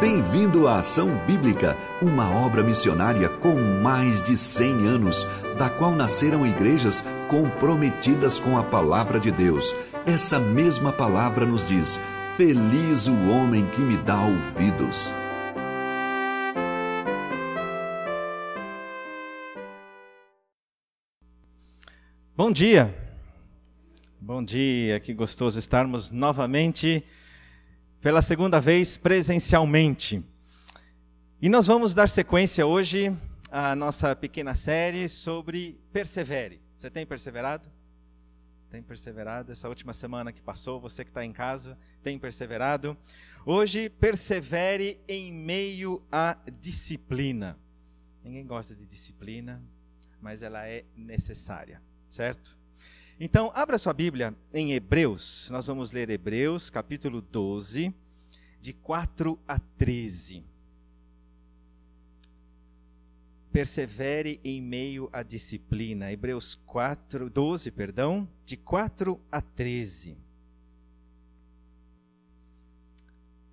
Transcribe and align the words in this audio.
Bem-vindo 0.00 0.68
à 0.68 0.78
Ação 0.78 1.08
Bíblica, 1.26 1.76
uma 2.00 2.30
obra 2.30 2.62
missionária 2.62 3.28
com 3.28 3.56
mais 3.82 4.22
de 4.22 4.36
100 4.36 4.86
anos, 4.86 5.26
da 5.58 5.68
qual 5.68 5.90
nasceram 5.90 6.46
igrejas 6.46 7.04
comprometidas 7.28 8.38
com 8.38 8.56
a 8.56 8.62
palavra 8.62 9.18
de 9.18 9.32
Deus. 9.32 9.74
Essa 10.06 10.38
mesma 10.38 10.92
palavra 10.92 11.44
nos 11.44 11.66
diz: 11.66 11.98
Feliz 12.36 13.08
o 13.08 13.28
homem 13.28 13.68
que 13.70 13.80
me 13.80 13.96
dá 13.96 14.22
ouvidos. 14.22 15.12
Bom 22.36 22.52
dia. 22.52 22.94
Bom 24.20 24.44
dia, 24.44 25.00
que 25.00 25.12
gostoso 25.12 25.58
estarmos 25.58 26.12
novamente 26.12 27.04
pela 28.00 28.22
segunda 28.22 28.60
vez 28.60 28.96
presencialmente. 28.96 30.24
E 31.42 31.48
nós 31.48 31.66
vamos 31.66 31.94
dar 31.94 32.08
sequência 32.08 32.64
hoje 32.64 33.14
à 33.50 33.74
nossa 33.74 34.14
pequena 34.14 34.54
série 34.54 35.08
sobre 35.08 35.80
persevere. 35.92 36.60
Você 36.76 36.88
tem 36.88 37.04
perseverado? 37.04 37.68
Tem 38.70 38.82
perseverado? 38.82 39.50
Essa 39.50 39.68
última 39.68 39.92
semana 39.92 40.32
que 40.32 40.40
passou, 40.40 40.80
você 40.80 41.04
que 41.04 41.10
está 41.10 41.24
em 41.24 41.32
casa, 41.32 41.76
tem 42.02 42.18
perseverado? 42.18 42.96
Hoje, 43.44 43.88
persevere 43.88 45.00
em 45.08 45.32
meio 45.32 46.00
à 46.12 46.38
disciplina. 46.60 47.58
Ninguém 48.22 48.46
gosta 48.46 48.76
de 48.76 48.86
disciplina, 48.86 49.60
mas 50.20 50.42
ela 50.42 50.68
é 50.68 50.84
necessária, 50.96 51.82
certo? 52.08 52.56
Então, 53.20 53.50
abra 53.52 53.78
sua 53.78 53.92
Bíblia 53.92 54.32
em 54.54 54.74
Hebreus. 54.74 55.50
Nós 55.50 55.66
vamos 55.66 55.90
ler 55.90 56.08
Hebreus, 56.08 56.70
capítulo 56.70 57.20
12, 57.20 57.92
de 58.60 58.72
4 58.72 59.36
a 59.48 59.58
13. 59.58 60.44
Persevere 63.50 64.40
em 64.44 64.62
meio 64.62 65.10
à 65.12 65.24
disciplina. 65.24 66.12
Hebreus 66.12 66.54
4, 66.64 67.28
12, 67.28 67.72
perdão, 67.72 68.28
de 68.44 68.56
4 68.56 69.20
a 69.32 69.42
13. 69.42 70.16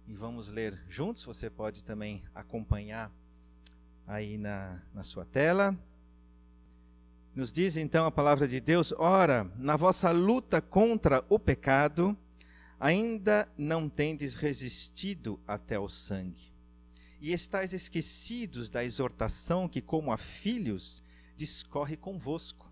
E 0.08 0.14
vamos 0.14 0.48
ler 0.48 0.80
juntos. 0.88 1.26
Você 1.26 1.50
pode 1.50 1.84
também 1.84 2.24
acompanhar 2.36 3.12
aí 4.06 4.38
na, 4.38 4.80
na 4.94 5.02
sua 5.02 5.26
tela. 5.26 5.76
Nos 7.36 7.52
diz 7.52 7.76
então 7.76 8.06
a 8.06 8.12
palavra 8.12 8.48
de 8.48 8.62
Deus: 8.62 8.94
ora, 8.98 9.52
na 9.58 9.76
vossa 9.76 10.10
luta 10.10 10.62
contra 10.62 11.22
o 11.28 11.38
pecado, 11.38 12.18
ainda 12.80 13.46
não 13.58 13.90
tendes 13.90 14.36
resistido 14.36 15.38
até 15.46 15.78
o 15.78 15.90
sangue, 15.90 16.54
e 17.20 17.34
estáis 17.34 17.74
esquecidos 17.74 18.70
da 18.70 18.86
exortação 18.86 19.68
que, 19.68 19.82
como 19.82 20.14
a 20.14 20.18
filhos, 20.18 21.04
discorre 21.36 21.98
convosco. 21.98 22.72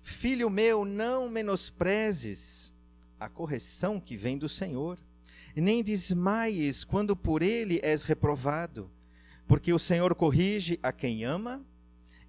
Filho 0.00 0.48
meu, 0.48 0.84
não 0.84 1.28
menosprezes 1.28 2.72
a 3.18 3.28
correção 3.28 3.98
que 3.98 4.16
vem 4.16 4.38
do 4.38 4.48
Senhor, 4.48 4.96
nem 5.56 5.82
desmaies 5.82 6.84
quando 6.84 7.16
por 7.16 7.42
ele 7.42 7.80
és 7.82 8.04
reprovado, 8.04 8.88
porque 9.48 9.72
o 9.72 9.78
Senhor 9.78 10.14
corrige 10.14 10.78
a 10.84 10.92
quem 10.92 11.24
ama 11.24 11.66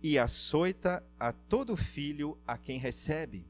e 0.04 0.20
açoita 0.20 1.02
a 1.18 1.32
todo 1.32 1.78
filho 1.78 2.38
a 2.46 2.58
quem 2.58 2.78
recebe. 2.78 3.48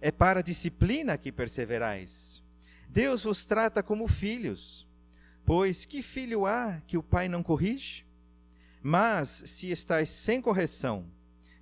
É 0.00 0.10
para 0.10 0.40
a 0.40 0.42
disciplina 0.42 1.16
que 1.16 1.30
perseverais. 1.30 2.42
Deus 2.88 3.22
vos 3.22 3.46
trata 3.46 3.80
como 3.80 4.08
filhos. 4.08 4.84
Pois 5.46 5.84
que 5.84 6.02
filho 6.02 6.44
há 6.44 6.82
que 6.84 6.98
o 6.98 7.02
pai 7.02 7.28
não 7.28 7.44
corrige? 7.44 8.04
Mas 8.82 9.44
se 9.46 9.70
estáis 9.70 10.10
sem 10.10 10.42
correção, 10.42 11.06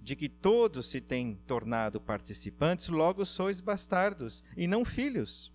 de 0.00 0.16
que 0.16 0.30
todos 0.30 0.86
se 0.86 1.02
têm 1.02 1.38
tornado 1.46 2.00
participantes, 2.00 2.88
logo 2.88 3.26
sois 3.26 3.60
bastardos 3.60 4.42
e 4.56 4.66
não 4.66 4.82
filhos. 4.82 5.52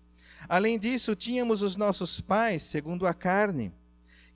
Além 0.48 0.78
disso, 0.78 1.16
tínhamos 1.16 1.62
os 1.62 1.74
nossos 1.74 2.20
pais, 2.20 2.62
segundo 2.62 3.08
a 3.08 3.12
carne, 3.12 3.72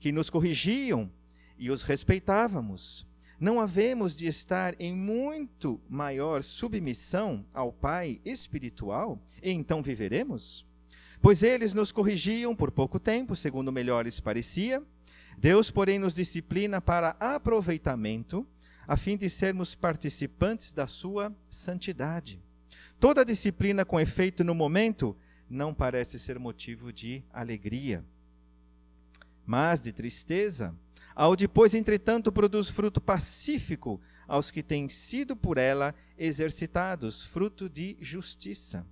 que 0.01 0.11
nos 0.11 0.29
corrigiam 0.29 1.09
e 1.57 1.71
os 1.71 1.83
respeitávamos 1.83 3.09
não 3.41 3.59
havemos 3.59 4.15
de 4.15 4.27
estar 4.27 4.79
em 4.79 4.95
muito 4.95 5.81
maior 5.89 6.43
submissão 6.43 7.43
ao 7.51 7.73
Pai 7.73 8.21
espiritual, 8.23 9.19
e 9.41 9.49
então 9.49 9.81
viveremos? 9.81 10.63
Pois 11.19 11.41
eles 11.41 11.73
nos 11.73 11.91
corrigiam 11.91 12.55
por 12.55 12.69
pouco 12.69 12.99
tempo, 12.99 13.35
segundo 13.35 13.71
melhor 13.71 14.05
lhes 14.05 14.19
parecia. 14.19 14.83
Deus, 15.39 15.71
porém, 15.71 15.97
nos 15.97 16.13
disciplina 16.13 16.79
para 16.79 17.15
aproveitamento, 17.19 18.45
a 18.87 18.95
fim 18.95 19.17
de 19.17 19.27
sermos 19.27 19.73
participantes 19.73 20.71
da 20.71 20.85
sua 20.85 21.35
santidade. 21.49 22.39
Toda 22.99 23.25
disciplina 23.25 23.83
com 23.83 23.99
efeito 23.99 24.43
no 24.43 24.53
momento 24.53 25.17
não 25.49 25.73
parece 25.73 26.19
ser 26.19 26.37
motivo 26.37 26.93
de 26.93 27.23
alegria, 27.33 28.05
mas 29.47 29.81
de 29.81 29.91
tristeza 29.91 30.75
ao 31.15 31.35
depois, 31.35 31.73
entretanto, 31.73 32.31
produz 32.31 32.69
fruto 32.69 33.01
pacífico 33.01 33.99
aos 34.27 34.49
que 34.49 34.63
têm 34.63 34.87
sido 34.87 35.35
por 35.35 35.57
ela 35.57 35.93
exercitados, 36.17 37.23
fruto 37.23 37.69
de 37.69 37.97
justiça. 37.99 38.85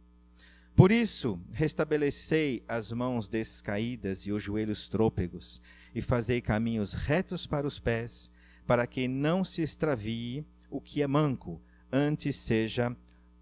Por 0.76 0.92
isso, 0.92 1.40
restabelecei 1.52 2.64
as 2.68 2.92
mãos 2.92 3.28
descaídas 3.28 4.26
e 4.26 4.32
os 4.32 4.42
joelhos 4.42 4.88
trôpegos, 4.88 5.62
e 5.94 6.02
fazei 6.02 6.42
caminhos 6.42 6.94
retos 6.94 7.46
para 7.46 7.68
os 7.68 7.80
pés, 7.80 8.32
para 8.66 8.86
que 8.86 9.08
não 9.08 9.44
se 9.44 9.62
extravie 9.62 10.46
o 10.70 10.80
que 10.80 11.02
é 11.02 11.08
manco, 11.08 11.62
antes 11.92 12.36
seja 12.36 12.96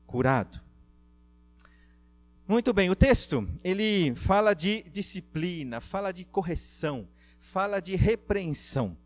curado. 0.06 0.62
Muito 2.48 2.72
bem, 2.74 2.90
o 2.90 2.96
texto, 2.96 3.48
ele 3.64 4.16
fala 4.16 4.54
de 4.54 4.84
disciplina, 4.84 5.82
fala 5.82 6.14
de 6.14 6.24
correção, 6.24 7.08
fala 7.48 7.80
de 7.80 7.96
repreensão. 7.96 8.98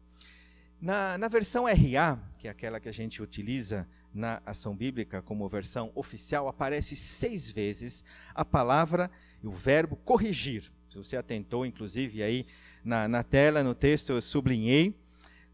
Na, 0.81 1.18
na 1.18 1.28
versão 1.28 1.66
RA, 1.66 2.18
que 2.40 2.47
é 2.47 2.52
aquela 2.52 2.79
que 2.79 2.90
a 2.90 2.91
gente 2.91 3.22
utiliza 3.22 3.88
na 4.13 4.41
ação 4.46 4.75
bíblica 4.75 5.22
como 5.22 5.47
versão 5.47 5.91
oficial, 5.94 6.47
aparece 6.47 6.96
seis 6.96 7.52
vezes 7.52 8.03
a 8.34 8.44
palavra 8.44 9.12
e 9.44 9.47
o 9.47 9.52
verbo 9.52 9.96
corrigir. 9.96 10.72
Se 10.90 10.97
você 10.97 11.16
atentou, 11.16 11.66
inclusive, 11.66 12.22
aí 12.24 12.47
na, 12.84 13.07
na 13.07 13.24
tela, 13.24 13.63
no 13.63 13.75
texto, 13.75 14.12
eu 14.12 14.22
sublinhei. 14.22 15.00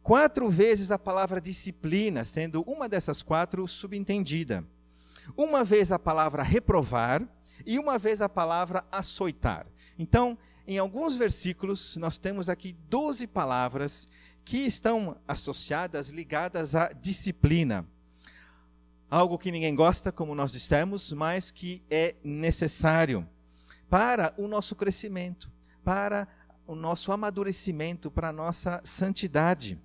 Quatro 0.01 0.49
vezes 0.49 0.89
a 0.89 0.97
palavra 0.97 1.41
disciplina, 1.41 2.23
sendo 2.23 2.61
uma 2.61 2.87
dessas 2.87 3.21
quatro 3.21 3.67
subentendida. 3.67 4.63
Uma 5.35 5.63
vez 5.65 5.91
a 5.91 5.99
palavra 5.99 6.41
reprovar 6.41 7.27
e 7.65 7.77
uma 7.77 7.97
vez 7.99 8.21
a 8.21 8.29
palavra 8.29 8.85
açoitar. 8.89 9.67
Então, 9.99 10.37
em 10.67 10.77
alguns 10.77 11.15
versículos, 11.15 11.95
nós 11.95 12.17
temos 12.17 12.49
aqui 12.49 12.75
12 12.89 13.25
palavras 13.25 14.09
que 14.43 14.57
estão 14.57 15.17
associadas, 15.25 16.09
ligadas 16.09 16.75
à 16.75 16.89
disciplina. 16.89 17.87
Algo 19.09 19.37
que 19.37 19.49
ninguém 19.49 19.73
gosta, 19.73 20.11
como 20.11 20.35
nós 20.35 20.51
dissemos, 20.51 21.13
mas 21.13 21.51
que 21.51 21.81
é 21.89 22.15
necessário 22.21 23.25
para 23.89 24.33
o 24.37 24.45
nosso 24.45 24.75
crescimento, 24.75 25.49
para 25.85 26.27
o 26.67 26.75
nosso 26.75 27.13
amadurecimento, 27.13 28.11
para 28.11 28.27
a 28.27 28.33
nossa 28.33 28.81
santidade. 28.83 29.79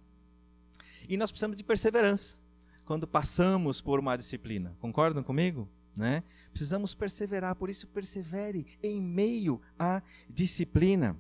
E 1.09 1.17
nós 1.17 1.31
precisamos 1.31 1.57
de 1.57 1.63
perseverança 1.63 2.37
quando 2.85 3.07
passamos 3.07 3.81
por 3.81 4.01
uma 4.01 4.17
disciplina. 4.17 4.77
Concordam 4.81 5.23
comigo? 5.23 5.69
Né? 5.97 6.25
Precisamos 6.53 6.95
perseverar, 6.95 7.57
por 7.57 7.71
isso 7.71 7.87
persevere 7.89 8.67
em 8.83 9.01
meio 9.01 9.61
à 9.79 10.03
disciplina. 10.29 11.17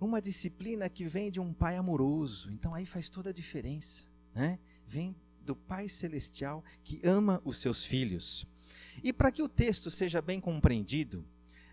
Uma 0.00 0.20
disciplina 0.20 0.88
que 0.88 1.04
vem 1.04 1.30
de 1.30 1.40
um 1.40 1.52
pai 1.52 1.76
amoroso, 1.76 2.50
então 2.52 2.74
aí 2.74 2.84
faz 2.84 3.08
toda 3.08 3.30
a 3.30 3.32
diferença, 3.32 4.04
né? 4.34 4.58
Vem 4.86 5.16
do 5.46 5.54
Pai 5.56 5.88
celestial 5.88 6.62
que 6.82 7.00
ama 7.04 7.40
os 7.44 7.58
seus 7.58 7.84
filhos. 7.84 8.46
E 9.02 9.12
para 9.12 9.30
que 9.30 9.42
o 9.42 9.48
texto 9.48 9.90
seja 9.90 10.20
bem 10.20 10.40
compreendido, 10.40 11.24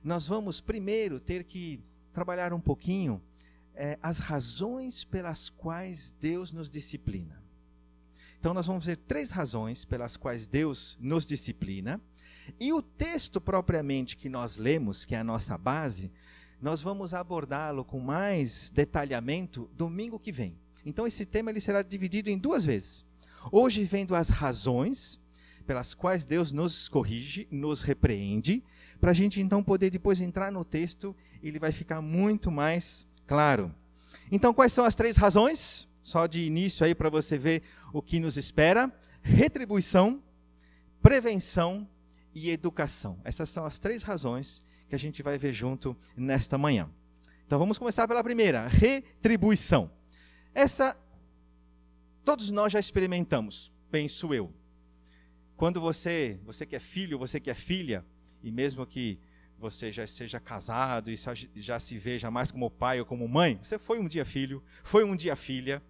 nós 0.03 0.27
vamos 0.27 0.61
primeiro 0.61 1.19
ter 1.19 1.43
que 1.43 1.81
trabalhar 2.13 2.53
um 2.53 2.61
pouquinho 2.61 3.21
é, 3.73 3.97
as 4.01 4.19
razões 4.19 5.03
pelas 5.03 5.49
quais 5.49 6.15
Deus 6.19 6.51
nos 6.51 6.69
disciplina. 6.69 7.42
Então, 8.43 8.53
nós 8.53 8.67
vamos 8.67 8.85
ver 8.85 8.97
três 8.97 9.31
razões 9.31 9.85
pelas 9.85 10.17
quais 10.17 10.45
Deus 10.45 10.97
nos 10.99 11.25
disciplina. 11.25 12.01
E 12.59 12.73
o 12.73 12.81
texto 12.81 13.39
propriamente 13.39 14.17
que 14.17 14.27
nós 14.27 14.57
lemos, 14.57 15.05
que 15.05 15.15
é 15.15 15.19
a 15.19 15.23
nossa 15.23 15.57
base, 15.57 16.11
nós 16.61 16.81
vamos 16.81 17.13
abordá-lo 17.13 17.85
com 17.85 18.01
mais 18.01 18.69
detalhamento 18.69 19.69
domingo 19.77 20.19
que 20.19 20.29
vem. 20.29 20.57
Então, 20.85 21.07
esse 21.07 21.25
tema 21.25 21.51
ele 21.51 21.61
será 21.61 21.81
dividido 21.81 22.29
em 22.29 22.37
duas 22.37 22.65
vezes. 22.65 23.05
Hoje, 23.49 23.85
vendo 23.85 24.13
as 24.13 24.27
razões 24.27 25.21
pelas 25.65 25.93
quais 25.93 26.25
Deus 26.25 26.51
nos 26.51 26.89
corrige, 26.89 27.47
nos 27.49 27.81
repreende, 27.81 28.61
para 28.99 29.11
a 29.11 29.13
gente 29.13 29.39
então 29.39 29.63
poder 29.63 29.89
depois 29.89 30.19
entrar 30.19 30.51
no 30.51 30.65
texto 30.65 31.15
ele 31.41 31.59
vai 31.59 31.71
ficar 31.71 32.01
muito 32.01 32.51
mais 32.51 33.07
claro. 33.25 33.73
Então, 34.29 34.53
quais 34.53 34.73
são 34.73 34.83
as 34.83 34.95
três 34.95 35.15
razões? 35.15 35.87
Só 36.03 36.27
de 36.27 36.45
início 36.45 36.85
aí 36.85 36.93
para 36.93 37.09
você 37.09 37.37
ver 37.37 37.63
o 37.91 38.01
que 38.01 38.19
nos 38.19 38.37
espera: 38.37 38.91
retribuição, 39.21 40.21
prevenção 41.01 41.89
e 42.35 42.51
educação. 42.51 43.19
Essas 43.23 43.49
são 43.49 43.65
as 43.65 43.79
três 43.79 44.03
razões 44.03 44.63
que 44.89 44.93
a 44.93 44.99
gente 44.99 45.23
vai 45.23 45.37
ver 45.37 45.53
junto 45.53 45.97
nesta 46.15 46.57
manhã. 46.57 46.89
Então 47.47 47.57
vamos 47.57 47.79
começar 47.79 48.07
pela 48.07 48.23
primeira, 48.23 48.67
retribuição. 48.67 49.89
Essa 50.53 50.95
todos 52.23 52.49
nós 52.49 52.71
já 52.71 52.79
experimentamos, 52.79 53.71
penso 53.89 54.33
eu. 54.33 54.53
Quando 55.55 55.79
você, 55.79 56.39
você 56.43 56.65
que 56.65 56.75
é 56.75 56.79
filho, 56.79 57.17
você 57.17 57.39
que 57.39 57.49
é 57.49 57.53
filha, 57.53 58.05
e 58.41 58.51
mesmo 58.51 58.85
que 58.85 59.19
você 59.57 59.91
já 59.91 60.05
seja 60.05 60.39
casado 60.39 61.09
e 61.09 61.15
já 61.55 61.79
se 61.79 61.97
veja 61.97 62.29
mais 62.29 62.51
como 62.51 62.69
pai 62.69 62.99
ou 62.99 63.05
como 63.05 63.27
mãe, 63.27 63.57
você 63.63 63.79
foi 63.79 63.97
um 63.97 64.07
dia 64.07 64.25
filho, 64.25 64.61
foi 64.83 65.05
um 65.05 65.15
dia 65.15 65.35
filha. 65.35 65.81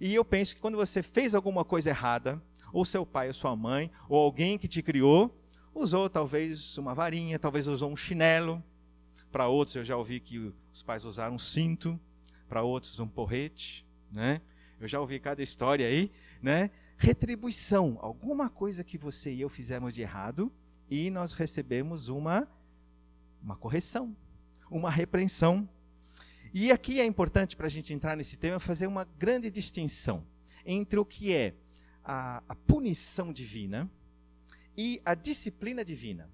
E 0.00 0.14
eu 0.14 0.24
penso 0.24 0.54
que 0.54 0.60
quando 0.60 0.78
você 0.78 1.02
fez 1.02 1.34
alguma 1.34 1.64
coisa 1.64 1.90
errada, 1.90 2.42
ou 2.72 2.84
seu 2.86 3.04
pai 3.04 3.28
ou 3.28 3.34
sua 3.34 3.54
mãe, 3.54 3.90
ou 4.08 4.18
alguém 4.18 4.56
que 4.56 4.66
te 4.66 4.82
criou, 4.82 5.38
usou 5.74 6.08
talvez 6.08 6.78
uma 6.78 6.94
varinha, 6.94 7.38
talvez 7.38 7.68
usou 7.68 7.90
um 7.90 7.96
chinelo. 7.96 8.62
Para 9.30 9.46
outros 9.46 9.76
eu 9.76 9.84
já 9.84 9.96
ouvi 9.96 10.18
que 10.18 10.52
os 10.72 10.82
pais 10.82 11.04
usaram 11.04 11.34
um 11.34 11.38
cinto, 11.38 12.00
para 12.48 12.62
outros 12.62 12.98
um 12.98 13.06
porrete, 13.06 13.86
né? 14.10 14.40
Eu 14.80 14.88
já 14.88 14.98
ouvi 14.98 15.20
cada 15.20 15.42
história 15.42 15.86
aí, 15.86 16.10
né? 16.42 16.70
Retribuição, 16.96 17.98
alguma 18.00 18.48
coisa 18.48 18.82
que 18.82 18.96
você 18.96 19.32
e 19.32 19.40
eu 19.42 19.48
fizemos 19.48 19.94
de 19.94 20.00
errado 20.00 20.50
e 20.90 21.10
nós 21.10 21.32
recebemos 21.32 22.08
uma 22.08 22.48
uma 23.42 23.56
correção, 23.56 24.14
uma 24.70 24.90
repreensão. 24.90 25.68
E 26.52 26.72
aqui 26.72 27.00
é 27.00 27.04
importante 27.04 27.56
para 27.56 27.66
a 27.66 27.70
gente 27.70 27.94
entrar 27.94 28.16
nesse 28.16 28.36
tema 28.36 28.58
fazer 28.58 28.88
uma 28.88 29.04
grande 29.04 29.50
distinção 29.50 30.24
entre 30.66 30.98
o 30.98 31.04
que 31.04 31.32
é 31.32 31.54
a, 32.04 32.42
a 32.48 32.54
punição 32.56 33.32
divina 33.32 33.88
e 34.76 35.00
a 35.04 35.14
disciplina 35.14 35.84
divina. 35.84 36.28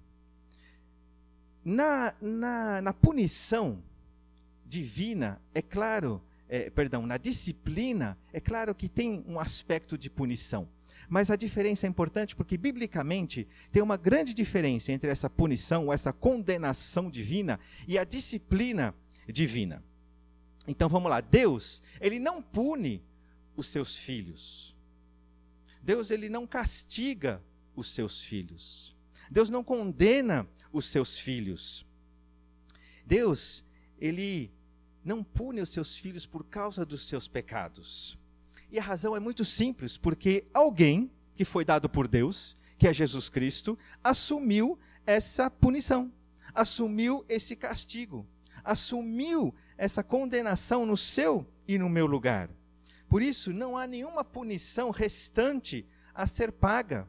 Na, 1.63 2.15
na, 2.19 2.81
na 2.81 2.93
punição 2.93 3.83
divina, 4.65 5.39
é 5.53 5.61
claro, 5.61 6.23
é, 6.49 6.69
perdão, 6.71 7.05
na 7.05 7.17
disciplina, 7.17 8.17
é 8.33 8.39
claro 8.39 8.73
que 8.73 8.89
tem 8.89 9.23
um 9.27 9.39
aspecto 9.39 9.97
de 9.97 10.09
punição. 10.09 10.67
Mas 11.07 11.29
a 11.29 11.35
diferença 11.35 11.85
é 11.85 11.89
importante 11.89 12.35
porque, 12.35 12.57
biblicamente, 12.57 13.47
tem 13.71 13.83
uma 13.83 13.97
grande 13.97 14.33
diferença 14.33 14.91
entre 14.91 15.11
essa 15.11 15.29
punição, 15.29 15.85
ou 15.85 15.93
essa 15.93 16.11
condenação 16.11 17.09
divina, 17.09 17.59
e 17.87 17.99
a 17.99 18.03
disciplina 18.03 18.95
divina. 19.27 19.83
Então 20.67 20.89
vamos 20.89 21.09
lá, 21.09 21.21
Deus, 21.21 21.81
ele 22.01 22.19
não 22.19 22.41
pune 22.41 23.01
os 23.55 23.67
seus 23.67 23.95
filhos. 23.95 24.75
Deus 25.81 26.11
ele 26.11 26.27
não 26.27 26.45
castiga 26.45 27.41
os 27.75 27.87
seus 27.87 28.21
filhos. 28.21 28.95
Deus 29.31 29.49
não 29.49 29.63
condena 29.63 30.47
os 30.71 30.85
seus 30.85 31.17
filhos. 31.17 31.85
Deus, 33.05 33.63
ele 33.97 34.51
não 35.03 35.23
pune 35.23 35.61
os 35.61 35.69
seus 35.69 35.97
filhos 35.97 36.25
por 36.25 36.43
causa 36.43 36.85
dos 36.85 37.07
seus 37.07 37.27
pecados. 37.27 38.17
E 38.69 38.77
a 38.77 38.83
razão 38.83 39.15
é 39.15 39.19
muito 39.19 39.45
simples, 39.45 39.97
porque 39.97 40.45
alguém 40.53 41.09
que 41.33 41.45
foi 41.45 41.63
dado 41.63 41.87
por 41.87 42.07
Deus, 42.07 42.57
que 42.77 42.87
é 42.87 42.93
Jesus 42.93 43.29
Cristo, 43.29 43.79
assumiu 44.03 44.77
essa 45.05 45.49
punição, 45.49 46.11
assumiu 46.53 47.23
esse 47.29 47.55
castigo, 47.55 48.27
assumiu 48.63 49.55
essa 49.77 50.03
condenação 50.03 50.85
no 50.85 50.97
seu 50.97 51.45
e 51.67 51.77
no 51.77 51.89
meu 51.89 52.05
lugar. 52.05 52.49
Por 53.07 53.21
isso, 53.21 53.53
não 53.53 53.77
há 53.77 53.85
nenhuma 53.87 54.23
punição 54.23 54.89
restante 54.89 55.85
a 56.13 56.25
ser 56.25 56.51
paga 56.51 57.07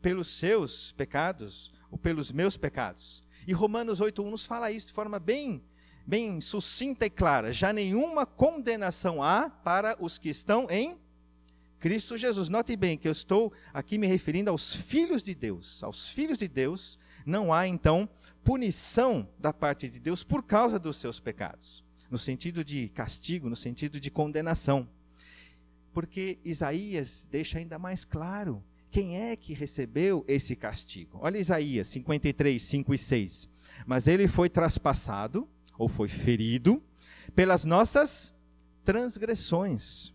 pelos 0.00 0.28
seus 0.28 0.92
pecados 0.92 1.72
ou 1.90 1.98
pelos 1.98 2.30
meus 2.30 2.56
pecados. 2.56 3.22
E 3.46 3.52
Romanos 3.52 4.00
8:1 4.00 4.30
nos 4.30 4.46
fala 4.46 4.70
isso 4.70 4.88
de 4.88 4.92
forma 4.92 5.18
bem 5.18 5.62
bem 6.06 6.40
sucinta 6.40 7.06
e 7.06 7.10
clara. 7.10 7.50
Já 7.50 7.72
nenhuma 7.72 8.26
condenação 8.26 9.22
há 9.22 9.48
para 9.48 9.96
os 9.98 10.18
que 10.18 10.28
estão 10.28 10.66
em 10.70 10.98
Cristo 11.80 12.16
Jesus. 12.16 12.48
Note 12.48 12.76
bem 12.76 12.96
que 12.96 13.08
eu 13.08 13.12
estou 13.12 13.52
aqui 13.72 13.98
me 13.98 14.06
referindo 14.06 14.50
aos 14.50 14.74
filhos 14.74 15.22
de 15.22 15.34
Deus. 15.34 15.82
Aos 15.82 16.08
filhos 16.08 16.38
de 16.38 16.48
Deus 16.48 16.98
não 17.26 17.52
há 17.52 17.66
então 17.66 18.08
punição 18.42 19.28
da 19.38 19.52
parte 19.52 19.88
de 19.88 19.98
Deus 19.98 20.22
por 20.22 20.42
causa 20.42 20.78
dos 20.78 20.96
seus 20.96 21.18
pecados, 21.20 21.83
no 22.10 22.18
sentido 22.18 22.64
de 22.64 22.88
castigo, 22.88 23.48
no 23.48 23.56
sentido 23.56 23.98
de 24.00 24.10
condenação. 24.10 24.88
Porque 25.92 26.38
Isaías 26.44 27.26
deixa 27.30 27.58
ainda 27.58 27.78
mais 27.78 28.04
claro 28.04 28.62
quem 28.90 29.16
é 29.16 29.36
que 29.36 29.54
recebeu 29.54 30.24
esse 30.28 30.54
castigo. 30.54 31.18
Olha 31.20 31.38
Isaías 31.38 31.88
53, 31.88 32.62
5 32.62 32.94
e 32.94 32.98
6. 32.98 33.48
Mas 33.86 34.06
ele 34.06 34.28
foi 34.28 34.48
traspassado, 34.48 35.48
ou 35.76 35.88
foi 35.88 36.08
ferido, 36.08 36.82
pelas 37.34 37.64
nossas 37.64 38.32
transgressões 38.84 40.14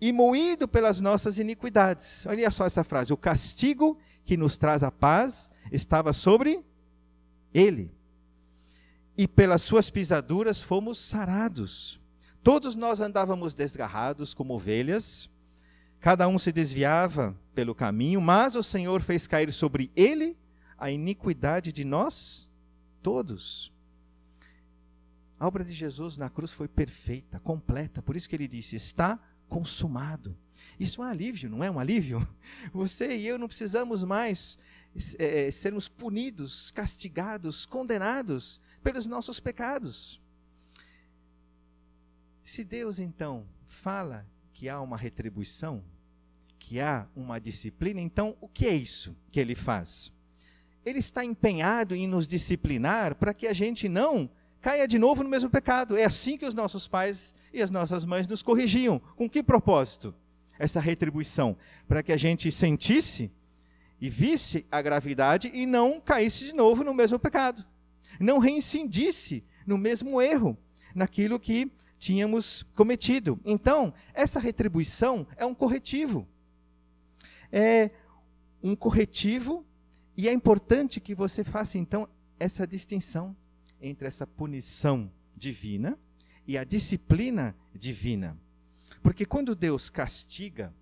e 0.00 0.12
moído 0.12 0.68
pelas 0.68 1.00
nossas 1.00 1.38
iniquidades. 1.38 2.26
Olha 2.26 2.50
só 2.50 2.66
essa 2.66 2.84
frase: 2.84 3.12
o 3.12 3.16
castigo 3.16 3.98
que 4.24 4.36
nos 4.36 4.58
traz 4.58 4.82
a 4.82 4.90
paz 4.90 5.50
estava 5.72 6.12
sobre 6.12 6.62
ele, 7.52 7.90
e 9.16 9.26
pelas 9.28 9.62
suas 9.62 9.90
pisaduras 9.90 10.62
fomos 10.62 10.98
sarados. 10.98 12.00
Todos 12.42 12.74
nós 12.74 13.00
andávamos 13.00 13.52
desgarrados 13.52 14.32
como 14.32 14.54
ovelhas, 14.54 15.28
cada 16.00 16.26
um 16.26 16.38
se 16.38 16.50
desviava 16.50 17.36
pelo 17.54 17.74
caminho, 17.74 18.20
mas 18.20 18.56
o 18.56 18.62
Senhor 18.62 19.02
fez 19.02 19.26
cair 19.26 19.52
sobre 19.52 19.90
ele 19.94 20.36
a 20.78 20.90
iniquidade 20.90 21.70
de 21.72 21.84
nós 21.84 22.48
todos. 23.02 23.70
A 25.38 25.46
obra 25.46 25.64
de 25.64 25.72
Jesus 25.72 26.16
na 26.16 26.30
cruz 26.30 26.50
foi 26.50 26.68
perfeita, 26.68 27.38
completa, 27.40 28.02
por 28.02 28.16
isso 28.16 28.28
que 28.28 28.36
ele 28.36 28.48
disse: 28.48 28.76
está 28.76 29.18
consumado. 29.48 30.36
Isso 30.78 31.02
é 31.02 31.04
um 31.04 31.08
alívio, 31.08 31.50
não 31.50 31.62
é 31.62 31.70
um 31.70 31.78
alívio? 31.78 32.26
Você 32.72 33.16
e 33.16 33.26
eu 33.26 33.38
não 33.38 33.48
precisamos 33.48 34.02
mais 34.02 34.58
é, 35.18 35.50
sermos 35.50 35.88
punidos, 35.88 36.70
castigados, 36.70 37.66
condenados 37.66 38.60
pelos 38.82 39.06
nossos 39.06 39.40
pecados. 39.40 40.20
Se 42.42 42.64
Deus 42.64 42.98
então 42.98 43.46
fala 43.66 44.26
que 44.52 44.68
há 44.68 44.80
uma 44.80 44.96
retribuição, 44.96 45.82
que 46.58 46.80
há 46.80 47.06
uma 47.14 47.40
disciplina, 47.40 48.00
então 48.00 48.36
o 48.40 48.48
que 48.48 48.66
é 48.66 48.74
isso 48.74 49.16
que 49.30 49.40
ele 49.40 49.54
faz? 49.54 50.12
Ele 50.84 50.98
está 50.98 51.24
empenhado 51.24 51.94
em 51.94 52.06
nos 52.06 52.26
disciplinar 52.26 53.14
para 53.14 53.34
que 53.34 53.46
a 53.46 53.52
gente 53.52 53.88
não 53.88 54.30
caia 54.60 54.86
de 54.86 54.98
novo 54.98 55.22
no 55.22 55.28
mesmo 55.28 55.50
pecado. 55.50 55.96
É 55.96 56.04
assim 56.04 56.36
que 56.36 56.46
os 56.46 56.54
nossos 56.54 56.86
pais 56.86 57.34
e 57.52 57.62
as 57.62 57.70
nossas 57.70 58.04
mães 58.04 58.26
nos 58.26 58.42
corrigiam. 58.42 58.98
Com 59.16 59.28
que 59.28 59.42
propósito? 59.42 60.14
Essa 60.58 60.80
retribuição. 60.80 61.56
Para 61.88 62.02
que 62.02 62.12
a 62.12 62.16
gente 62.16 62.50
sentisse 62.50 63.30
e 64.00 64.08
visse 64.08 64.66
a 64.70 64.80
gravidade 64.80 65.50
e 65.52 65.66
não 65.66 66.00
caísse 66.00 66.44
de 66.44 66.52
novo 66.54 66.82
no 66.82 66.94
mesmo 66.94 67.18
pecado. 67.18 67.64
Não 68.18 68.38
reincidisse 68.38 69.44
no 69.66 69.78
mesmo 69.78 70.20
erro, 70.20 70.56
naquilo 70.94 71.38
que 71.38 71.70
tínhamos 71.98 72.64
cometido. 72.74 73.38
Então, 73.44 73.92
essa 74.14 74.40
retribuição 74.40 75.26
é 75.36 75.44
um 75.44 75.54
corretivo. 75.54 76.26
É 77.52 77.90
um 78.62 78.74
corretivo 78.74 79.64
e 80.16 80.28
é 80.28 80.32
importante 80.32 81.00
que 81.00 81.14
você 81.14 81.44
faça 81.44 81.78
então 81.78 82.08
essa 82.38 82.66
distinção 82.66 83.36
entre 83.80 84.06
essa 84.06 84.26
punição 84.26 85.10
divina 85.36 85.98
e 86.46 86.58
a 86.58 86.64
disciplina 86.64 87.56
divina. 87.74 88.36
Porque 89.02 89.24
quando 89.24 89.54
Deus 89.54 89.88
castiga, 89.88 90.74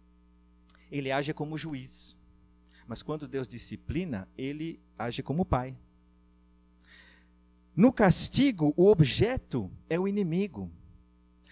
ele 0.91 1.13
age 1.13 1.33
como 1.33 1.59
juiz. 1.59 2.17
Mas 2.87 3.03
quando 3.03 3.29
Deus 3.29 3.47
disciplina, 3.47 4.29
ele 4.37 4.81
age 4.99 5.23
como 5.23 5.45
pai. 5.45 5.77
No 7.79 7.93
castigo, 7.93 8.75
o 8.77 8.89
objeto 8.89 9.71
é 9.89 9.97
o 10.01 10.09
inimigo. 10.09 10.69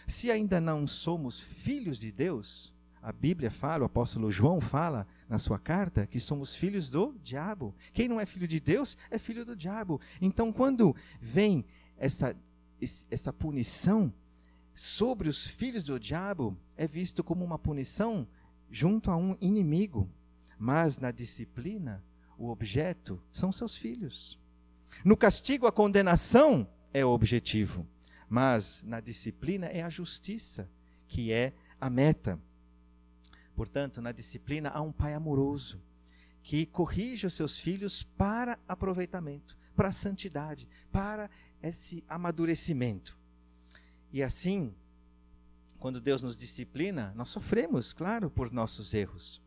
Se 0.09 0.28
ainda 0.28 0.61
não 0.61 0.85
somos 0.85 1.38
filhos 1.38 2.00
de 2.00 2.11
Deus, 2.11 2.75
a 3.00 3.12
Bíblia 3.12 3.49
fala, 3.49 3.85
o 3.85 3.87
apóstolo 3.87 4.28
João 4.28 4.61
fala 4.61 5.06
na 5.28 5.38
sua 5.38 5.56
carta 5.56 6.04
que 6.04 6.18
somos 6.18 6.52
filhos 6.52 6.90
do 6.90 7.14
diabo. 7.23 7.73
Quem 7.92 8.09
não 8.09 8.21
é 8.21 8.26
filho 8.26 8.49
de 8.49 8.59
Deus 8.59 8.99
é 9.09 9.21
filho 9.21 9.45
do 9.45 9.54
diabo. 9.54 10.00
Então, 10.21 10.52
quando 10.52 10.97
vem 11.21 11.64
essa, 11.97 12.37
essa 13.09 13.33
punição 13.33 14.12
sobre 14.75 15.28
os 15.28 15.47
filhos 15.47 15.85
do 15.85 16.00
diabo, 16.00 16.59
é 16.76 16.88
visto 16.88 17.23
como 17.23 17.45
uma 17.45 17.56
punição 17.56 18.26
junto 18.68 19.12
a 19.12 19.16
um 19.16 19.37
inimigo, 19.40 20.11
mas 20.59 20.99
na 20.99 21.12
disciplina, 21.12 22.02
o 22.37 22.49
objeto 22.49 23.23
são 23.30 23.52
seus 23.52 23.76
filhos. 23.76 24.45
No 25.04 25.16
castigo, 25.16 25.66
a 25.66 25.72
condenação 25.72 26.68
é 26.92 27.04
o 27.04 27.10
objetivo, 27.10 27.86
mas 28.28 28.82
na 28.82 29.00
disciplina 29.00 29.66
é 29.66 29.82
a 29.82 29.90
justiça, 29.90 30.68
que 31.06 31.32
é 31.32 31.52
a 31.80 31.88
meta. 31.88 32.40
Portanto, 33.54 34.02
na 34.02 34.12
disciplina 34.12 34.70
há 34.70 34.80
um 34.80 34.92
pai 34.92 35.14
amoroso 35.14 35.80
que 36.42 36.66
corrige 36.66 37.26
os 37.26 37.34
seus 37.34 37.58
filhos 37.58 38.02
para 38.02 38.58
aproveitamento, 38.68 39.58
para 39.74 39.90
santidade, 39.92 40.68
para 40.92 41.28
esse 41.62 42.04
amadurecimento. 42.08 43.18
E 44.12 44.22
assim, 44.22 44.74
quando 45.78 46.00
Deus 46.00 46.22
nos 46.22 46.36
disciplina, 46.36 47.12
nós 47.14 47.28
sofremos, 47.28 47.92
claro, 47.92 48.30
por 48.30 48.52
nossos 48.52 48.94
erros, 48.94 49.42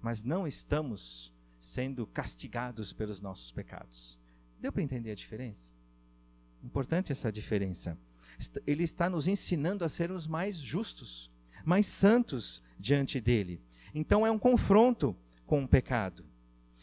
mas 0.00 0.22
não 0.22 0.46
estamos 0.46 1.32
sendo 1.58 2.06
castigados 2.06 2.92
pelos 2.92 3.20
nossos 3.20 3.50
pecados. 3.50 4.18
Deu 4.64 4.72
para 4.72 4.82
entender 4.82 5.10
a 5.10 5.14
diferença? 5.14 5.74
Importante 6.64 7.12
essa 7.12 7.30
diferença. 7.30 7.98
Ele 8.66 8.82
está 8.82 9.10
nos 9.10 9.28
ensinando 9.28 9.84
a 9.84 9.90
sermos 9.90 10.26
mais 10.26 10.56
justos, 10.56 11.30
mais 11.66 11.84
santos 11.86 12.62
diante 12.80 13.20
dele. 13.20 13.60
Então 13.94 14.26
é 14.26 14.30
um 14.30 14.38
confronto 14.38 15.14
com 15.44 15.62
o 15.62 15.68
pecado 15.68 16.24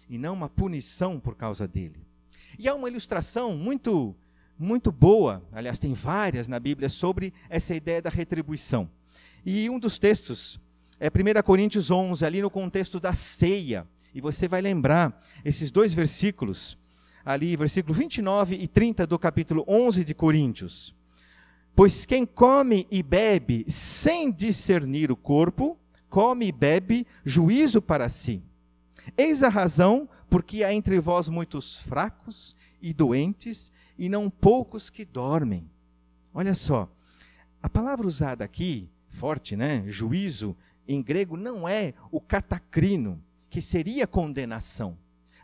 e 0.07 0.19
não 0.19 0.35
uma 0.35 0.47
punição 0.47 1.19
por 1.19 1.35
causa 1.35 1.67
dele. 1.67 2.05
E 2.59 2.67
há 2.67 2.75
uma 2.75 2.87
ilustração 2.87 3.57
muito 3.57 4.15
muito 4.59 4.91
boa, 4.91 5.43
aliás, 5.51 5.79
tem 5.79 5.91
várias 5.91 6.47
na 6.47 6.59
Bíblia 6.59 6.87
sobre 6.87 7.33
essa 7.49 7.73
ideia 7.73 7.99
da 7.99 8.11
retribuição. 8.11 8.87
E 9.43 9.67
um 9.71 9.79
dos 9.79 9.97
textos 9.97 10.61
é 10.99 11.07
1 11.07 11.41
Coríntios 11.41 11.89
11, 11.89 12.23
ali 12.23 12.43
no 12.43 12.51
contexto 12.51 12.99
da 12.99 13.15
ceia. 13.15 13.87
E 14.13 14.21
você 14.21 14.47
vai 14.47 14.61
lembrar 14.61 15.19
esses 15.43 15.71
dois 15.71 15.95
versículos, 15.95 16.77
ali, 17.25 17.55
versículo 17.55 17.93
29 17.93 18.55
e 18.55 18.67
30 18.67 19.05
do 19.07 19.17
capítulo 19.17 19.63
11 19.67 20.03
de 20.03 20.13
Coríntios. 20.13 20.95
Pois 21.75 22.05
quem 22.05 22.25
come 22.25 22.87
e 22.91 23.01
bebe 23.01 23.65
sem 23.67 24.31
discernir 24.31 25.11
o 25.11 25.15
corpo, 25.15 25.77
come 26.09 26.47
e 26.47 26.51
bebe 26.51 27.07
juízo 27.23 27.81
para 27.81 28.09
si. 28.09 28.43
Eis 29.17 29.43
a 29.43 29.49
razão 29.49 30.07
porque 30.29 30.63
há 30.63 30.73
entre 30.73 30.97
vós 30.99 31.27
muitos 31.27 31.79
fracos 31.79 32.55
e 32.81 32.93
doentes, 32.93 33.71
e 33.97 34.09
não 34.09 34.29
poucos 34.29 34.89
que 34.89 35.05
dormem. 35.05 35.69
Olha 36.33 36.55
só, 36.55 36.89
a 37.61 37.69
palavra 37.69 38.07
usada 38.07 38.43
aqui, 38.43 38.89
forte, 39.09 39.55
né? 39.55 39.83
Juízo, 39.87 40.55
em 40.87 41.03
grego, 41.03 41.35
não 41.35 41.67
é 41.67 41.93
o 42.09 42.19
catacrino, 42.19 43.21
que 43.49 43.61
seria 43.61 44.07
condenação. 44.07 44.97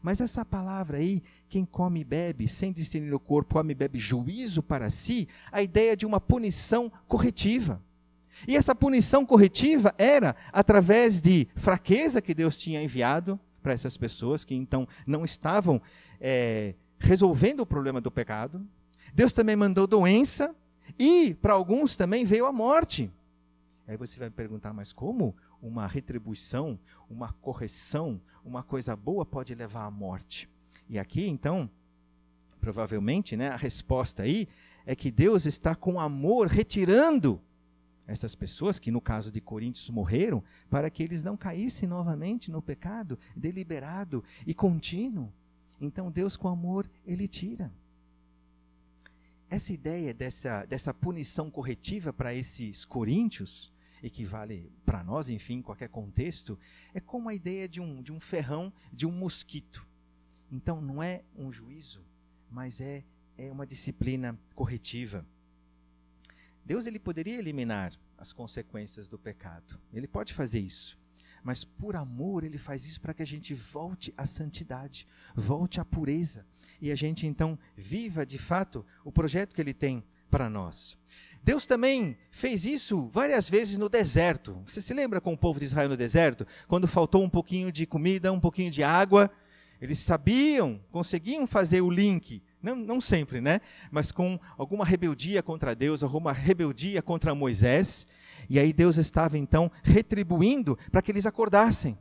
Mas 0.07 0.21
essa 0.21 0.45
palavra 0.45 0.99
aí, 0.99 1.21
quem 1.49 1.65
come 1.65 1.99
e 1.99 2.03
bebe, 2.05 2.47
sem 2.47 2.71
discernir 2.71 3.13
o 3.13 3.19
corpo, 3.19 3.55
come 3.55 3.73
e 3.73 3.75
bebe 3.75 3.99
juízo 3.99 4.63
para 4.63 4.89
si, 4.89 5.27
a 5.51 5.61
ideia 5.61 5.97
de 5.97 6.05
uma 6.05 6.21
punição 6.21 6.89
corretiva. 7.09 7.83
E 8.47 8.55
essa 8.55 8.73
punição 8.73 9.25
corretiva 9.25 9.93
era 9.97 10.33
através 10.53 11.19
de 11.19 11.49
fraqueza 11.57 12.21
que 12.21 12.33
Deus 12.33 12.55
tinha 12.55 12.81
enviado 12.81 13.37
para 13.61 13.73
essas 13.73 13.97
pessoas 13.97 14.45
que 14.45 14.55
então 14.55 14.87
não 15.05 15.25
estavam 15.25 15.81
é, 16.21 16.73
resolvendo 16.97 17.59
o 17.59 17.65
problema 17.65 17.99
do 17.99 18.09
pecado. 18.09 18.65
Deus 19.13 19.33
também 19.33 19.57
mandou 19.57 19.85
doença 19.85 20.55
e 20.97 21.33
para 21.41 21.51
alguns 21.51 21.97
também 21.97 22.23
veio 22.23 22.45
a 22.45 22.53
morte. 22.53 23.11
Aí 23.85 23.97
você 23.97 24.17
vai 24.17 24.29
me 24.29 24.35
perguntar, 24.35 24.71
mas 24.71 24.93
como 24.93 25.35
uma 25.61 25.87
retribuição, 25.87 26.79
uma 27.09 27.33
correção, 27.33 28.21
uma 28.43 28.63
coisa 28.63 28.95
boa 28.95 29.25
pode 29.25 29.53
levar 29.55 29.85
à 29.85 29.91
morte? 29.91 30.49
E 30.89 30.97
aqui, 30.97 31.27
então, 31.27 31.69
provavelmente, 32.59 33.35
né, 33.35 33.49
a 33.49 33.55
resposta 33.55 34.23
aí 34.23 34.47
é 34.85 34.95
que 34.95 35.11
Deus 35.11 35.45
está 35.45 35.75
com 35.75 35.99
amor 35.99 36.47
retirando 36.47 37.41
essas 38.07 38.33
pessoas 38.33 38.79
que 38.79 38.89
no 38.89 39.01
caso 39.01 39.29
de 39.29 39.41
Coríntios 39.41 39.89
morreram 39.89 40.41
para 40.69 40.89
que 40.89 41.03
eles 41.03 41.23
não 41.23 41.35
caíssem 41.35 41.89
novamente 41.89 42.49
no 42.49 42.61
pecado 42.61 43.19
deliberado 43.35 44.23
e 44.45 44.53
contínuo. 44.53 45.31
Então 45.79 46.09
Deus 46.09 46.37
com 46.37 46.47
amor 46.47 46.89
ele 47.05 47.27
tira. 47.27 47.71
Essa 49.49 49.73
ideia 49.73 50.13
dessa, 50.13 50.65
dessa 50.65 50.93
punição 50.93 51.51
corretiva 51.51 52.13
para 52.13 52.33
esses 52.33 52.85
coríntios, 52.85 53.71
e 54.01 54.09
que 54.09 54.25
vale 54.25 54.71
para 54.85 55.03
nós, 55.03 55.29
enfim, 55.29 55.61
qualquer 55.61 55.89
contexto, 55.89 56.57
é 56.93 56.99
como 56.99 57.29
a 57.29 57.33
ideia 57.33 57.67
de 57.67 57.81
um, 57.81 58.01
de 58.01 58.11
um 58.11 58.19
ferrão, 58.19 58.71
de 58.91 59.05
um 59.05 59.11
mosquito. 59.11 59.85
Então 60.51 60.81
não 60.81 61.01
é 61.01 61.23
um 61.35 61.51
juízo, 61.51 62.03
mas 62.49 62.79
é, 62.79 63.03
é 63.37 63.51
uma 63.51 63.65
disciplina 63.65 64.37
corretiva. 64.55 65.25
Deus 66.65 66.85
ele 66.85 66.99
poderia 66.99 67.37
eliminar 67.37 67.93
as 68.17 68.33
consequências 68.33 69.07
do 69.07 69.17
pecado. 69.17 69.79
Ele 69.93 70.07
pode 70.07 70.33
fazer 70.33 70.59
isso. 70.59 70.97
Mas 71.43 71.63
por 71.63 71.95
amor 71.95 72.43
ele 72.43 72.57
faz 72.57 72.83
isso 72.83 72.99
para 72.99 73.13
que 73.13 73.21
a 73.21 73.25
gente 73.25 73.53
volte 73.53 74.13
à 74.17 74.25
santidade, 74.25 75.07
volte 75.35 75.79
à 75.79 75.85
pureza 75.85 76.45
e 76.81 76.91
a 76.91 76.95
gente 76.95 77.25
então 77.25 77.57
viva 77.75 78.25
de 78.25 78.37
fato 78.37 78.85
o 79.03 79.11
projeto 79.11 79.55
que 79.55 79.61
ele 79.61 79.73
tem 79.73 80.03
para 80.29 80.49
nós. 80.49 80.97
Deus 81.47 81.65
também 81.65 82.17
fez 82.29 82.65
isso 82.65 83.07
várias 83.07 83.49
vezes 83.49 83.77
no 83.77 83.87
deserto. 83.87 84.61
Você 84.65 84.81
se 84.81 84.93
lembra 84.93 85.21
com 85.21 85.31
o 85.31 85.37
povo 85.37 85.59
de 85.59 85.63
Israel 85.63 85.87
no 85.87 85.95
deserto? 85.95 86.45
Quando 86.67 86.89
faltou 86.89 87.23
um 87.23 87.29
pouquinho 87.29 87.71
de 87.71 87.85
comida, 87.85 88.33
um 88.33 88.39
pouquinho 88.39 88.69
de 88.69 88.83
água, 88.83 89.31
eles 89.79 89.97
sabiam, 89.99 90.77
conseguiam 90.91 91.47
fazer 91.47 91.79
o 91.79 91.89
link 91.89 92.43
não, 92.61 92.75
não 92.75 92.99
sempre, 92.99 93.39
né? 93.39 93.61
Mas 93.89 94.11
com 94.11 94.37
alguma 94.57 94.83
rebeldia 94.83 95.41
contra 95.41 95.73
Deus, 95.73 96.03
alguma 96.03 96.33
rebeldia 96.33 97.01
contra 97.01 97.33
Moisés. 97.33 98.05
E 98.49 98.59
aí 98.59 98.73
Deus 98.73 98.97
estava 98.97 99.37
então 99.37 99.71
retribuindo 99.83 100.77
para 100.91 101.01
que 101.01 101.11
eles 101.11 101.25
acordassem. 101.25 101.97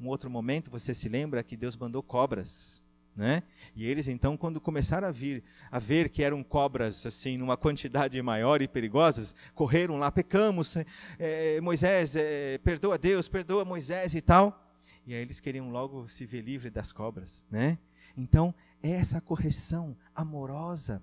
Um 0.00 0.08
outro 0.08 0.30
momento, 0.30 0.70
você 0.70 0.94
se 0.94 1.06
lembra 1.06 1.42
que 1.42 1.54
Deus 1.54 1.76
mandou 1.76 2.02
cobras, 2.02 2.81
né? 3.16 3.42
E 3.74 3.86
eles 3.86 4.08
então, 4.08 4.36
quando 4.36 4.60
começaram 4.60 5.06
a 5.06 5.10
vir, 5.10 5.42
a 5.70 5.78
ver 5.78 6.08
que 6.08 6.22
eram 6.22 6.42
cobras 6.42 7.04
assim, 7.06 7.36
numa 7.36 7.56
quantidade 7.56 8.20
maior 8.22 8.62
e 8.62 8.68
perigosas, 8.68 9.34
correram 9.54 9.98
lá, 9.98 10.10
pecamos, 10.10 10.76
é, 11.18 11.60
Moisés, 11.60 12.16
é, 12.16 12.58
perdoa 12.58 12.98
Deus, 12.98 13.28
perdoa 13.28 13.64
Moisés 13.64 14.14
e 14.14 14.20
tal. 14.20 14.58
E 15.06 15.14
aí 15.14 15.20
eles 15.20 15.40
queriam 15.40 15.70
logo 15.70 16.06
se 16.08 16.24
ver 16.24 16.42
livre 16.42 16.70
das 16.70 16.92
cobras, 16.92 17.44
né? 17.50 17.78
Então 18.16 18.54
é 18.82 18.90
essa 18.90 19.20
correção 19.20 19.96
amorosa, 20.14 21.02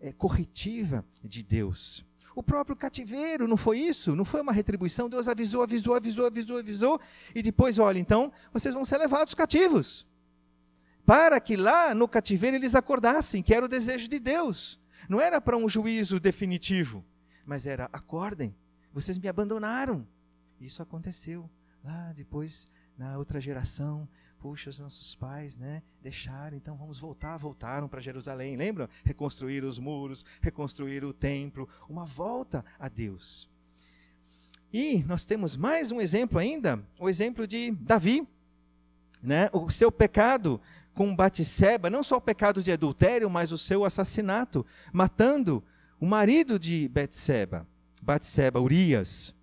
é, 0.00 0.12
corretiva 0.12 1.04
de 1.22 1.42
Deus. 1.42 2.04
O 2.34 2.42
próprio 2.42 2.76
cativeiro, 2.76 3.48
não 3.48 3.56
foi 3.56 3.78
isso? 3.78 4.14
Não 4.14 4.24
foi 4.24 4.40
uma 4.40 4.52
retribuição? 4.52 5.08
Deus 5.08 5.26
avisou, 5.26 5.62
avisou, 5.62 5.94
avisou, 5.94 6.26
avisou, 6.26 6.58
avisou, 6.58 7.00
e 7.34 7.42
depois, 7.42 7.78
olha, 7.78 7.98
então, 7.98 8.32
vocês 8.52 8.72
vão 8.72 8.84
ser 8.84 8.98
levados 8.98 9.34
cativos. 9.34 10.06
Para 11.10 11.40
que 11.40 11.56
lá 11.56 11.92
no 11.92 12.06
cativeiro 12.06 12.56
eles 12.56 12.76
acordassem, 12.76 13.42
que 13.42 13.52
era 13.52 13.66
o 13.66 13.68
desejo 13.68 14.06
de 14.06 14.20
Deus. 14.20 14.78
Não 15.08 15.20
era 15.20 15.40
para 15.40 15.56
um 15.56 15.68
juízo 15.68 16.20
definitivo, 16.20 17.04
mas 17.44 17.66
era: 17.66 17.90
acordem, 17.92 18.54
vocês 18.92 19.18
me 19.18 19.26
abandonaram. 19.26 20.06
Isso 20.60 20.80
aconteceu 20.80 21.50
lá 21.82 22.12
depois, 22.12 22.70
na 22.96 23.18
outra 23.18 23.40
geração, 23.40 24.08
puxa, 24.38 24.70
os 24.70 24.78
nossos 24.78 25.16
pais, 25.16 25.56
né, 25.56 25.82
deixaram, 26.00 26.56
então 26.56 26.76
vamos 26.76 27.00
voltar, 27.00 27.36
voltaram 27.38 27.88
para 27.88 28.00
Jerusalém, 28.00 28.54
lembram? 28.54 28.88
Reconstruir 29.04 29.64
os 29.64 29.80
muros, 29.80 30.24
reconstruir 30.40 31.04
o 31.04 31.12
templo, 31.12 31.68
uma 31.88 32.04
volta 32.04 32.64
a 32.78 32.88
Deus. 32.88 33.50
E 34.72 35.02
nós 35.08 35.24
temos 35.24 35.56
mais 35.56 35.90
um 35.90 36.00
exemplo 36.00 36.38
ainda, 36.38 36.80
o 37.00 37.08
exemplo 37.08 37.48
de 37.48 37.72
Davi, 37.72 38.24
né? 39.20 39.50
O 39.52 39.68
seu 39.70 39.90
pecado 39.90 40.60
com 41.00 41.16
Batseba, 41.16 41.88
não 41.88 42.02
só 42.02 42.18
o 42.18 42.20
pecado 42.20 42.62
de 42.62 42.70
adultério, 42.70 43.30
mas 43.30 43.52
o 43.52 43.56
seu 43.56 43.86
assassinato, 43.86 44.66
matando 44.92 45.64
o 45.98 46.04
marido 46.04 46.58
de 46.58 46.86
Batseba, 46.90 47.66
Batseba, 48.02 48.60
Urias. 48.60 49.34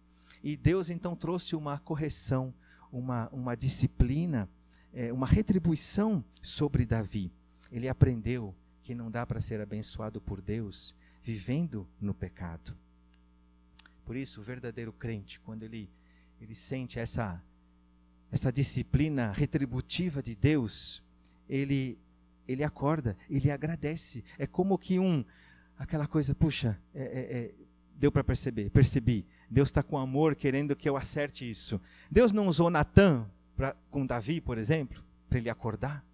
E 0.44 0.56
Deus 0.56 0.92
então 0.92 1.16
trouxe 1.16 1.56
uma 1.56 1.80
correção, 1.80 2.54
uma, 2.92 3.28
uma 3.30 3.58
disciplina 3.58 4.48
é, 4.94 5.12
uma 5.12 5.26
retribuição 5.26 6.24
sobre 6.44 6.86
Davi. 6.86 7.34
Ele 7.72 7.90
aprendeu 7.90 8.54
que 8.84 8.94
não 8.94 9.10
dá 9.10 9.26
para 9.26 9.40
ser 9.40 9.60
abençoado 9.60 10.22
por 10.22 10.42
Deus 10.42 10.96
vivendo 11.24 11.88
no 12.00 12.14
pecado. 12.14 12.78
Por 14.06 14.16
isso, 14.16 14.42
o 14.42 14.44
verdadeiro 14.44 14.94
crente, 14.94 15.40
quando 15.40 15.64
ele, 15.64 15.90
ele 16.40 16.54
sente 16.54 17.00
essa, 17.00 17.44
essa 18.32 18.52
disciplina 18.52 19.32
retributiva 19.32 20.22
de 20.22 20.36
Deus, 20.36 21.04
ele, 21.50 21.98
ele 22.48 22.64
acorda, 22.64 23.18
ele 23.30 23.52
agradece. 23.52 24.24
É 24.38 24.48
como 24.48 24.78
que 24.78 25.00
um, 25.00 25.24
aquela 25.78 26.08
coisa, 26.08 26.34
puxa, 26.34 26.80
é, 26.94 27.02
é, 27.04 27.38
é, 27.38 27.54
deu 27.96 28.12
para 28.12 28.24
perceber, 28.24 28.70
percebi. 28.70 29.26
Deus 29.50 29.70
está 29.70 29.82
com 29.82 29.98
amor 29.98 30.36
querendo 30.36 30.76
que 30.76 30.90
eu 30.90 30.98
acerte 30.98 31.50
isso. 31.50 31.80
Deus 32.10 32.32
não 32.32 32.48
usou 32.48 32.70
Natan 32.70 33.30
com 33.90 34.06
Davi, 34.06 34.40
por 34.40 34.58
exemplo, 34.58 35.04
para 35.30 35.40
ele 35.40 35.50
acordar. 35.50 36.06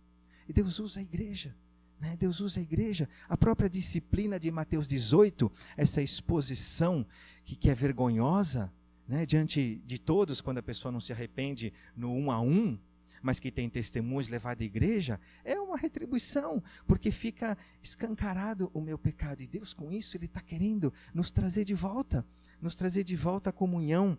E 0.48 0.54
Deus 0.54 0.80
usa 0.80 1.00
a 1.00 1.04
igreja. 1.04 1.56
Né? 2.00 2.18
Deus 2.20 2.40
usa 2.40 2.60
a 2.60 2.63
igreja. 2.63 3.08
A 3.30 3.38
própria 3.38 3.70
disciplina 3.70 4.40
de 4.40 4.52
Mateus 4.52 4.88
18, 4.88 5.52
essa 5.78 6.02
exposição 6.02 7.06
que, 7.44 7.56
que 7.56 7.70
é 7.70 7.75
vergonhosa 7.75 8.72
né? 9.08 9.25
diante 9.25 9.82
de 9.86 10.00
todos, 10.00 10.42
quando 10.42 10.58
a 10.58 10.63
pessoa 10.63 10.92
não 10.92 11.00
se 11.00 11.13
arrepende 11.13 11.74
no 11.96 12.13
um 12.13 12.32
a 12.32 12.40
um, 12.42 12.78
mas 13.24 13.39
que 13.39 13.50
tem 13.50 13.70
testemunhos 13.70 14.27
levados 14.27 14.62
à 14.62 14.65
igreja, 14.65 15.20
é 15.46 15.58
uma 15.60 15.77
retribuição, 15.77 16.62
porque 16.86 17.10
fica 17.10 17.58
escancarado 17.82 18.70
o 18.74 18.82
meu 18.82 18.98
pecado. 18.98 19.42
E 19.42 19.48
Deus, 19.48 19.74
com 19.74 19.92
isso, 19.92 20.18
Ele 20.18 20.25
está 20.25 20.42
querendo 20.42 20.94
nos 21.13 21.32
trazer 21.32 21.63
de 21.63 21.74
volta, 21.74 22.25
nos 22.62 22.75
trazer 22.75 23.06
de 23.06 23.15
volta 23.15 23.50
à 23.50 23.53
comunhão 23.53 24.18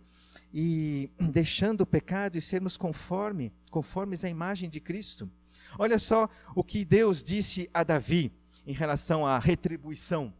e 0.51 1.11
deixando 1.31 1.81
o 1.81 1.85
pecado 1.85 2.35
e 2.35 2.41
sermos 2.41 2.75
conforme, 2.75 3.53
conformes 3.69 4.25
à 4.25 4.29
imagem 4.29 4.67
de 4.67 4.79
Cristo. 4.79 5.29
Olha 5.77 5.99
só 5.99 6.27
o 6.55 6.63
que 6.63 6.83
Deus 6.83 7.21
disse 7.21 7.69
a 7.71 7.83
Davi 7.83 8.31
em 8.65 8.73
relação 8.73 9.23
à 9.23 9.37
retribuição. 9.37 10.33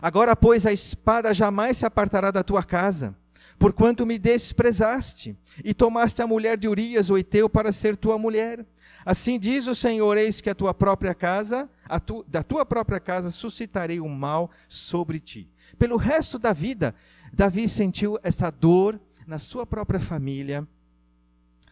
Agora, 0.00 0.34
pois, 0.34 0.64
a 0.64 0.72
espada 0.72 1.34
jamais 1.34 1.76
se 1.76 1.84
apartará 1.84 2.30
da 2.30 2.42
tua 2.42 2.64
casa, 2.64 3.14
porquanto 3.60 4.06
me 4.06 4.18
desprezaste 4.18 5.36
e 5.62 5.74
tomaste 5.74 6.22
a 6.22 6.26
mulher 6.26 6.56
de 6.56 6.66
Urias, 6.66 7.10
o 7.10 7.18
Eteu, 7.18 7.46
para 7.46 7.70
ser 7.70 7.94
tua 7.94 8.16
mulher. 8.16 8.64
Assim 9.04 9.38
diz 9.38 9.66
o 9.66 9.74
Senhor: 9.74 10.16
Eis 10.16 10.40
que 10.40 10.48
a 10.48 10.54
tua 10.54 10.72
própria 10.72 11.14
casa, 11.14 11.68
tu, 12.06 12.24
da 12.26 12.42
tua 12.42 12.64
própria 12.64 12.98
casa, 12.98 13.30
suscitarei 13.30 14.00
o 14.00 14.08
mal 14.08 14.50
sobre 14.66 15.20
ti. 15.20 15.46
Pelo 15.78 15.98
resto 15.98 16.38
da 16.38 16.54
vida, 16.54 16.94
Davi 17.34 17.68
sentiu 17.68 18.18
essa 18.22 18.50
dor 18.50 18.98
na 19.26 19.38
sua 19.38 19.66
própria 19.66 20.00
família, 20.00 20.66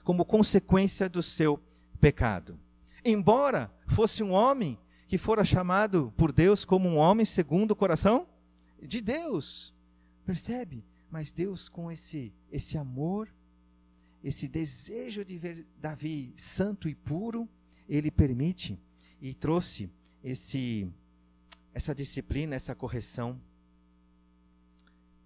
como 0.04 0.26
consequência 0.26 1.08
do 1.08 1.22
seu 1.22 1.58
pecado. 1.98 2.58
Embora 3.02 3.72
fosse 3.86 4.22
um 4.22 4.32
homem 4.32 4.78
que 5.06 5.16
fora 5.16 5.42
chamado 5.42 6.12
por 6.18 6.32
Deus 6.32 6.66
como 6.66 6.86
um 6.86 6.98
homem 6.98 7.24
segundo 7.24 7.70
o 7.70 7.76
coração 7.76 8.26
de 8.82 9.00
Deus. 9.00 9.72
Percebe? 10.26 10.84
Mas 11.10 11.32
Deus 11.32 11.68
com 11.68 11.90
esse 11.90 12.32
esse 12.50 12.76
amor, 12.76 13.32
esse 14.22 14.48
desejo 14.48 15.24
de 15.24 15.38
ver 15.38 15.66
Davi 15.80 16.34
santo 16.36 16.88
e 16.88 16.94
puro, 16.94 17.48
ele 17.88 18.10
permite 18.10 18.78
e 19.20 19.34
trouxe 19.34 19.90
esse 20.22 20.90
essa 21.72 21.94
disciplina, 21.94 22.56
essa 22.56 22.74
correção. 22.74 23.40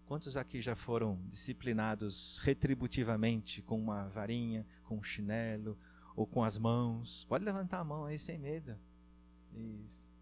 Quantos 0.07 0.37
aqui 0.37 0.61
já 0.61 0.77
foram 0.77 1.19
disciplinados 1.27 2.39
retributivamente 2.39 3.63
com 3.63 3.79
uma 3.79 4.09
varinha, 4.09 4.67
com 4.85 4.99
um 4.99 5.03
chinelo, 5.03 5.79
ou 6.15 6.27
com 6.27 6.45
as 6.45 6.59
mãos. 6.59 7.25
Pode 7.29 7.45
levantar 7.45 7.79
a 7.79 7.85
mão 7.85 8.05
aí 8.05 8.19
sem 8.19 8.39
medo. 8.39 8.77
Isso. 9.55 10.13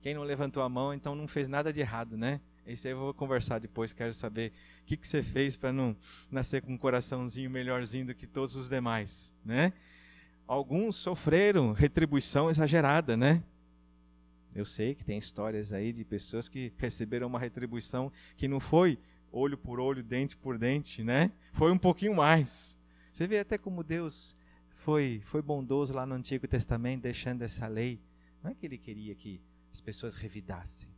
Quem 0.00 0.14
não 0.14 0.22
levantou 0.22 0.62
a 0.62 0.68
mão, 0.68 0.92
então 0.92 1.14
não 1.14 1.26
fez 1.26 1.48
nada 1.48 1.72
de 1.72 1.80
errado, 1.80 2.16
né? 2.16 2.40
Esse 2.66 2.88
aí 2.88 2.94
eu 2.94 2.98
vou 2.98 3.14
conversar 3.14 3.58
depois, 3.58 3.92
quero 3.92 4.12
saber 4.14 4.52
o 4.82 4.84
que, 4.86 4.96
que 4.96 5.06
você 5.06 5.22
fez 5.22 5.56
para 5.56 5.72
não 5.72 5.94
nascer 6.30 6.62
com 6.62 6.72
um 6.72 6.78
coraçãozinho 6.78 7.50
melhorzinho 7.50 8.06
do 8.06 8.14
que 8.14 8.26
todos 8.26 8.56
os 8.56 8.68
demais, 8.68 9.34
né? 9.44 9.72
Alguns 10.46 10.96
sofreram 10.96 11.72
retribuição 11.72 12.48
exagerada, 12.48 13.16
né? 13.16 13.42
Eu 14.54 14.64
sei 14.64 14.94
que 14.94 15.04
tem 15.04 15.18
histórias 15.18 15.72
aí 15.72 15.92
de 15.92 16.04
pessoas 16.04 16.48
que 16.48 16.72
receberam 16.78 17.26
uma 17.26 17.38
retribuição 17.38 18.10
que 18.36 18.46
não 18.46 18.60
foi 18.60 18.98
olho 19.32 19.58
por 19.58 19.80
olho, 19.80 20.02
dente 20.02 20.36
por 20.36 20.56
dente, 20.56 21.02
né? 21.02 21.32
Foi 21.52 21.72
um 21.72 21.78
pouquinho 21.78 22.14
mais. 22.14 22.78
Você 23.12 23.26
vê 23.26 23.40
até 23.40 23.58
como 23.58 23.82
Deus 23.82 24.36
foi, 24.76 25.20
foi 25.24 25.42
bondoso 25.42 25.92
lá 25.92 26.06
no 26.06 26.14
Antigo 26.14 26.46
Testamento, 26.46 27.02
deixando 27.02 27.42
essa 27.42 27.66
lei. 27.66 28.00
Não 28.42 28.50
é 28.50 28.54
que 28.54 28.64
ele 28.64 28.78
queria 28.78 29.14
que 29.14 29.40
as 29.72 29.80
pessoas 29.80 30.14
revidassem, 30.14 30.88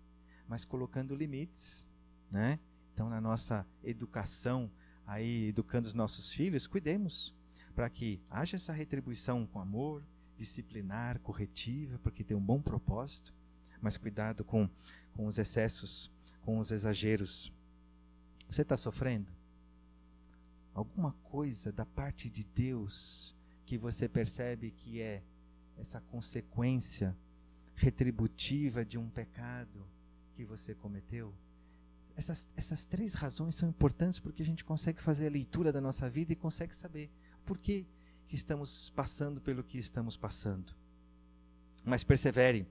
mas 0.48 0.64
colocando 0.64 1.14
limites, 1.14 1.86
né? 2.30 2.58
Então, 2.92 3.08
na 3.08 3.20
nossa 3.20 3.66
educação, 3.82 4.70
aí 5.06 5.48
educando 5.48 5.86
os 5.86 5.94
nossos 5.94 6.32
filhos, 6.32 6.66
cuidemos 6.66 7.34
para 7.74 7.90
que 7.90 8.22
haja 8.30 8.56
essa 8.56 8.72
retribuição 8.72 9.46
com 9.46 9.60
amor, 9.60 10.02
disciplinar, 10.36 11.20
corretiva, 11.20 11.98
porque 11.98 12.24
tem 12.24 12.36
um 12.36 12.44
bom 12.44 12.60
propósito, 12.60 13.34
mas 13.80 13.96
cuidado 13.96 14.44
com, 14.44 14.68
com 15.14 15.26
os 15.26 15.38
excessos, 15.38 16.10
com 16.42 16.58
os 16.58 16.70
exageros. 16.70 17.52
Você 18.48 18.62
está 18.62 18.76
sofrendo? 18.76 19.30
Alguma 20.72 21.12
coisa 21.24 21.72
da 21.72 21.84
parte 21.84 22.30
de 22.30 22.44
Deus 22.44 23.34
que 23.66 23.76
você 23.76 24.08
percebe 24.08 24.70
que 24.70 25.00
é 25.00 25.22
essa 25.76 26.00
consequência 26.00 27.16
retributiva 27.74 28.84
de 28.84 28.96
um 28.96 29.10
pecado 29.10 29.86
que 30.36 30.44
você 30.44 30.74
cometeu? 30.74 31.34
Essas, 32.14 32.48
essas 32.54 32.84
três 32.84 33.14
razões 33.14 33.54
são 33.54 33.68
importantes 33.68 34.18
porque 34.18 34.42
a 34.42 34.46
gente 34.46 34.64
consegue 34.64 35.00
fazer 35.00 35.26
a 35.26 35.30
leitura 35.30 35.72
da 35.72 35.80
nossa 35.80 36.08
vida 36.08 36.32
e 36.32 36.36
consegue 36.36 36.76
saber 36.76 37.10
por 37.44 37.58
que, 37.58 37.86
que 38.28 38.36
estamos 38.36 38.90
passando 38.90 39.40
pelo 39.40 39.64
que 39.64 39.78
estamos 39.78 40.16
passando. 40.16 40.74
Mas 41.84 42.04
persevere, 42.04 42.66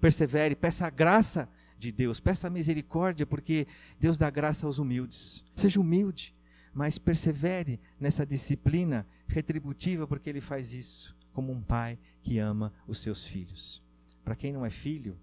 persevere, 0.00 0.56
peça 0.56 0.86
a 0.86 0.90
graça 0.90 1.48
de 1.76 1.92
Deus, 1.92 2.20
peça 2.20 2.46
a 2.46 2.50
misericórdia, 2.50 3.26
porque 3.26 3.66
Deus 3.98 4.16
dá 4.16 4.30
graça 4.30 4.66
aos 4.66 4.78
humildes. 4.78 5.44
Seja 5.54 5.80
humilde, 5.80 6.34
mas 6.72 6.98
persevere 6.98 7.80
nessa 7.98 8.24
disciplina 8.24 9.06
retributiva, 9.26 10.06
porque 10.06 10.30
ele 10.30 10.40
faz 10.40 10.72
isso 10.72 11.16
como 11.32 11.52
um 11.52 11.62
pai 11.62 11.98
que 12.22 12.38
ama 12.38 12.72
os 12.86 12.98
seus 12.98 13.26
filhos. 13.26 13.82
Para 14.24 14.36
quem 14.36 14.52
não 14.52 14.64
é 14.64 14.70
filho, 14.70 15.18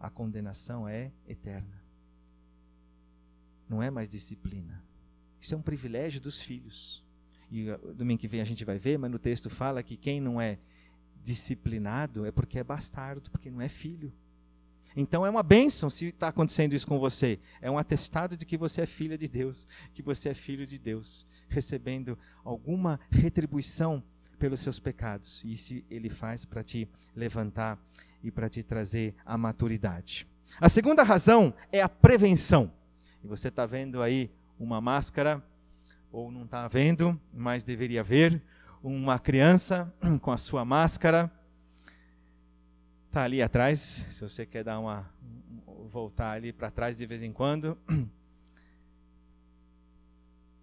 a 0.00 0.08
condenação 0.08 0.88
é 0.88 1.12
eterna. 1.28 1.80
Não 3.68 3.82
é 3.82 3.90
mais 3.90 4.08
disciplina. 4.08 4.82
Isso 5.40 5.54
é 5.54 5.58
um 5.58 5.62
privilégio 5.62 6.20
dos 6.20 6.40
filhos. 6.40 7.04
E 7.50 7.70
uh, 7.70 7.94
domingo 7.94 8.20
que 8.20 8.28
vem 8.28 8.40
a 8.40 8.44
gente 8.44 8.64
vai 8.64 8.78
ver, 8.78 8.98
mas 8.98 9.10
no 9.10 9.18
texto 9.18 9.50
fala 9.50 9.82
que 9.82 9.96
quem 9.96 10.20
não 10.20 10.40
é 10.40 10.58
disciplinado 11.22 12.24
é 12.24 12.32
porque 12.32 12.58
é 12.58 12.64
bastardo, 12.64 13.30
porque 13.30 13.50
não 13.50 13.60
é 13.60 13.68
filho. 13.68 14.12
Então 14.96 15.24
é 15.24 15.30
uma 15.30 15.42
bênção 15.42 15.88
se 15.88 16.06
está 16.06 16.28
acontecendo 16.28 16.72
isso 16.72 16.86
com 16.86 16.98
você. 16.98 17.38
É 17.60 17.70
um 17.70 17.78
atestado 17.78 18.36
de 18.36 18.44
que 18.44 18.56
você 18.56 18.80
é 18.82 18.86
filha 18.86 19.16
de 19.16 19.28
Deus, 19.28 19.68
que 19.92 20.02
você 20.02 20.30
é 20.30 20.34
filho 20.34 20.66
de 20.66 20.78
Deus, 20.78 21.26
recebendo 21.48 22.18
alguma 22.42 22.98
retribuição 23.10 24.02
pelos 24.38 24.60
seus 24.60 24.80
pecados. 24.80 25.42
E 25.44 25.52
isso 25.52 25.82
ele 25.90 26.08
faz 26.08 26.44
para 26.44 26.64
te 26.64 26.88
levantar 27.14 27.78
e 28.22 28.30
para 28.30 28.48
te 28.48 28.62
trazer 28.62 29.14
a 29.24 29.36
maturidade. 29.36 30.26
A 30.60 30.68
segunda 30.68 31.02
razão 31.02 31.54
é 31.70 31.80
a 31.80 31.88
prevenção. 31.88 32.72
E 33.22 33.26
você 33.26 33.48
está 33.48 33.66
vendo 33.66 34.02
aí 34.02 34.30
uma 34.58 34.80
máscara, 34.80 35.42
ou 36.10 36.30
não 36.30 36.44
está 36.44 36.66
vendo, 36.68 37.18
mas 37.32 37.64
deveria 37.64 38.02
ver, 38.02 38.42
uma 38.82 39.18
criança 39.18 39.92
com 40.20 40.32
a 40.32 40.38
sua 40.38 40.64
máscara 40.64 41.30
Está 43.10 43.24
ali 43.24 43.42
atrás, 43.42 44.06
se 44.08 44.20
você 44.20 44.46
quer 44.46 44.62
dar 44.62 44.78
uma 44.78 45.12
voltar 45.88 46.30
ali 46.30 46.52
para 46.52 46.70
trás 46.70 46.96
de 46.96 47.04
vez 47.04 47.24
em 47.24 47.32
quando. 47.32 47.76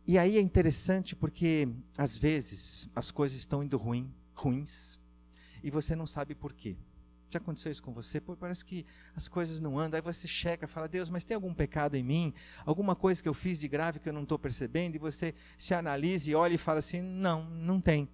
E 0.08 0.18
aí 0.18 0.38
é 0.38 0.40
interessante 0.40 1.14
porque 1.14 1.68
às 1.98 2.18
vezes 2.18 2.90
as 2.96 3.12
coisas 3.12 3.38
estão 3.38 3.62
indo 3.62 3.76
ruim, 3.76 4.10
ruins, 4.34 4.98
e 5.62 5.70
você 5.70 5.94
não 5.94 6.08
sabe 6.08 6.34
por 6.34 6.54
quê. 6.54 6.78
Já 7.30 7.40
aconteceu 7.40 7.72
isso 7.72 7.84
com 7.84 7.92
você? 7.92 8.22
Pô, 8.22 8.36
parece 8.36 8.64
que 8.64 8.86
as 9.16 9.28
coisas 9.28 9.60
não 9.60 9.78
andam. 9.78 9.98
Aí 9.98 10.02
você 10.02 10.28
checa, 10.28 10.68
fala: 10.68 10.88
Deus, 10.88 11.10
mas 11.10 11.26
tem 11.26 11.36
algum 11.36 11.54
pecado 11.54 11.96
em 11.96 12.04
mim? 12.04 12.34
Alguma 12.66 12.96
coisa 12.96 13.22
que 13.22 13.28
eu 13.28 13.34
fiz 13.34 13.60
de 13.60 13.68
grave 13.68 14.00
que 14.00 14.08
eu 14.08 14.14
não 14.14 14.24
estou 14.24 14.40
percebendo? 14.40 14.96
E 14.96 15.00
você 15.00 15.34
se 15.58 15.74
analisa 15.74 16.32
e 16.32 16.36
olha 16.36 16.54
e 16.54 16.58
fala 16.58 16.80
assim: 16.80 17.02
Não, 17.02 17.44
não 17.50 17.82
tem. 17.82 18.10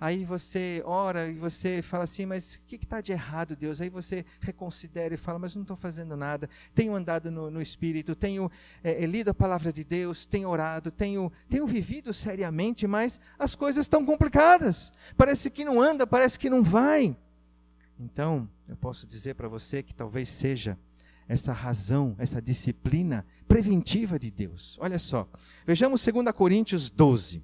Aí 0.00 0.24
você 0.24 0.80
ora 0.86 1.26
e 1.26 1.34
você 1.34 1.82
fala 1.82 2.04
assim, 2.04 2.24
mas 2.24 2.54
o 2.54 2.60
que 2.68 2.76
está 2.76 3.00
de 3.00 3.10
errado, 3.10 3.56
Deus? 3.56 3.80
Aí 3.80 3.90
você 3.90 4.24
reconsidera 4.40 5.12
e 5.12 5.16
fala, 5.16 5.40
mas 5.40 5.56
não 5.56 5.62
estou 5.62 5.76
fazendo 5.76 6.16
nada. 6.16 6.48
Tenho 6.72 6.94
andado 6.94 7.32
no, 7.32 7.50
no 7.50 7.60
Espírito, 7.60 8.14
tenho 8.14 8.48
é, 8.84 9.04
lido 9.06 9.30
a 9.30 9.34
palavra 9.34 9.72
de 9.72 9.82
Deus, 9.82 10.24
tenho 10.24 10.48
orado, 10.48 10.92
tenho, 10.92 11.32
tenho 11.50 11.66
vivido 11.66 12.14
seriamente, 12.14 12.86
mas 12.86 13.20
as 13.36 13.56
coisas 13.56 13.86
estão 13.86 14.06
complicadas. 14.06 14.92
Parece 15.16 15.50
que 15.50 15.64
não 15.64 15.82
anda, 15.82 16.06
parece 16.06 16.38
que 16.38 16.48
não 16.48 16.62
vai. 16.62 17.16
Então, 17.98 18.48
eu 18.68 18.76
posso 18.76 19.06
dizer 19.06 19.34
para 19.34 19.48
você 19.48 19.82
que 19.82 19.92
talvez 19.92 20.28
seja 20.28 20.78
essa 21.26 21.52
razão, 21.52 22.14
essa 22.18 22.40
disciplina 22.40 23.26
preventiva 23.46 24.18
de 24.18 24.30
Deus. 24.30 24.78
Olha 24.80 24.98
só, 24.98 25.28
vejamos 25.66 26.04
2 26.04 26.30
Coríntios 26.32 26.88
12. 26.88 27.42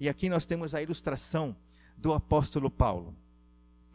E 0.00 0.08
aqui 0.08 0.28
nós 0.28 0.46
temos 0.46 0.74
a 0.74 0.80
ilustração 0.80 1.54
do 1.96 2.12
apóstolo 2.12 2.70
Paulo, 2.70 3.14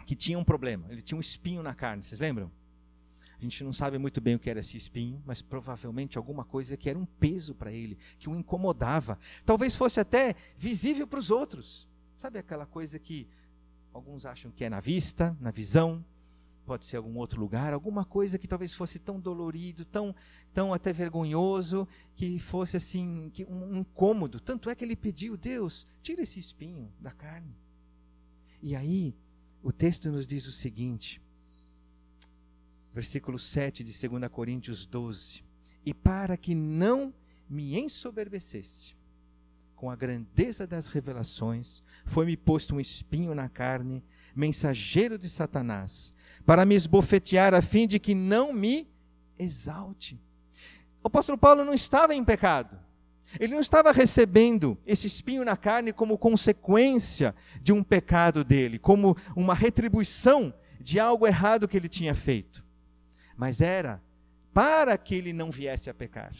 que 0.06 0.16
tinha 0.16 0.38
um 0.38 0.44
problema, 0.44 0.86
ele 0.90 1.02
tinha 1.02 1.18
um 1.18 1.22
espinho 1.22 1.64
na 1.64 1.74
carne, 1.74 2.04
vocês 2.04 2.20
lembram? 2.20 2.52
A 3.40 3.42
gente 3.42 3.64
não 3.64 3.74
sabe 3.74 3.98
muito 3.98 4.22
bem 4.22 4.36
o 4.36 4.40
que 4.40 4.50
era 4.50 4.60
esse 4.60 4.78
espinho, 4.78 5.22
mas 5.26 5.42
provavelmente 5.42 6.18
alguma 6.18 6.44
coisa 6.44 6.78
que 6.78 6.90
era 6.90 7.00
um 7.00 7.06
peso 7.06 7.56
para 7.56 7.72
ele, 7.72 7.98
que 8.20 8.30
o 8.30 8.36
incomodava. 8.36 9.18
Talvez 9.46 9.76
fosse 9.76 10.00
até 10.00 10.36
visível 10.58 11.08
para 11.08 11.20
os 11.20 11.32
outros, 11.32 11.88
Sabe 12.24 12.40
aquela 12.40 12.66
coisa 12.66 12.98
que 12.98 13.28
alguns 13.94 14.26
acham 14.26 14.52
que 14.52 14.66
é 14.66 14.70
na 14.70 14.80
vista, 14.80 15.38
na 15.40 15.52
visão, 15.52 16.04
pode 16.66 16.86
ser 16.86 16.98
algum 16.98 17.18
outro 17.18 17.40
lugar, 17.40 17.74
alguma 17.74 18.04
coisa 18.04 18.40
que 18.40 18.48
talvez 18.48 18.74
fosse 18.74 18.98
tão 18.98 19.20
dolorido, 19.20 19.86
tão, 19.86 20.16
tão 20.54 20.74
até 20.74 20.92
vergonhoso, 20.92 21.88
que 22.16 22.40
fosse 22.40 22.78
assim, 22.78 23.30
que 23.34 23.46
um, 23.46 23.74
um 23.74 23.78
incômodo. 23.78 24.40
Tanto 24.40 24.70
é 24.70 24.76
que 24.76 24.84
ele 24.84 24.96
pediu, 24.96 25.38
Deus, 25.38 25.86
tira 26.02 26.22
esse 26.22 26.40
espinho 26.40 26.92
da 27.00 27.12
carne. 27.12 27.56
E 28.62 28.76
aí, 28.76 29.16
o 29.62 29.72
texto 29.72 30.10
nos 30.10 30.26
diz 30.26 30.48
o 30.48 30.52
seguinte, 30.52 31.22
versículo 32.94 33.38
7 33.38 33.84
de 33.84 34.08
2 34.08 34.28
Coríntios 34.30 34.86
12: 34.86 35.44
E 35.86 35.94
para 35.94 36.38
que 36.38 36.56
não 36.56 37.14
me 37.50 37.78
ensoberbecesse 37.78 38.96
com 39.84 39.90
a 39.90 39.98
grandeza 39.98 40.66
das 40.66 40.88
revelações, 40.88 41.84
foi-me 42.06 42.38
posto 42.38 42.74
um 42.74 42.80
espinho 42.80 43.36
na 43.36 43.50
carne, 43.50 44.02
mensageiro 44.34 45.18
de 45.18 45.28
Satanás, 45.28 46.14
para 46.46 46.64
me 46.64 46.74
esbofetear 46.74 47.54
a 47.54 47.62
fim 47.62 47.86
de 47.86 48.00
que 48.00 48.16
não 48.16 48.54
me 48.54 48.88
exalte. 49.38 50.18
O 51.04 51.08
apóstolo 51.08 51.38
Paulo 51.38 51.66
não 51.66 51.74
estava 51.74 52.16
em 52.16 52.24
pecado. 52.24 52.80
Ele 53.38 53.56
não 53.56 53.60
estava 53.60 53.92
recebendo 53.92 54.78
esse 54.88 55.06
espinho 55.06 55.44
na 55.44 55.58
carne 55.58 55.92
como 55.92 56.18
consequência 56.18 57.36
de 57.62 57.74
um 57.74 57.84
pecado 57.84 58.42
dele, 58.42 58.80
como 58.80 59.18
uma 59.36 59.54
retribuição 59.54 60.54
de 60.80 60.98
algo 60.98 61.28
errado 61.28 61.68
que 61.68 61.76
ele 61.76 61.90
tinha 61.90 62.16
feito. 62.16 62.64
Mas 63.36 63.60
era 63.60 64.02
para 64.54 64.98
que 64.98 65.14
ele 65.14 65.34
não 65.34 65.52
viesse 65.52 65.90
a 65.90 65.94
pecar. 65.94 66.32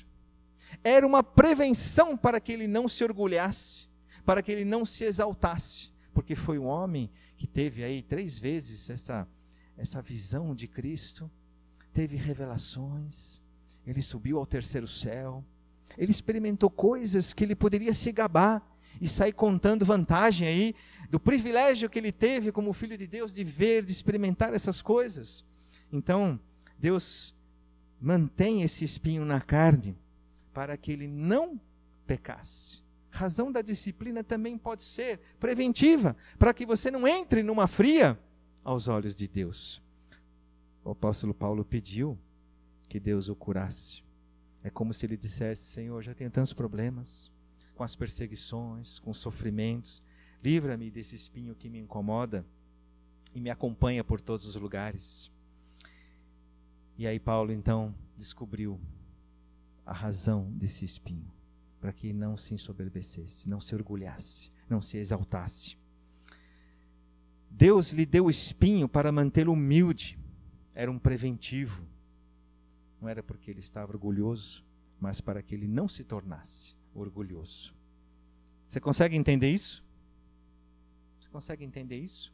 Era 0.84 1.06
uma 1.06 1.24
prevenção 1.24 2.18
para 2.18 2.40
que 2.40 2.52
ele 2.52 2.68
não 2.68 2.88
se 2.88 3.04
orgulhasse, 3.04 3.88
para 4.26 4.42
que 4.42 4.52
ele 4.52 4.66
não 4.66 4.86
se 4.86 5.04
exaltasse, 5.04 5.92
porque 6.14 6.36
foi 6.36 6.58
um 6.58 6.66
homem 6.66 7.10
que 7.38 7.48
teve 7.48 7.84
aí 7.84 8.02
três 8.02 8.40
vezes 8.40 8.90
essa, 8.90 9.28
essa 9.78 10.02
visão 10.02 10.56
de 10.56 10.68
Cristo, 10.68 11.30
teve 11.94 12.16
revelações, 12.16 13.42
ele 13.86 14.02
subiu 14.02 14.38
ao 14.38 14.46
terceiro 14.46 14.88
céu, 14.88 15.44
ele 15.98 16.12
experimentou 16.12 16.70
coisas 16.70 17.34
que 17.34 17.44
ele 17.44 17.56
poderia 17.56 17.94
se 17.94 18.12
gabar 18.12 18.66
e 19.02 19.08
sair 19.08 19.34
contando 19.34 19.86
vantagem 19.86 20.48
aí 20.48 20.76
do 21.10 21.20
privilégio 21.20 21.90
que 21.90 22.00
ele 22.00 22.12
teve 22.12 22.52
como 22.52 22.74
filho 22.74 22.98
de 22.98 23.06
Deus 23.06 23.34
de 23.34 23.44
ver, 23.44 23.84
de 23.84 23.92
experimentar 23.92 24.54
essas 24.54 24.82
coisas. 24.82 25.46
Então, 25.92 26.40
Deus 26.80 27.36
mantém 28.00 28.62
esse 28.64 28.84
espinho 28.84 29.26
na 29.26 29.40
carne 29.40 29.96
para 30.54 30.78
que 30.78 30.92
ele 30.92 31.08
não 31.08 31.60
pecasse. 32.06 32.82
Razão 33.10 33.52
da 33.52 33.62
disciplina 33.62 34.24
também 34.24 34.58
pode 34.58 34.82
ser 34.82 35.20
preventiva, 35.40 36.16
para 36.38 36.54
que 36.54 36.66
você 36.66 36.90
não 36.90 37.08
entre 37.08 37.44
numa 37.44 37.68
fria 37.68 38.20
aos 38.64 38.88
olhos 38.88 39.14
de 39.14 39.28
Deus. 39.28 39.82
O 40.84 40.92
apóstolo 40.92 41.34
Paulo 41.34 41.64
pediu 41.64 42.18
que 42.90 43.00
Deus 43.00 43.30
o 43.30 43.36
curasse. 43.36 44.04
É 44.64 44.70
como 44.70 44.94
se 44.94 45.06
ele 45.06 45.18
dissesse: 45.18 45.62
Senhor, 45.64 46.02
já 46.02 46.14
tenho 46.14 46.32
tantos 46.32 46.54
problemas 46.54 47.32
com 47.76 47.84
as 47.84 47.96
perseguições, 47.96 49.00
com 49.00 49.12
os 49.12 49.18
sofrimentos. 49.18 50.02
Livra-me 50.44 50.92
desse 50.92 51.16
espinho 51.16 51.56
que 51.56 51.70
me 51.70 51.80
incomoda 51.80 52.46
e 53.34 53.40
me 53.40 53.50
acompanha 53.50 54.04
por 54.04 54.20
todos 54.20 54.46
os 54.46 54.56
lugares. 54.56 55.32
E 56.98 57.08
aí 57.08 57.20
Paulo 57.20 57.52
então 57.52 57.94
descobriu 58.16 58.80
a 59.86 59.94
razão 59.94 60.52
desse 60.52 60.86
espinho, 60.86 61.32
para 61.80 61.92
que 61.92 62.14
não 62.14 62.38
se 62.38 62.54
ensoberbecesse, 62.54 63.50
não 63.50 63.60
se 63.60 63.76
orgulhasse, 63.76 64.52
não 64.70 64.82
se 64.82 64.98
exaltasse. 64.98 65.78
Deus 67.50 67.92
lhe 67.92 68.06
deu 68.06 68.26
o 68.26 68.30
espinho 68.30 68.88
para 68.88 69.12
mantê-lo 69.12 69.54
humilde, 69.54 70.18
era 70.74 70.92
um 70.92 70.98
preventivo. 70.98 71.86
Não 73.00 73.08
era 73.08 73.22
porque 73.22 73.52
ele 73.52 73.60
estava 73.60 73.92
orgulhoso, 73.92 74.66
mas 75.00 75.22
para 75.22 75.42
que 75.44 75.54
ele 75.54 75.68
não 75.68 75.88
se 75.88 76.04
tornasse 76.04 76.76
orgulhoso. 76.96 77.76
Você 78.68 78.80
consegue 78.80 79.16
entender 79.16 79.52
isso? 79.52 79.84
Você 81.20 81.30
consegue 81.30 81.64
entender 81.64 81.98
isso? 82.00 82.34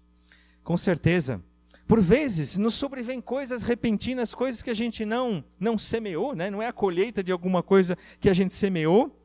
Com 0.63 0.77
certeza, 0.77 1.43
por 1.89 1.99
vezes 1.99 2.55
nos 2.55 2.75
sobrevêm 2.75 3.19
coisas 3.19 3.63
repentinas, 3.63 4.35
coisas 4.35 4.61
que 4.61 4.69
a 4.69 4.75
gente 4.75 5.03
não 5.03 5.43
não 5.59 5.75
semeou, 5.75 6.35
né? 6.35 6.51
não 6.51 6.61
é 6.61 6.67
a 6.67 6.71
colheita 6.71 7.23
de 7.23 7.31
alguma 7.31 7.63
coisa 7.63 7.97
que 8.19 8.29
a 8.29 8.33
gente 8.33 8.53
semeou. 8.53 9.19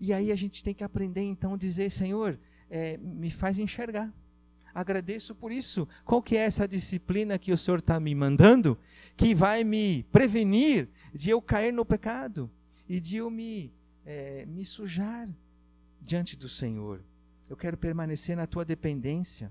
E 0.00 0.12
aí 0.12 0.30
a 0.30 0.36
gente 0.36 0.62
tem 0.62 0.72
que 0.72 0.84
aprender 0.84 1.22
então 1.22 1.54
a 1.54 1.56
dizer, 1.56 1.90
Senhor, 1.90 2.38
é, 2.70 2.96
me 2.98 3.28
faz 3.28 3.58
enxergar. 3.58 4.14
Agradeço 4.72 5.34
por 5.34 5.50
isso. 5.50 5.88
Qual 6.04 6.22
que 6.22 6.36
é 6.36 6.44
essa 6.44 6.68
disciplina 6.68 7.40
que 7.40 7.50
o 7.50 7.56
Senhor 7.56 7.80
está 7.80 7.98
me 7.98 8.14
mandando, 8.14 8.78
que 9.16 9.34
vai 9.34 9.64
me 9.64 10.04
prevenir 10.12 10.88
de 11.12 11.30
eu 11.30 11.42
cair 11.42 11.72
no 11.72 11.84
pecado 11.84 12.48
e 12.88 13.00
de 13.00 13.16
eu 13.16 13.28
me, 13.28 13.74
é, 14.04 14.46
me 14.46 14.64
sujar 14.64 15.28
diante 16.00 16.36
do 16.36 16.48
Senhor. 16.48 17.02
Eu 17.50 17.56
quero 17.56 17.76
permanecer 17.76 18.36
na 18.36 18.46
tua 18.46 18.64
dependência. 18.64 19.50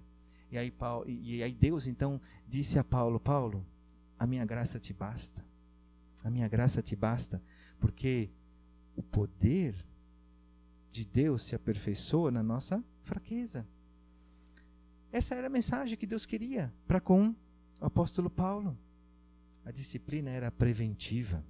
E 0.56 0.58
aí, 0.58 0.72
Paulo, 0.72 1.06
e 1.10 1.44
aí 1.44 1.54
Deus 1.54 1.86
então 1.86 2.20
disse 2.48 2.80
a 2.80 2.84
Paulo: 2.84 3.20
Paulo, 3.20 3.66
a 4.18 4.26
minha 4.26 4.46
graça 4.46 4.80
te 4.80 4.94
basta. 4.94 5.44
A 6.24 6.30
minha 6.30 6.48
graça 6.48 6.82
te 6.82 6.96
basta, 6.96 7.44
porque 7.78 8.30
o 8.96 9.04
poder 9.04 9.76
de 10.94 11.06
Deus 11.06 11.44
se 11.44 11.56
aperfeiçoa 11.56 12.32
na 12.32 12.42
nossa 12.42 12.82
fraqueza. 13.04 13.68
Essa 15.12 15.36
era 15.36 15.48
a 15.48 15.50
mensagem 15.50 15.98
que 15.98 16.08
Deus 16.08 16.26
queria 16.26 16.74
para 16.88 17.02
com 17.02 17.36
o 17.82 17.86
apóstolo 17.86 18.30
Paulo. 18.30 18.78
A 19.66 19.72
disciplina 19.72 20.30
era 20.30 20.50
preventiva. 20.50 21.44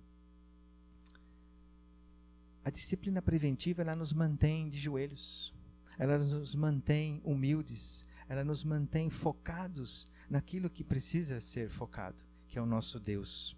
A 2.63 2.71
disciplina 2.71 3.21
preventiva 3.21 3.83
ela 3.83 3.95
nos 3.95 4.11
mantém 4.11 4.67
de 4.67 4.79
joelhos, 4.79 5.53
ela 5.99 6.17
nos 6.17 6.55
mantém 6.55 7.21
humildes, 7.23 8.03
ela 8.27 8.43
nos 8.43 8.63
mantém 8.63 9.09
focados 9.09 10.07
naquilo 10.29 10.69
que 10.69 10.83
precisa 10.83 11.39
ser 11.39 11.69
focado, 11.69 12.23
que 12.47 12.57
é 12.57 12.61
o 12.61 12.65
nosso 12.65 12.99
Deus. 12.99 13.55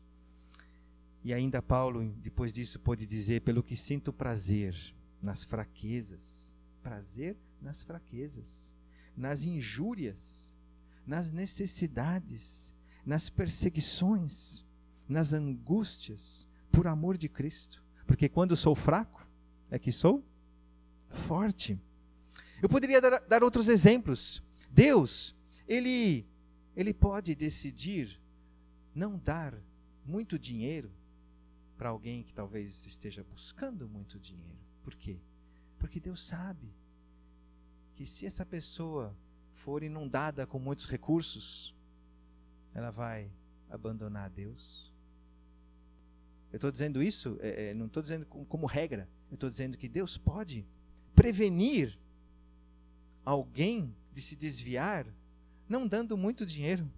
E 1.23 1.33
ainda 1.33 1.61
Paulo, 1.61 2.07
depois 2.21 2.53
disso, 2.53 2.79
pôde 2.79 3.05
dizer: 3.05 3.41
pelo 3.41 3.63
que 3.63 3.75
sinto 3.75 4.13
prazer 4.13 4.75
nas 5.21 5.43
fraquezas, 5.43 6.57
prazer 6.81 7.37
nas 7.61 7.83
fraquezas, 7.83 8.75
nas 9.15 9.43
injúrias, 9.43 10.55
nas 11.05 11.31
necessidades, 11.31 12.75
nas 13.05 13.29
perseguições, 13.29 14.63
nas 15.07 15.33
angústias, 15.33 16.47
por 16.71 16.87
amor 16.87 17.17
de 17.17 17.27
Cristo. 17.27 17.83
Porque 18.05 18.29
quando 18.29 18.55
sou 18.55 18.75
fraco, 18.75 19.27
é 19.69 19.79
que 19.79 19.91
sou 19.91 20.23
forte. 21.09 21.79
Eu 22.61 22.69
poderia 22.69 23.01
dar, 23.01 23.19
dar 23.21 23.43
outros 23.43 23.69
exemplos. 23.69 24.43
Deus, 24.69 25.35
ele, 25.67 26.25
ele 26.75 26.93
pode 26.93 27.35
decidir 27.35 28.19
não 28.93 29.17
dar 29.17 29.53
muito 30.05 30.39
dinheiro 30.39 30.91
para 31.77 31.89
alguém 31.89 32.23
que 32.23 32.33
talvez 32.33 32.85
esteja 32.85 33.23
buscando 33.23 33.87
muito 33.87 34.19
dinheiro. 34.19 34.59
Por 34.83 34.95
quê? 34.95 35.19
Porque 35.77 35.99
Deus 35.99 36.25
sabe 36.25 36.73
que 37.93 38.05
se 38.05 38.25
essa 38.25 38.45
pessoa 38.45 39.15
for 39.51 39.83
inundada 39.83 40.47
com 40.47 40.59
muitos 40.59 40.85
recursos, 40.85 41.75
ela 42.73 42.91
vai 42.91 43.31
abandonar 43.69 44.29
Deus. 44.29 44.91
Eu 46.51 46.57
estou 46.57 46.71
dizendo 46.71 47.03
isso, 47.03 47.37
é, 47.41 47.69
é, 47.69 47.73
não 47.73 47.87
estou 47.87 48.01
dizendo 48.01 48.25
como, 48.25 48.45
como 48.45 48.65
regra, 48.65 49.09
eu 49.29 49.35
estou 49.35 49.49
dizendo 49.49 49.77
que 49.77 49.89
Deus 49.89 50.17
pode 50.17 50.65
prevenir 51.13 51.99
alguém 53.25 53.93
de 54.17 54.23
se 54.23 54.35
desviar, 54.35 55.05
não 55.69 55.87
dando 55.87 56.17
muito 56.17 56.43
dinheiro. 56.43 56.89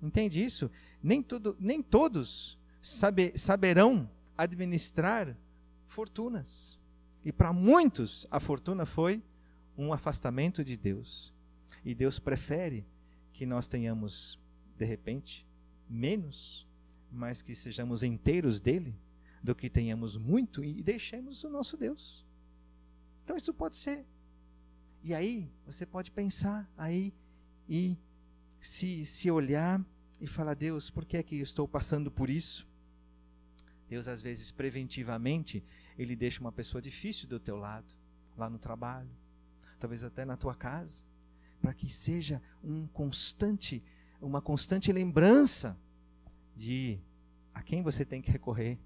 Entende 0.00 0.42
isso? 0.42 0.70
Nem, 1.02 1.22
tudo, 1.22 1.54
nem 1.60 1.82
todos 1.82 2.58
sabe, 2.80 3.36
saberão 3.36 4.10
administrar 4.38 5.36
fortunas. 5.86 6.78
E 7.22 7.30
para 7.30 7.52
muitos, 7.52 8.26
a 8.30 8.40
fortuna 8.40 8.86
foi 8.86 9.22
um 9.76 9.92
afastamento 9.92 10.64
de 10.64 10.78
Deus. 10.78 11.30
E 11.84 11.94
Deus 11.94 12.18
prefere 12.18 12.86
que 13.34 13.44
nós 13.44 13.68
tenhamos, 13.68 14.40
de 14.78 14.86
repente, 14.86 15.46
menos, 15.86 16.66
mas 17.12 17.42
que 17.42 17.54
sejamos 17.54 18.02
inteiros 18.02 18.60
dele, 18.60 18.94
do 19.42 19.54
que 19.54 19.68
tenhamos 19.68 20.16
muito 20.16 20.64
e 20.64 20.82
deixemos 20.82 21.44
o 21.44 21.50
nosso 21.50 21.76
Deus. 21.76 22.24
Então 23.24 23.36
isso 23.36 23.52
pode 23.52 23.76
ser 23.76 24.06
e 25.06 25.14
aí 25.14 25.48
você 25.64 25.86
pode 25.86 26.10
pensar 26.10 26.68
aí 26.76 27.14
e 27.68 27.96
se, 28.60 29.06
se 29.06 29.30
olhar 29.30 29.80
e 30.20 30.26
falar: 30.26 30.54
Deus, 30.54 30.90
por 30.90 31.04
que 31.04 31.16
é 31.16 31.22
que 31.22 31.36
estou 31.36 31.68
passando 31.68 32.10
por 32.10 32.28
isso? 32.28 32.66
Deus, 33.88 34.08
às 34.08 34.20
vezes, 34.20 34.50
preventivamente, 34.50 35.62
Ele 35.96 36.16
deixa 36.16 36.40
uma 36.40 36.50
pessoa 36.50 36.82
difícil 36.82 37.28
do 37.28 37.38
teu 37.38 37.56
lado, 37.56 37.94
lá 38.36 38.50
no 38.50 38.58
trabalho, 38.58 39.08
talvez 39.78 40.02
até 40.02 40.24
na 40.24 40.36
tua 40.36 40.56
casa, 40.56 41.04
para 41.62 41.72
que 41.72 41.88
seja 41.88 42.42
um 42.60 42.88
constante, 42.88 43.84
uma 44.20 44.42
constante 44.42 44.90
lembrança 44.90 45.78
de 46.56 46.98
a 47.54 47.62
quem 47.62 47.80
você 47.80 48.04
tem 48.04 48.20
que 48.20 48.32
recorrer, 48.32 48.76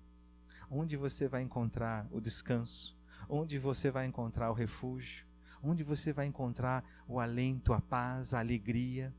onde 0.70 0.98
você 0.98 1.26
vai 1.26 1.40
encontrar 1.40 2.06
o 2.10 2.20
descanso, 2.20 2.94
onde 3.26 3.58
você 3.58 3.90
vai 3.90 4.04
encontrar 4.04 4.50
o 4.50 4.54
refúgio, 4.54 5.29
onde 5.62 5.82
você 5.82 6.12
vai 6.12 6.26
encontrar 6.26 6.84
o 7.06 7.20
alento, 7.20 7.72
a 7.72 7.80
paz, 7.80 8.34
a 8.34 8.38
alegria. 8.38 9.14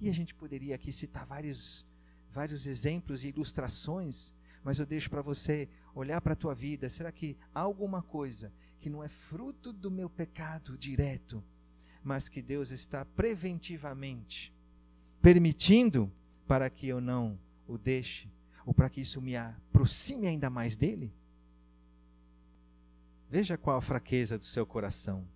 E 0.00 0.08
a 0.08 0.12
gente 0.12 0.34
poderia 0.34 0.74
aqui 0.74 0.92
citar 0.92 1.24
vários, 1.26 1.86
vários 2.30 2.66
exemplos 2.66 3.24
e 3.24 3.28
ilustrações, 3.28 4.34
mas 4.62 4.78
eu 4.78 4.86
deixo 4.86 5.10
para 5.10 5.22
você 5.22 5.68
olhar 5.94 6.20
para 6.20 6.32
a 6.32 6.36
tua 6.36 6.54
vida. 6.54 6.88
Será 6.88 7.12
que 7.12 7.36
há 7.54 7.60
alguma 7.60 8.02
coisa 8.02 8.52
que 8.80 8.90
não 8.90 9.02
é 9.02 9.08
fruto 9.08 9.72
do 9.72 9.90
meu 9.90 10.10
pecado 10.10 10.76
direto, 10.76 11.42
mas 12.02 12.28
que 12.28 12.42
Deus 12.42 12.70
está 12.70 13.04
preventivamente 13.04 14.52
permitindo 15.24 16.12
para 16.46 16.68
que 16.68 16.86
eu 16.86 17.00
não 17.00 17.38
o 17.66 17.78
deixe, 17.78 18.30
ou 18.66 18.74
para 18.74 18.90
que 18.90 19.00
isso 19.00 19.22
me 19.22 19.34
aproxime 19.34 20.26
ainda 20.26 20.50
mais 20.50 20.76
dele? 20.76 21.10
Veja 23.30 23.56
qual 23.56 23.78
a 23.78 23.80
fraqueza 23.80 24.38
do 24.38 24.44
seu 24.44 24.66
coração. 24.66 25.26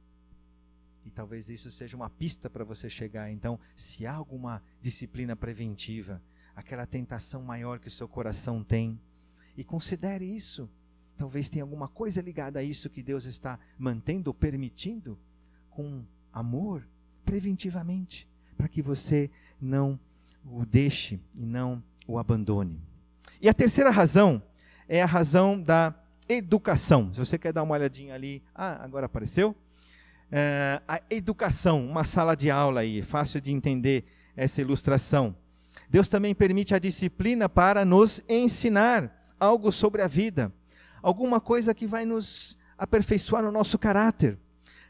E 1.09 1.11
talvez 1.11 1.49
isso 1.49 1.71
seja 1.71 1.97
uma 1.97 2.11
pista 2.11 2.51
para 2.51 2.63
você 2.65 2.91
chegar. 2.91 3.31
Então, 3.31 3.59
se 3.75 4.07
há 4.07 4.13
alguma 4.13 4.63
disciplina 4.79 5.35
preventiva, 5.35 6.23
aquela 6.55 6.87
tentação 6.87 7.43
maior 7.43 7.79
que 7.79 7.89
o 7.89 7.91
seu 7.91 8.07
coração 8.07 8.63
tem, 8.63 9.01
e 9.57 9.65
considere 9.65 10.27
isso. 10.27 10.69
Talvez 11.17 11.49
tenha 11.49 11.65
alguma 11.65 11.89
coisa 11.89 12.21
ligada 12.21 12.59
a 12.59 12.63
isso 12.63 12.91
que 12.91 13.03
Deus 13.03 13.25
está 13.25 13.59
mantendo 13.79 14.35
permitindo 14.35 15.19
com 15.71 16.05
amor, 16.31 16.87
preventivamente, 17.25 18.29
para 18.55 18.69
que 18.69 18.83
você 18.83 19.31
não 19.59 19.99
o 20.45 20.67
deixe 20.67 21.19
e 21.35 21.47
não 21.47 21.83
o 22.07 22.19
abandone. 22.19 22.79
E 23.41 23.49
a 23.49 23.55
terceira 23.55 23.91
razão 23.91 24.43
é 24.87 25.03
a 25.03 25.07
razão 25.07 25.59
da 25.59 25.95
educação. 26.29 27.11
Se 27.15 27.19
você 27.19 27.39
quer 27.39 27.55
dar 27.55 27.63
uma 27.63 27.75
olhadinha 27.75 28.15
ali, 28.15 28.43
ah, 28.55 28.85
agora 28.85 29.07
apareceu. 29.07 29.57
É, 30.31 30.81
a 30.87 31.01
educação, 31.11 31.85
uma 31.87 32.05
sala 32.05 32.35
de 32.35 32.51
aula 32.51 32.81
aí, 32.81 33.01
fácil 33.01 33.41
de 33.41 33.51
entender 33.51 34.05
essa 34.37 34.61
ilustração. 34.61 35.35
Deus 35.89 36.09
também 36.09 36.35
permite 36.35 36.75
a 36.75 36.79
disciplina 36.79 37.49
para 37.49 37.85
nos 37.85 38.23
ensinar 38.29 39.27
algo 39.41 39.73
sobre 39.73 40.03
a 40.03 40.07
vida, 40.07 40.53
alguma 41.03 41.41
coisa 41.41 41.75
que 41.75 41.87
vai 41.87 42.05
nos 42.05 42.59
aperfeiçoar 42.77 43.43
no 43.43 43.51
nosso 43.51 43.79
caráter, 43.79 44.39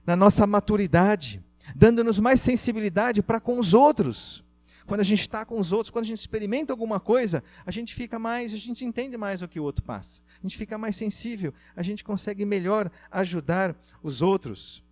na 0.05 0.17
nossa 0.17 0.47
maturidade, 0.47 1.43
dando-nos 1.75 2.19
mais 2.19 2.41
sensibilidade 2.41 3.23
para 3.23 3.41
com 3.41 3.59
os 3.59 3.75
outros. 3.75 4.45
Quando 4.87 5.01
a 5.01 5.05
gente 5.05 5.21
está 5.21 5.45
com 5.45 5.61
os 5.61 5.71
outros, 5.71 5.91
quando 5.91 6.07
a 6.07 6.09
gente 6.09 6.21
experimenta 6.21 6.73
alguma 6.73 6.99
coisa, 6.99 7.45
a 7.65 7.71
gente 7.71 7.95
fica 7.95 8.19
mais, 8.19 8.55
a 8.55 8.57
gente 8.57 8.85
entende 8.85 9.19
mais 9.19 9.43
o 9.43 9.49
que 9.49 9.61
o 9.61 9.63
outro 9.63 9.85
passa. 9.85 10.23
A 10.39 10.43
gente 10.43 10.57
fica 10.57 10.79
mais 10.79 10.97
sensível, 10.97 11.53
a 11.77 11.83
gente 11.83 12.03
consegue 12.03 12.45
melhor 12.45 12.91
ajudar 13.11 13.77
os 14.03 14.23
outros. 14.23 14.83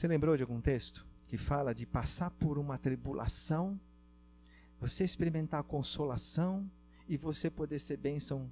Você 0.00 0.08
lembrou 0.08 0.34
de 0.34 0.42
algum 0.42 0.62
texto 0.62 1.06
que 1.28 1.36
fala 1.36 1.74
de 1.74 1.84
passar 1.84 2.30
por 2.30 2.56
uma 2.56 2.78
tribulação, 2.78 3.78
você 4.80 5.04
experimentar 5.04 5.62
consolação 5.62 6.66
e 7.06 7.18
você 7.18 7.50
poder 7.50 7.78
ser 7.78 7.98
bênção 7.98 8.50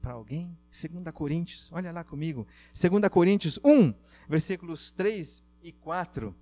para 0.00 0.14
alguém? 0.14 0.56
2 0.72 1.04
Coríntios, 1.12 1.70
olha 1.70 1.92
lá 1.92 2.02
comigo. 2.02 2.46
2 2.72 3.10
Coríntios 3.10 3.60
1, 3.62 3.92
versículos 4.26 4.90
3 4.90 5.44
e 5.62 5.70
4. 5.70 6.34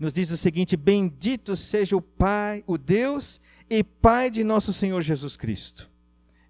Nos 0.00 0.12
diz 0.12 0.32
o 0.32 0.36
seguinte: 0.36 0.76
Bendito 0.76 1.54
seja 1.54 1.96
o 1.96 2.02
Pai, 2.02 2.64
o 2.66 2.76
Deus 2.76 3.40
e 3.70 3.84
Pai 3.84 4.32
de 4.32 4.42
nosso 4.42 4.72
Senhor 4.72 5.00
Jesus 5.00 5.36
Cristo. 5.36 5.88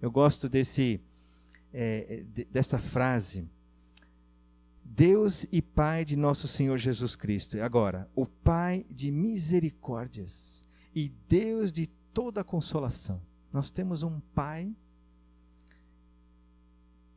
Eu 0.01 0.11
gosto 0.11 0.48
desse, 0.48 1.03
é, 1.70 2.24
dessa 2.51 2.79
frase 2.79 3.46
Deus 4.90 5.46
e 5.53 5.61
Pai 5.61 6.05
de 6.05 6.16
nosso 6.16 6.48
Senhor 6.48 6.79
Jesus 6.79 7.14
Cristo. 7.14 7.61
Agora, 7.61 8.09
o 8.14 8.27
Pai 8.27 8.87
de 8.90 9.11
misericórdias 9.11 10.64
e 10.94 11.12
Deus 11.29 11.70
de 11.70 11.87
toda 12.12 12.42
consolação. 12.42 13.20
Nós 13.53 13.70
temos 13.70 14.03
um 14.03 14.18
Pai 14.35 14.74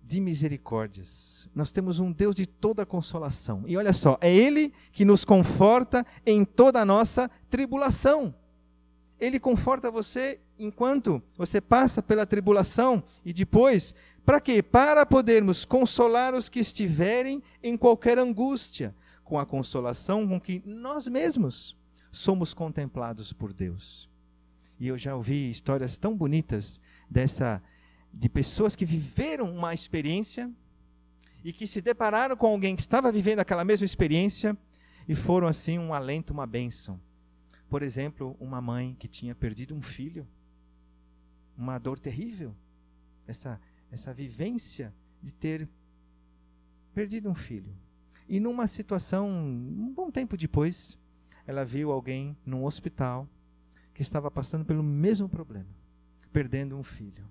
de 0.03 0.19
misericórdias. 0.19 1.49
Nós 1.55 1.71
temos 1.71 1.99
um 1.99 2.11
Deus 2.11 2.35
de 2.35 2.45
toda 2.45 2.85
consolação. 2.85 3.63
E 3.65 3.77
olha 3.77 3.93
só, 3.93 4.17
é 4.19 4.33
Ele 4.33 4.73
que 4.91 5.05
nos 5.05 5.23
conforta 5.23 6.05
em 6.25 6.43
toda 6.43 6.81
a 6.81 6.85
nossa 6.85 7.31
tribulação. 7.49 8.35
Ele 9.17 9.39
conforta 9.39 9.89
você 9.89 10.41
enquanto 10.59 11.21
você 11.37 11.61
passa 11.61 12.01
pela 12.03 12.25
tribulação 12.25 13.03
e 13.23 13.31
depois 13.31 13.95
para 14.25 14.39
quê? 14.39 14.61
Para 14.61 15.05
podermos 15.05 15.65
consolar 15.65 16.33
os 16.33 16.47
que 16.47 16.59
estiverem 16.59 17.41
em 17.63 17.75
qualquer 17.75 18.19
angústia, 18.19 18.95
com 19.23 19.39
a 19.39 19.45
consolação 19.45 20.27
com 20.27 20.39
que 20.39 20.61
nós 20.65 21.07
mesmos 21.07 21.75
somos 22.11 22.53
contemplados 22.53 23.31
por 23.31 23.53
Deus. 23.53 24.09
E 24.79 24.87
eu 24.87 24.97
já 24.97 25.15
ouvi 25.15 25.49
histórias 25.49 25.97
tão 25.97 26.15
bonitas 26.15 26.81
dessa 27.09 27.61
de 28.13 28.27
pessoas 28.27 28.75
que 28.75 28.85
viveram 28.85 29.49
uma 29.49 29.73
experiência 29.73 30.51
e 31.43 31.53
que 31.53 31.65
se 31.65 31.81
depararam 31.81 32.35
com 32.35 32.47
alguém 32.47 32.75
que 32.75 32.81
estava 32.81 33.11
vivendo 33.11 33.39
aquela 33.39 33.63
mesma 33.63 33.85
experiência 33.85 34.57
e 35.07 35.15
foram 35.15 35.47
assim 35.47 35.79
um 35.79 35.93
alento, 35.93 36.33
uma 36.33 36.45
bênção. 36.45 36.99
Por 37.69 37.81
exemplo, 37.83 38.35
uma 38.39 38.61
mãe 38.61 38.95
que 38.99 39.07
tinha 39.07 39.33
perdido 39.33 39.73
um 39.73 39.81
filho, 39.81 40.27
uma 41.57 41.79
dor 41.79 41.97
terrível. 41.97 42.53
Essa 43.25 43.61
essa 43.91 44.13
vivência 44.13 44.93
de 45.21 45.33
ter 45.33 45.67
perdido 46.93 47.29
um 47.29 47.35
filho. 47.35 47.73
E 48.27 48.39
numa 48.39 48.67
situação, 48.67 49.29
um 49.29 49.93
bom 49.93 50.09
tempo 50.09 50.37
depois, 50.37 50.97
ela 51.45 51.65
viu 51.65 51.91
alguém 51.91 52.35
num 52.45 52.63
hospital 52.63 53.27
que 53.93 54.01
estava 54.01 54.31
passando 54.31 54.63
pelo 54.63 54.81
mesmo 54.81 55.27
problema, 55.27 55.69
perdendo 56.31 56.77
um 56.77 56.83
filho. 56.83 57.25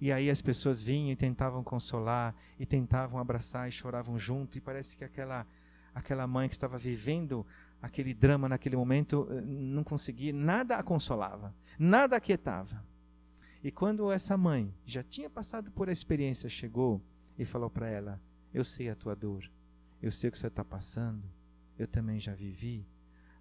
E 0.00 0.10
aí 0.10 0.30
as 0.30 0.40
pessoas 0.40 0.82
vinham 0.82 1.12
e 1.12 1.16
tentavam 1.16 1.62
consolar, 1.62 2.34
e 2.58 2.64
tentavam 2.64 3.20
abraçar 3.20 3.68
e 3.68 3.72
choravam 3.72 4.18
junto, 4.18 4.56
e 4.56 4.60
parece 4.60 4.96
que 4.96 5.04
aquela 5.04 5.46
aquela 5.92 6.24
mãe 6.24 6.48
que 6.48 6.54
estava 6.54 6.78
vivendo 6.78 7.44
aquele 7.82 8.14
drama 8.14 8.48
naquele 8.48 8.76
momento 8.76 9.26
eh, 9.30 9.40
não 9.40 9.82
conseguia, 9.82 10.32
nada 10.32 10.76
a 10.76 10.82
consolava, 10.82 11.54
nada 11.78 12.16
aquietava. 12.16 12.82
E 13.62 13.70
quando 13.70 14.10
essa 14.10 14.36
mãe 14.36 14.74
já 14.86 15.02
tinha 15.02 15.28
passado 15.28 15.70
por 15.70 15.88
a 15.88 15.92
experiência, 15.92 16.48
chegou 16.48 17.02
e 17.38 17.44
falou 17.44 17.68
para 17.68 17.88
ela: 17.88 18.20
Eu 18.52 18.64
sei 18.64 18.88
a 18.88 18.96
tua 18.96 19.14
dor, 19.14 19.50
eu 20.00 20.10
sei 20.10 20.28
o 20.28 20.32
que 20.32 20.38
você 20.38 20.46
está 20.46 20.64
passando, 20.64 21.22
eu 21.78 21.86
também 21.86 22.18
já 22.18 22.34
vivi. 22.34 22.86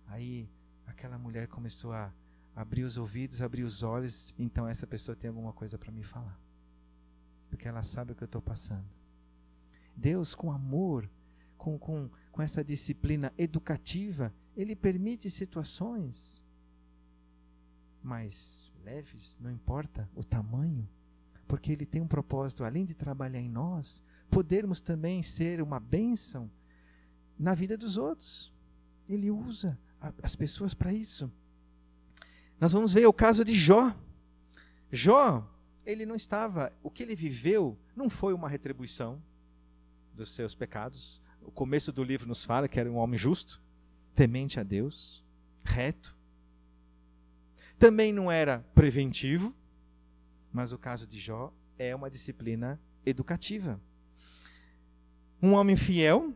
Aí 0.07 0.49
aquela 0.85 1.17
mulher 1.17 1.47
começou 1.47 1.93
a 1.93 2.13
abrir 2.55 2.83
os 2.83 2.97
ouvidos, 2.97 3.41
abrir 3.41 3.63
os 3.63 3.83
olhos, 3.83 4.35
então 4.37 4.67
essa 4.67 4.85
pessoa 4.85 5.15
tem 5.15 5.29
alguma 5.29 5.53
coisa 5.53 5.77
para 5.77 5.91
me 5.91 6.03
falar, 6.03 6.37
porque 7.49 7.67
ela 7.67 7.83
sabe 7.83 8.11
o 8.11 8.15
que 8.15 8.23
eu 8.23 8.25
estou 8.27 8.41
passando. 8.41 8.85
Deus, 9.95 10.35
com 10.35 10.51
amor, 10.51 11.09
com, 11.57 11.77
com, 11.77 12.09
com 12.31 12.41
essa 12.41 12.63
disciplina 12.63 13.33
educativa, 13.37 14.33
Ele 14.55 14.75
permite 14.75 15.29
situações 15.29 16.43
mais 18.01 18.68
leves, 18.83 19.37
não 19.39 19.51
importa 19.51 20.09
o 20.15 20.23
tamanho, 20.23 20.87
porque 21.47 21.71
Ele 21.71 21.85
tem 21.85 22.01
um 22.01 22.07
propósito, 22.07 22.63
além 22.63 22.85
de 22.85 22.93
trabalhar 22.93 23.39
em 23.39 23.49
nós, 23.49 24.03
podermos 24.29 24.79
também 24.79 25.23
ser 25.23 25.61
uma 25.61 25.79
bênção 25.79 26.49
na 27.37 27.53
vida 27.53 27.77
dos 27.77 27.97
outros. 27.97 28.53
Ele 29.07 29.31
usa 29.31 29.79
as 30.21 30.35
pessoas 30.35 30.73
para 30.73 30.93
isso. 30.93 31.31
Nós 32.59 32.71
vamos 32.71 32.93
ver 32.93 33.05
o 33.07 33.13
caso 33.13 33.43
de 33.43 33.53
Jó. 33.53 33.95
Jó, 34.91 35.47
ele 35.85 36.05
não 36.05 36.15
estava, 36.15 36.71
o 36.83 36.89
que 36.89 37.03
ele 37.03 37.15
viveu 37.15 37.77
não 37.95 38.09
foi 38.09 38.33
uma 38.33 38.49
retribuição 38.49 39.21
dos 40.13 40.29
seus 40.29 40.53
pecados. 40.53 41.21
O 41.41 41.51
começo 41.51 41.91
do 41.91 42.03
livro 42.03 42.27
nos 42.27 42.43
fala 42.43 42.67
que 42.67 42.79
era 42.79 42.91
um 42.91 42.97
homem 42.97 43.17
justo, 43.17 43.61
temente 44.13 44.59
a 44.59 44.63
Deus, 44.63 45.23
reto, 45.63 46.15
também 47.79 48.11
não 48.11 48.29
era 48.29 48.59
preventivo, 48.75 49.55
mas 50.51 50.73
o 50.73 50.77
caso 50.77 51.07
de 51.07 51.17
Jó 51.17 51.53
é 51.77 51.95
uma 51.95 52.09
disciplina 52.11 52.79
educativa. 53.05 53.79
Um 55.41 55.53
homem 55.53 55.77
fiel, 55.77 56.33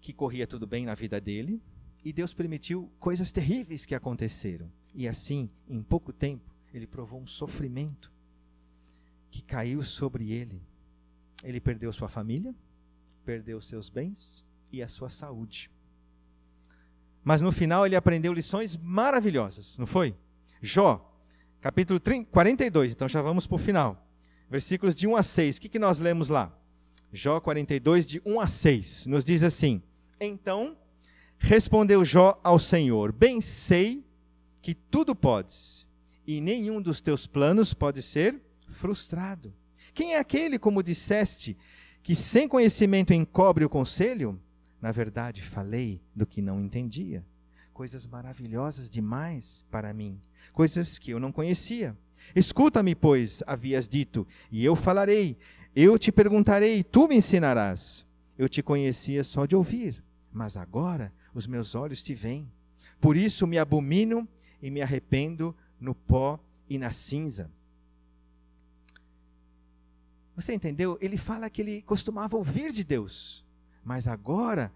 que 0.00 0.12
corria 0.12 0.46
tudo 0.46 0.66
bem 0.66 0.84
na 0.84 0.96
vida 0.96 1.20
dele, 1.20 1.62
e 2.04 2.12
Deus 2.12 2.34
permitiu 2.34 2.90
coisas 2.98 3.30
terríveis 3.30 3.86
que 3.86 3.94
aconteceram. 3.94 4.70
E 4.92 5.06
assim, 5.06 5.48
em 5.68 5.82
pouco 5.82 6.12
tempo, 6.12 6.52
ele 6.74 6.86
provou 6.86 7.20
um 7.20 7.26
sofrimento 7.26 8.12
que 9.30 9.40
caiu 9.40 9.82
sobre 9.82 10.32
ele. 10.32 10.60
Ele 11.44 11.60
perdeu 11.60 11.92
sua 11.92 12.08
família, 12.08 12.52
perdeu 13.24 13.60
seus 13.60 13.88
bens, 13.88 14.44
e 14.72 14.82
a 14.82 14.88
sua 14.88 15.08
saúde. 15.08 15.70
Mas 17.22 17.40
no 17.40 17.52
final 17.52 17.84
ele 17.84 17.96
aprendeu 17.96 18.32
lições 18.32 18.76
maravilhosas, 18.76 19.76
não 19.78 19.86
foi? 19.86 20.14
Jó, 20.62 21.14
capítulo 21.60 22.00
30, 22.00 22.30
42, 22.30 22.92
então 22.92 23.08
já 23.08 23.20
vamos 23.20 23.46
para 23.46 23.56
o 23.56 23.58
final. 23.58 24.06
Versículos 24.50 24.94
de 24.94 25.06
1 25.06 25.16
a 25.16 25.22
6. 25.22 25.56
O 25.56 25.60
que, 25.60 25.68
que 25.68 25.78
nós 25.78 25.98
lemos 26.00 26.28
lá? 26.28 26.52
Jó 27.12 27.40
42, 27.40 28.06
de 28.06 28.22
1 28.24 28.40
a 28.40 28.48
6. 28.48 29.06
Nos 29.06 29.24
diz 29.24 29.42
assim: 29.42 29.82
Então 30.18 30.76
respondeu 31.38 32.04
Jó 32.04 32.40
ao 32.42 32.58
Senhor: 32.58 33.12
Bem 33.12 33.40
sei 33.40 34.04
que 34.62 34.74
tudo 34.74 35.14
podes, 35.14 35.86
e 36.26 36.40
nenhum 36.40 36.80
dos 36.80 37.00
teus 37.00 37.26
planos 37.26 37.74
pode 37.74 38.02
ser 38.02 38.40
frustrado. 38.68 39.52
Quem 39.92 40.14
é 40.14 40.18
aquele, 40.18 40.58
como 40.58 40.82
disseste, 40.82 41.56
que 42.02 42.14
sem 42.14 42.48
conhecimento 42.48 43.12
encobre 43.12 43.64
o 43.64 43.70
conselho? 43.70 44.40
Na 44.80 44.90
verdade, 44.90 45.42
falei 45.42 46.00
do 46.14 46.26
que 46.26 46.40
não 46.40 46.60
entendia. 46.60 47.24
Coisas 47.72 48.06
maravilhosas 48.06 48.88
demais 48.88 49.64
para 49.70 49.92
mim, 49.92 50.20
coisas 50.52 50.98
que 50.98 51.10
eu 51.10 51.20
não 51.20 51.32
conhecia. 51.32 51.96
Escuta-me, 52.34 52.94
pois, 52.94 53.42
havias 53.46 53.88
dito, 53.88 54.26
e 54.50 54.64
eu 54.64 54.76
falarei. 54.76 55.36
Eu 55.74 55.98
te 55.98 56.10
perguntarei, 56.12 56.82
tu 56.82 57.08
me 57.08 57.16
ensinarás. 57.16 58.06
Eu 58.36 58.48
te 58.48 58.62
conhecia 58.62 59.22
só 59.22 59.46
de 59.46 59.54
ouvir, 59.54 60.02
mas 60.32 60.56
agora 60.56 61.12
os 61.34 61.46
meus 61.46 61.74
olhos 61.74 62.02
te 62.02 62.14
veem. 62.14 62.50
Por 63.00 63.16
isso 63.16 63.46
me 63.46 63.58
abomino 63.58 64.28
e 64.62 64.70
me 64.70 64.82
arrependo 64.82 65.54
no 65.80 65.94
pó 65.94 66.38
e 66.68 66.78
na 66.78 66.92
cinza. 66.92 67.50
Você 70.36 70.54
entendeu? 70.54 70.96
Ele 71.00 71.16
fala 71.16 71.50
que 71.50 71.60
ele 71.60 71.82
costumava 71.82 72.36
ouvir 72.36 72.72
de 72.72 72.82
Deus, 72.82 73.44
mas 73.90 74.06
agora, 74.06 74.72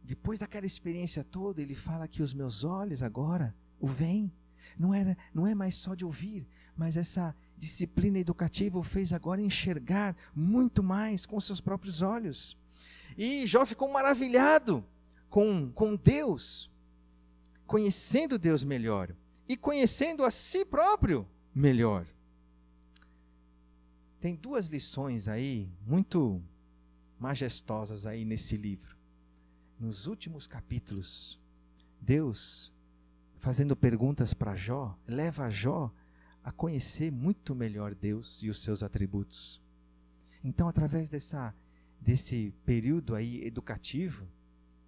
depois 0.00 0.38
daquela 0.38 0.64
experiência 0.64 1.24
toda, 1.24 1.60
ele 1.60 1.74
fala 1.74 2.06
que 2.06 2.22
os 2.22 2.32
meus 2.32 2.62
olhos 2.62 3.02
agora 3.02 3.52
o 3.80 3.88
veem. 3.88 4.32
Não, 4.78 4.94
era, 4.94 5.18
não 5.34 5.44
é 5.44 5.56
mais 5.56 5.74
só 5.74 5.92
de 5.92 6.04
ouvir, 6.04 6.46
mas 6.76 6.96
essa 6.96 7.34
disciplina 7.58 8.16
educativa 8.16 8.78
o 8.78 8.82
fez 8.84 9.12
agora 9.12 9.42
enxergar 9.42 10.14
muito 10.32 10.84
mais 10.84 11.26
com 11.26 11.40
seus 11.40 11.60
próprios 11.60 12.00
olhos. 12.00 12.56
E 13.18 13.44
Jó 13.44 13.66
ficou 13.66 13.90
maravilhado 13.90 14.84
com, 15.28 15.72
com 15.72 15.96
Deus, 15.96 16.70
conhecendo 17.66 18.38
Deus 18.38 18.62
melhor 18.62 19.12
e 19.48 19.56
conhecendo 19.56 20.22
a 20.22 20.30
si 20.30 20.64
próprio 20.64 21.26
melhor 21.52 22.06
tem 24.26 24.34
duas 24.34 24.66
lições 24.66 25.28
aí 25.28 25.68
muito 25.86 26.42
majestosas 27.18 28.06
aí 28.06 28.24
nesse 28.24 28.56
livro. 28.56 28.96
Nos 29.78 30.06
últimos 30.06 30.46
capítulos, 30.46 31.38
Deus 32.00 32.72
fazendo 33.38 33.76
perguntas 33.76 34.32
para 34.32 34.54
Jó, 34.54 34.98
leva 35.06 35.50
Jó 35.50 35.92
a 36.42 36.50
conhecer 36.50 37.10
muito 37.10 37.54
melhor 37.54 37.94
Deus 37.94 38.42
e 38.42 38.48
os 38.48 38.62
seus 38.62 38.82
atributos. 38.82 39.60
Então, 40.42 40.68
através 40.68 41.08
dessa 41.08 41.54
desse 42.00 42.52
período 42.64 43.14
aí 43.14 43.42
educativo, 43.44 44.28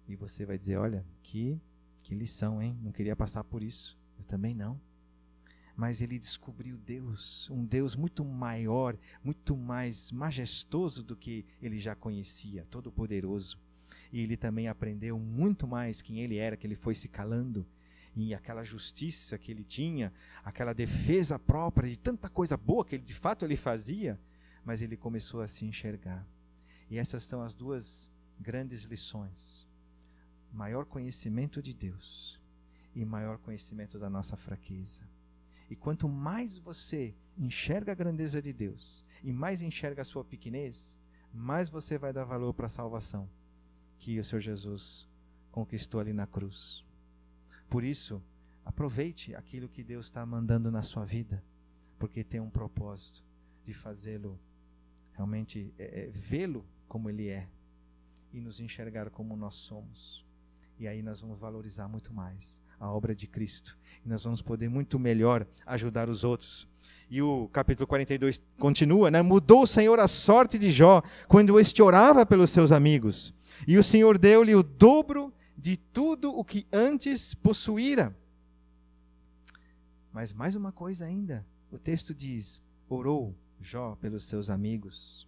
e 0.07 0.15
você 0.15 0.45
vai 0.45 0.57
dizer, 0.57 0.77
olha, 0.77 1.05
que 1.23 1.59
que 2.03 2.15
lição, 2.15 2.61
hein? 2.61 2.77
Não 2.81 2.91
queria 2.91 3.15
passar 3.15 3.43
por 3.43 3.61
isso. 3.61 3.97
Eu 4.17 4.23
também 4.23 4.55
não 4.55 4.79
mas 5.79 6.01
ele 6.01 6.19
descobriu 6.19 6.77
Deus, 6.77 7.49
um 7.49 7.63
Deus 7.63 7.95
muito 7.95 8.25
maior, 8.25 8.97
muito 9.23 9.55
mais 9.55 10.11
majestoso 10.11 11.01
do 11.01 11.15
que 11.15 11.45
ele 11.61 11.79
já 11.79 11.95
conhecia, 11.95 12.67
todo-poderoso. 12.69 13.57
E 14.11 14.19
ele 14.19 14.35
também 14.35 14.67
aprendeu 14.67 15.17
muito 15.17 15.65
mais 15.65 16.01
quem 16.01 16.19
ele 16.19 16.35
era, 16.35 16.57
que 16.57 16.67
ele 16.67 16.75
foi 16.75 16.93
se 16.95 17.07
calando 17.07 17.65
e 18.13 18.33
aquela 18.33 18.61
justiça 18.61 19.37
que 19.37 19.51
ele 19.53 19.63
tinha, 19.63 20.11
aquela 20.43 20.73
defesa 20.73 21.39
própria 21.39 21.89
de 21.89 21.97
tanta 21.97 22.27
coisa 22.27 22.57
boa 22.57 22.83
que 22.83 22.95
ele 22.95 23.03
de 23.05 23.13
fato 23.13 23.45
ele 23.45 23.55
fazia, 23.55 24.19
mas 24.65 24.81
ele 24.81 24.97
começou 24.97 25.39
a 25.39 25.47
se 25.47 25.63
enxergar. 25.63 26.27
E 26.89 26.97
essas 26.97 27.23
são 27.23 27.41
as 27.41 27.55
duas 27.55 28.11
grandes 28.37 28.83
lições: 28.83 29.65
maior 30.51 30.83
conhecimento 30.83 31.61
de 31.61 31.73
Deus 31.73 32.37
e 32.93 33.05
maior 33.05 33.37
conhecimento 33.37 33.97
da 33.97 34.09
nossa 34.09 34.35
fraqueza. 34.35 35.07
E 35.69 35.75
quanto 35.75 36.07
mais 36.07 36.57
você 36.57 37.15
enxerga 37.37 37.91
a 37.91 37.95
grandeza 37.95 38.41
de 38.41 38.51
Deus 38.51 39.05
e 39.23 39.31
mais 39.31 39.61
enxerga 39.61 40.01
a 40.01 40.05
sua 40.05 40.23
pequenez, 40.23 40.97
mais 41.33 41.69
você 41.69 41.97
vai 41.97 42.11
dar 42.11 42.23
valor 42.23 42.53
para 42.53 42.65
a 42.65 42.69
salvação 42.69 43.29
que 43.97 44.19
o 44.19 44.23
Senhor 44.23 44.41
Jesus 44.41 45.07
conquistou 45.51 45.99
ali 45.99 46.13
na 46.13 46.25
cruz. 46.25 46.85
Por 47.69 47.83
isso, 47.83 48.21
aproveite 48.65 49.35
aquilo 49.35 49.69
que 49.69 49.83
Deus 49.83 50.07
está 50.07 50.25
mandando 50.25 50.71
na 50.71 50.81
sua 50.81 51.05
vida, 51.05 51.43
porque 51.99 52.23
tem 52.23 52.39
um 52.39 52.49
propósito 52.49 53.23
de 53.65 53.73
fazê-lo 53.73 54.39
realmente 55.13 55.73
é, 55.77 56.05
é, 56.05 56.07
vê-lo 56.07 56.65
como 56.87 57.09
Ele 57.09 57.27
é 57.27 57.47
e 58.31 58.39
nos 58.39 58.59
enxergar 58.59 59.09
como 59.09 59.35
nós 59.35 59.55
somos. 59.55 60.25
E 60.79 60.87
aí 60.87 61.01
nós 61.01 61.19
vamos 61.19 61.37
valorizar 61.37 61.89
muito 61.89 62.13
mais 62.13 62.61
a 62.79 62.89
obra 62.89 63.13
de 63.13 63.27
Cristo. 63.27 63.77
E 64.05 64.07
nós 64.07 64.23
vamos 64.23 64.41
poder 64.41 64.69
muito 64.69 64.97
melhor 64.97 65.45
ajudar 65.65 66.07
os 66.07 66.23
outros. 66.23 66.65
E 67.09 67.21
o 67.21 67.49
capítulo 67.49 67.85
42 67.85 68.41
continua, 68.57 69.11
né? 69.11 69.21
Mudou 69.21 69.63
o 69.63 69.67
Senhor 69.67 69.99
a 69.99 70.07
sorte 70.07 70.57
de 70.57 70.71
Jó 70.71 71.01
quando 71.27 71.59
este 71.59 71.81
orava 71.81 72.25
pelos 72.25 72.51
seus 72.51 72.71
amigos. 72.71 73.33
E 73.67 73.77
o 73.77 73.83
Senhor 73.83 74.17
deu-lhe 74.17 74.55
o 74.55 74.63
dobro 74.63 75.33
de 75.57 75.75
tudo 75.75 76.31
o 76.33 76.45
que 76.45 76.65
antes 76.71 77.33
possuíra. 77.33 78.15
Mas 80.13 80.31
mais 80.31 80.55
uma 80.55 80.71
coisa 80.71 81.03
ainda. 81.03 81.45
O 81.71 81.77
texto 81.77 82.13
diz: 82.13 82.61
orou 82.87 83.35
Jó 83.59 83.97
pelos 83.99 84.23
seus 84.23 84.49
amigos. 84.49 85.27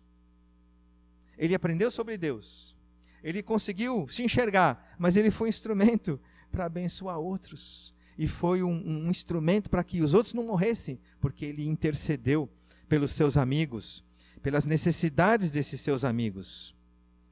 Ele 1.37 1.53
aprendeu 1.53 1.91
sobre 1.91 2.17
Deus. 2.17 2.75
Ele 3.23 3.43
conseguiu 3.43 4.07
se 4.07 4.23
enxergar, 4.23 4.95
mas 4.97 5.15
ele 5.15 5.31
foi 5.31 5.49
instrumento 5.49 6.19
para 6.51 6.65
abençoar 6.65 7.19
outros. 7.19 7.93
E 8.17 8.27
foi 8.27 8.62
um, 8.62 8.71
um 8.71 9.10
instrumento 9.10 9.69
para 9.69 9.84
que 9.84 10.01
os 10.01 10.13
outros 10.13 10.34
não 10.34 10.45
morressem, 10.45 10.99
porque 11.19 11.45
ele 11.45 11.67
intercedeu 11.67 12.49
pelos 12.88 13.12
seus 13.12 13.38
amigos, 13.38 14.03
pelas 14.41 14.65
necessidades 14.65 15.49
desses 15.49 15.79
seus 15.81 16.03
amigos. 16.03 16.75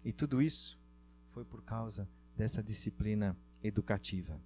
E 0.05 0.11
tudo 0.11 0.41
isso 0.41 0.79
foi 1.31 1.43
por 1.43 1.61
causa 1.63 2.07
dessa 2.35 2.63
disciplina 2.63 3.35
educativa. 3.63 4.39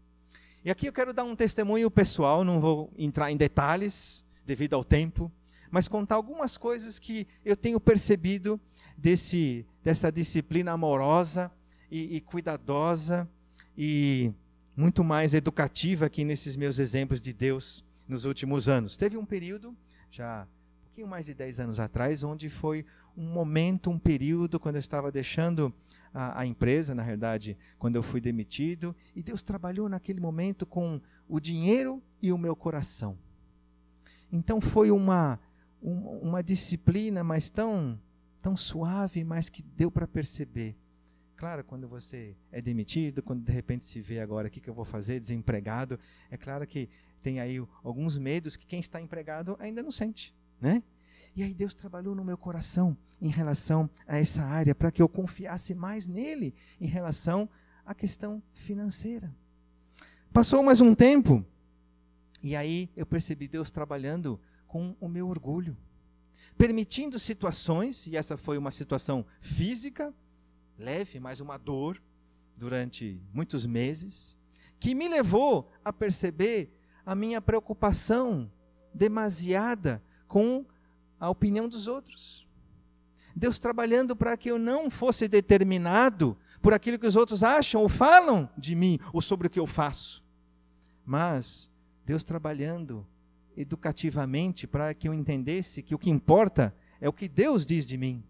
E 0.66 0.72
aqui 0.72 0.88
eu 0.88 0.94
quero 0.94 1.14
dar 1.14 1.24
um 1.24 1.36
testemunho 1.36 1.92
pessoal, 1.92 2.44
não 2.44 2.60
vou 2.60 2.92
entrar 2.98 3.32
em 3.32 3.38
detalhes 3.38 4.26
devido 4.46 4.74
ao 4.74 4.84
tempo, 4.84 5.32
mas 5.74 5.88
contar 5.88 6.14
algumas 6.14 6.56
coisas 6.56 7.00
que 7.00 7.26
eu 7.44 7.58
tenho 7.58 7.80
percebido 7.80 8.62
desse, 8.96 9.66
dessa 9.84 10.12
disciplina 10.12 10.72
amorosa 10.72 11.52
e, 11.90 12.16
e 12.16 12.22
cuidadosa 12.22 13.28
e 13.76 14.32
muito 14.78 15.04
mais 15.04 15.34
educativa 15.34 16.06
aqui 16.06 16.24
nesses 16.24 16.56
meus 16.56 16.78
exemplos 16.78 17.20
de 17.20 17.34
Deus 17.34 17.84
nos 18.08 18.24
últimos 18.24 18.70
anos. 18.70 18.98
Teve 18.98 19.18
um 19.18 19.26
período, 19.26 19.76
já 20.12 20.44
um 20.44 20.84
pouquinho 20.86 21.08
mais 21.08 21.26
de 21.26 21.34
10 21.34 21.62
anos 21.62 21.80
atrás, 21.80 22.24
onde 22.24 22.52
foi 22.52 22.86
um 23.18 23.26
momento, 23.26 23.90
um 23.90 23.98
período, 23.98 24.60
quando 24.60 24.76
eu 24.76 24.80
estava 24.80 25.12
deixando 25.12 25.74
a, 26.14 26.42
a, 26.42 26.46
empresa, 26.46 26.94
na 26.94 27.02
verdade, 27.02 27.58
quando 27.80 27.96
eu 27.96 28.04
fui 28.04 28.22
demitido, 28.22 28.96
e 29.16 29.24
Deus 29.24 29.42
trabalhou 29.42 29.90
naquele 29.90 30.20
momento 30.20 30.68
com 30.68 31.02
o 31.28 31.40
dinheiro 31.40 32.00
e 32.22 32.32
o 32.32 32.38
meu 32.38 32.56
coração. 32.56 33.18
Então 34.32 34.60
foi 34.62 34.92
uma, 34.92 35.40
uma, 35.84 36.42
disciplina, 36.42 37.24
mas 37.24 37.50
tão, 37.50 38.00
tão 38.42 38.56
suave, 38.56 39.24
mas 39.24 39.50
que 39.50 39.62
deu 39.62 39.92
para 39.92 40.08
perceber 40.08 40.76
Claro, 41.44 41.62
quando 41.62 41.90
você 41.90 42.38
é 42.54 42.62
demitido, 42.62 43.22
quando 43.22 43.44
de 43.44 43.52
repente 43.52 43.84
se 43.84 44.00
vê 44.00 44.22
agora 44.22 44.48
o 44.48 44.50
que, 44.50 44.62
que 44.62 44.70
eu 44.70 44.74
vou 44.74 44.86
fazer, 44.86 45.20
desempregado, 45.20 46.00
é 46.32 46.38
claro 46.38 46.66
que 46.66 46.88
tem 47.22 47.42
aí 47.42 47.62
alguns 47.84 48.18
medos 48.18 48.56
que 48.56 48.66
quem 48.66 48.80
está 48.80 49.02
empregado 49.02 49.58
ainda 49.60 49.84
não 49.84 49.92
sente, 49.92 50.34
né? 50.62 50.82
E 51.36 51.44
aí 51.44 51.54
Deus 51.54 51.74
trabalhou 51.74 52.16
no 52.16 52.24
meu 52.24 52.38
coração 52.38 52.96
em 53.20 53.28
relação 53.28 53.90
a 54.08 54.20
essa 54.20 54.42
área 54.42 54.74
para 54.74 54.90
que 54.90 55.02
eu 55.02 55.10
confiasse 55.10 55.76
mais 55.76 56.08
nele 56.08 56.56
em 56.80 56.88
relação 56.88 57.50
à 57.86 57.94
questão 57.94 58.42
financeira. 58.54 59.30
Passou 60.32 60.64
mais 60.64 60.80
um 60.80 60.96
tempo 60.96 61.44
e 62.42 62.56
aí 62.56 62.90
eu 62.96 63.06
percebi 63.06 63.50
Deus 63.50 63.70
trabalhando 63.70 64.40
com 64.74 64.96
o 65.00 65.08
meu 65.08 65.28
orgulho, 65.28 65.78
permitindo 66.58 67.20
situações, 67.20 68.08
e 68.08 68.18
essa 68.18 68.36
foi 68.36 68.58
uma 68.58 68.72
situação 68.72 69.24
física, 69.40 70.12
leve, 70.80 71.20
mas 71.20 71.40
uma 71.40 71.60
dor 71.60 72.02
durante 72.58 73.22
muitos 73.32 73.68
meses, 73.68 74.36
que 74.80 74.96
me 74.96 75.08
levou 75.08 75.72
a 75.86 75.94
perceber 75.94 76.76
a 77.06 77.14
minha 77.14 77.40
preocupação 77.40 78.52
demasiada 78.92 80.02
com 80.28 80.66
a 81.20 81.30
opinião 81.30 81.70
dos 81.70 81.86
outros. 81.86 82.48
Deus 83.36 83.60
trabalhando 83.60 84.16
para 84.16 84.36
que 84.36 84.50
eu 84.50 84.58
não 84.58 84.90
fosse 84.90 85.28
determinado 85.28 86.36
por 86.64 86.74
aquilo 86.74 86.98
que 86.98 87.06
os 87.06 87.16
outros 87.16 87.44
acham 87.44 87.80
ou 87.80 87.88
falam 87.88 88.50
de 88.58 88.74
mim 88.74 89.00
ou 89.14 89.22
sobre 89.22 89.46
o 89.46 89.52
que 89.52 89.60
eu 89.60 89.68
faço. 89.68 90.24
Mas 91.06 91.70
Deus 92.08 92.24
trabalhando 92.24 93.06
educativamente 93.56 94.68
para 94.68 94.94
que 94.94 95.08
eu 95.08 95.14
entendesse 95.14 95.82
que 95.82 95.96
o 95.96 96.00
que 96.00 96.10
importa 96.10 96.76
é 97.00 97.08
o 97.08 97.14
que 97.14 97.28
Deus 97.28 97.66
diz 97.66 97.86
de 97.86 97.98
mim. 97.98 98.24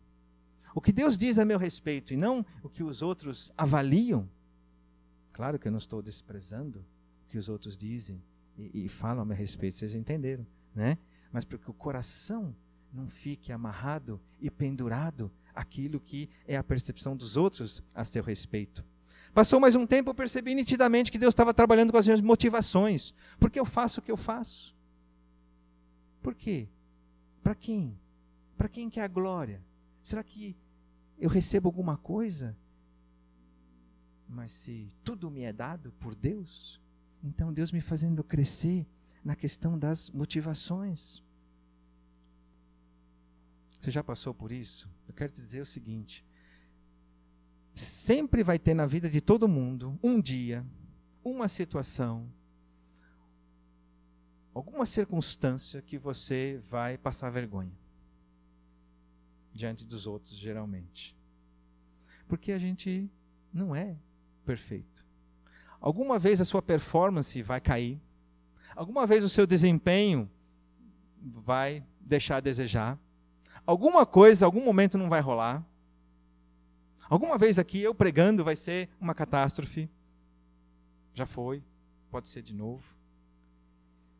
O 0.75 0.81
que 0.81 0.91
Deus 0.91 1.17
diz 1.17 1.37
a 1.37 1.45
meu 1.45 1.57
respeito 1.57 2.13
e 2.13 2.17
não 2.17 2.45
o 2.63 2.69
que 2.69 2.83
os 2.83 3.01
outros 3.01 3.51
avaliam. 3.57 4.27
Claro 5.31 5.59
que 5.59 5.67
eu 5.67 5.71
não 5.71 5.77
estou 5.77 6.01
desprezando 6.01 6.79
o 6.79 7.29
que 7.29 7.37
os 7.37 7.49
outros 7.49 7.77
dizem 7.77 8.21
e, 8.57 8.85
e 8.85 8.89
falam 8.89 9.21
a 9.21 9.25
meu 9.25 9.37
respeito, 9.37 9.75
vocês 9.75 9.95
entenderam, 9.95 10.45
né? 10.75 10.97
Mas 11.31 11.45
para 11.45 11.57
que 11.57 11.69
o 11.69 11.73
coração 11.73 12.55
não 12.91 13.07
fique 13.07 13.51
amarrado 13.51 14.21
e 14.39 14.49
pendurado 14.49 15.31
aquilo 15.53 15.99
que 15.99 16.29
é 16.47 16.55
a 16.55 16.63
percepção 16.63 17.15
dos 17.15 17.37
outros 17.37 17.83
a 17.93 18.05
seu 18.05 18.23
respeito. 18.23 18.83
Passou 19.33 19.59
mais 19.59 19.75
um 19.75 19.85
tempo, 19.85 20.11
eu 20.11 20.15
percebi 20.15 20.53
nitidamente 20.53 21.11
que 21.11 21.17
Deus 21.17 21.31
estava 21.31 21.53
trabalhando 21.53 21.91
com 21.91 21.97
as 21.97 22.05
minhas 22.05 22.21
motivações. 22.21 23.15
Por 23.39 23.49
que 23.49 23.59
eu 23.59 23.65
faço 23.65 23.99
o 23.99 24.03
que 24.03 24.11
eu 24.11 24.17
faço? 24.17 24.72
Por 26.23 26.33
quê? 26.33 26.69
Para 27.43 27.53
quem? 27.53 27.99
Para 28.57 28.69
quem 28.69 28.89
quer 28.89 29.03
a 29.03 29.07
glória? 29.07 29.61
Será 30.01 30.23
que 30.23 30.55
eu 31.19 31.29
recebo 31.29 31.67
alguma 31.67 31.97
coisa? 31.97 32.57
Mas 34.27 34.53
se 34.53 34.91
tudo 35.03 35.29
me 35.29 35.41
é 35.41 35.51
dado 35.51 35.91
por 35.99 36.15
Deus, 36.15 36.81
então 37.21 37.53
Deus 37.53 37.71
me 37.71 37.81
fazendo 37.81 38.23
crescer 38.23 38.87
na 39.23 39.35
questão 39.35 39.77
das 39.77 40.09
motivações. 40.09 41.21
Você 43.79 43.91
já 43.91 44.01
passou 44.01 44.33
por 44.33 44.51
isso? 44.51 44.89
Eu 45.05 45.13
quero 45.13 45.33
te 45.33 45.41
dizer 45.41 45.61
o 45.61 45.65
seguinte: 45.65 46.25
sempre 47.75 48.43
vai 48.43 48.57
ter 48.57 48.73
na 48.73 48.85
vida 48.85 49.09
de 49.09 49.19
todo 49.19 49.47
mundo 49.47 49.99
um 50.01 50.21
dia, 50.21 50.65
uma 51.21 51.49
situação, 51.49 52.31
alguma 54.53 54.85
circunstância 54.85 55.81
que 55.81 55.97
você 55.97 56.59
vai 56.69 56.97
passar 56.97 57.29
vergonha 57.29 57.71
diante 59.51 59.85
dos 59.85 60.07
outros, 60.07 60.35
geralmente. 60.35 61.15
Porque 62.27 62.51
a 62.51 62.57
gente 62.57 63.09
não 63.53 63.75
é 63.75 63.97
perfeito. 64.45 65.05
Alguma 65.79 66.17
vez 66.17 66.39
a 66.39 66.45
sua 66.45 66.61
performance 66.61 67.41
vai 67.41 67.59
cair, 67.59 68.01
alguma 68.75 69.05
vez 69.05 69.23
o 69.23 69.29
seu 69.29 69.45
desempenho 69.45 70.29
vai 71.21 71.85
deixar 71.99 72.37
a 72.37 72.41
desejar, 72.41 72.97
alguma 73.65 74.05
coisa, 74.05 74.45
algum 74.45 74.63
momento 74.63 74.97
não 74.97 75.09
vai 75.09 75.21
rolar. 75.21 75.65
Alguma 77.09 77.37
vez 77.37 77.59
aqui 77.59 77.81
eu 77.81 77.93
pregando 77.93 78.43
vai 78.43 78.55
ser 78.55 78.89
uma 78.99 79.13
catástrofe. 79.13 79.89
Já 81.13 81.25
foi, 81.25 81.63
pode 82.09 82.27
ser 82.27 82.41
de 82.41 82.53
novo. 82.53 82.95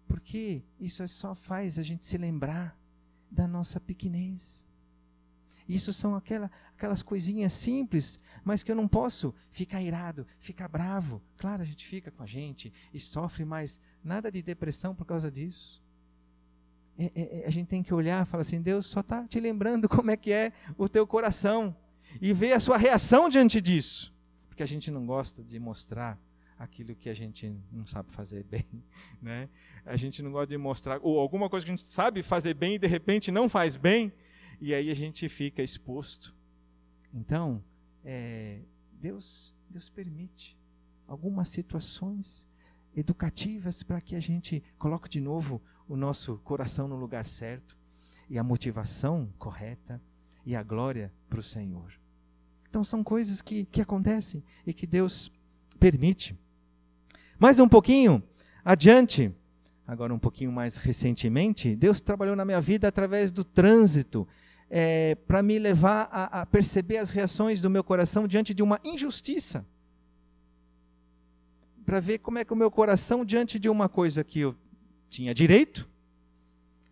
Porque 0.08 0.64
isso 0.80 1.08
só 1.08 1.34
faz 1.34 1.80
a 1.80 1.84
gente 1.84 2.06
se 2.06 2.18
lembrar 2.18 2.78
da 3.30 3.48
nossa 3.48 3.80
pequenez. 3.80 4.66
Isso 5.68 5.94
são 5.94 6.16
aquela, 6.16 6.52
aquelas 6.76 7.02
coisinhas 7.02 7.54
simples, 7.54 8.20
mas 8.44 8.64
que 8.64 8.72
eu 8.72 8.76
não 8.76 8.88
posso 8.88 9.34
ficar 9.50 9.82
irado, 9.82 10.28
ficar 10.40 10.68
bravo. 10.68 11.22
Claro, 11.38 11.62
a 11.62 11.66
gente 11.66 11.86
fica 11.86 12.12
com 12.12 12.24
a 12.24 12.26
gente 12.26 12.72
e 12.94 13.00
sofre, 13.00 13.46
mas 13.46 13.80
nada 14.04 14.32
de 14.32 14.42
depressão 14.42 14.94
por 14.94 15.06
causa 15.06 15.32
disso. 15.32 15.82
É, 16.98 17.06
é, 17.06 17.40
é, 17.40 17.48
a 17.48 17.50
gente 17.50 17.68
tem 17.68 17.82
que 17.82 17.94
olhar 17.94 18.24
e 18.24 18.30
falar 18.30 18.42
assim: 18.42 18.62
Deus 18.62 18.86
só 18.86 19.00
está 19.00 19.26
te 19.26 19.40
lembrando 19.40 19.88
como 19.90 20.12
é 20.12 20.18
que 20.18 20.32
é 20.32 20.52
o 20.78 20.88
teu 20.88 21.08
coração 21.08 21.76
e 22.22 22.34
ver 22.34 22.54
a 22.54 22.60
sua 22.60 22.78
reação 22.78 23.30
diante 23.30 23.60
disso. 23.60 24.14
Porque 24.48 24.62
a 24.62 24.68
gente 24.68 24.92
não 24.92 25.06
gosta 25.06 25.44
de 25.44 25.60
mostrar 25.60 26.20
aquilo 26.64 26.96
que 26.96 27.10
a 27.10 27.14
gente 27.14 27.56
não 27.72 27.86
sabe 27.86 28.12
fazer 28.12 28.44
bem, 28.50 28.66
né? 29.22 29.50
A 29.86 29.96
gente 29.96 30.22
não 30.22 30.32
gosta 30.32 30.48
de 30.48 30.58
mostrar 30.58 31.00
ou 31.02 31.20
alguma 31.20 31.50
coisa 31.50 31.66
que 31.66 31.72
a 31.72 31.76
gente 31.76 31.86
sabe 31.86 32.24
fazer 32.24 32.54
bem 32.54 32.76
e 32.76 32.80
de 32.80 32.88
repente 32.88 33.32
não 33.32 33.48
faz 33.48 33.76
bem, 33.76 34.12
e 34.60 34.74
aí 34.74 34.90
a 34.90 34.94
gente 34.94 35.28
fica 35.30 35.62
exposto. 35.62 36.36
Então, 37.14 37.64
é, 38.04 38.62
Deus, 38.94 39.54
Deus 39.70 39.90
permite 39.90 40.58
algumas 41.08 41.50
situações 41.50 42.50
educativas 42.96 43.84
para 43.84 44.00
que 44.00 44.16
a 44.16 44.20
gente 44.20 44.64
coloque 44.78 45.10
de 45.10 45.20
novo 45.20 45.62
o 45.88 45.96
nosso 45.96 46.38
coração 46.40 46.88
no 46.88 46.96
lugar 46.96 47.28
certo 47.28 47.78
e 48.30 48.38
a 48.38 48.44
motivação 48.44 49.32
correta 49.38 50.02
e 50.46 50.56
a 50.56 50.64
glória 50.64 51.14
para 51.30 51.40
o 51.40 51.44
Senhor. 51.44 51.94
Então 52.70 52.84
são 52.84 53.04
coisas 53.04 53.42
que, 53.42 53.66
que 53.66 53.82
acontecem 53.82 54.44
e 54.66 54.74
que 54.74 54.88
Deus 54.88 55.32
permite. 55.80 56.36
Mais 57.40 57.60
um 57.60 57.68
pouquinho 57.68 58.22
adiante, 58.64 59.32
agora 59.86 60.14
um 60.14 60.20
pouquinho 60.20 60.52
mais 60.52 60.78
recentemente, 60.78 61.76
Deus 61.76 62.02
trabalhou 62.02 62.36
na 62.36 62.46
minha 62.46 62.62
vida 62.62 62.88
através 62.88 63.32
do 63.32 63.44
trânsito 63.44 64.28
é, 64.70 65.16
para 65.28 65.44
me 65.44 65.60
levar 65.60 66.10
a, 66.12 66.42
a 66.42 66.46
perceber 66.46 66.98
as 66.98 67.10
reações 67.10 67.62
do 67.62 67.70
meu 67.70 67.84
coração 67.84 68.28
diante 68.28 68.54
de 68.54 68.64
uma 68.64 68.80
injustiça 68.84 69.66
para 71.84 72.00
ver 72.00 72.20
como 72.20 72.38
é 72.38 72.46
que 72.46 72.54
o 72.54 72.56
meu 72.56 72.72
coração, 72.72 73.26
diante 73.26 73.60
de 73.60 73.70
uma 73.70 73.90
coisa 73.90 74.24
que 74.24 74.40
eu 74.40 74.56
tinha 75.10 75.34
direito, 75.34 75.88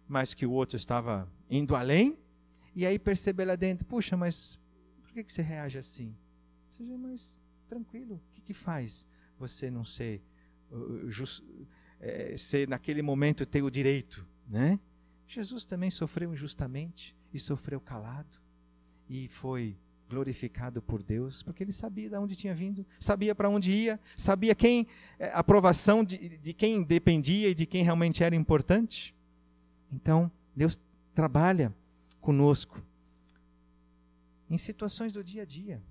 mas 0.08 0.34
que 0.34 0.46
o 0.46 0.52
outro 0.52 0.76
estava 0.76 1.28
indo 1.50 1.76
além, 1.76 2.18
e 2.76 2.86
aí 2.86 3.00
perceber 3.00 3.46
lá 3.46 3.56
dentro, 3.56 3.86
puxa, 3.86 4.16
mas 4.18 4.60
por 5.02 5.14
que, 5.14 5.24
que 5.24 5.32
você 5.32 5.42
reage 5.42 5.78
assim? 5.78 6.16
Seja 6.70 6.98
mais 6.98 7.38
tranquilo. 7.68 8.16
O 8.16 8.32
que, 8.32 8.42
que 8.42 8.54
faz 8.54 9.08
você 9.38 9.72
não 9.72 9.84
ser, 9.84 10.22
just, 11.08 11.44
é, 12.00 12.36
ser 12.38 12.68
naquele 12.68 13.02
momento 13.02 13.46
ter 13.46 13.62
o 13.62 13.70
direito, 13.70 14.26
né? 14.48 14.80
Jesus 15.28 15.66
também 15.66 15.90
sofreu 15.90 16.34
injustamente 16.34 17.16
e 17.34 17.40
sofreu 17.40 17.80
calado 17.80 18.38
e 19.10 19.28
foi 19.30 19.78
glorificado 20.10 20.82
por 20.82 21.02
Deus, 21.02 21.42
porque 21.42 21.64
ele 21.64 21.72
sabia 21.72 22.10
de 22.10 22.18
onde 22.18 22.36
tinha 22.36 22.54
vindo, 22.54 22.86
sabia 23.00 23.34
para 23.34 23.50
onde 23.50 23.72
ia, 23.72 24.00
sabia 24.18 24.54
quem, 24.54 24.86
a 25.18 25.24
eh, 25.24 25.32
aprovação 25.34 26.04
de, 26.04 26.38
de 26.38 26.54
quem 26.54 26.84
dependia 26.84 27.48
e 27.48 27.56
de 27.56 27.66
quem 27.66 27.82
realmente 27.82 28.22
era 28.22 28.36
importante. 28.36 29.16
Então, 29.90 30.30
Deus 30.54 30.78
trabalha 31.14 31.74
conosco 32.20 32.82
em 34.50 34.58
situações 34.58 35.14
do 35.14 35.24
dia 35.24 35.44
a 35.44 35.46
dia. 35.46 35.82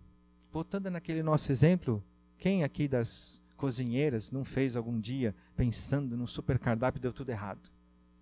Voltando 0.52 0.90
naquele 0.90 1.22
nosso 1.22 1.50
exemplo, 1.50 2.04
quem 2.36 2.62
aqui 2.62 2.86
das 2.86 3.42
cozinheiras 3.60 4.32
não 4.32 4.42
fez 4.42 4.74
algum 4.74 4.98
dia 4.98 5.34
pensando 5.54 6.16
num 6.16 6.26
super 6.26 6.58
cardápio 6.58 6.98
deu 6.98 7.12
tudo 7.12 7.28
errado, 7.28 7.70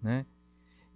né? 0.03 0.27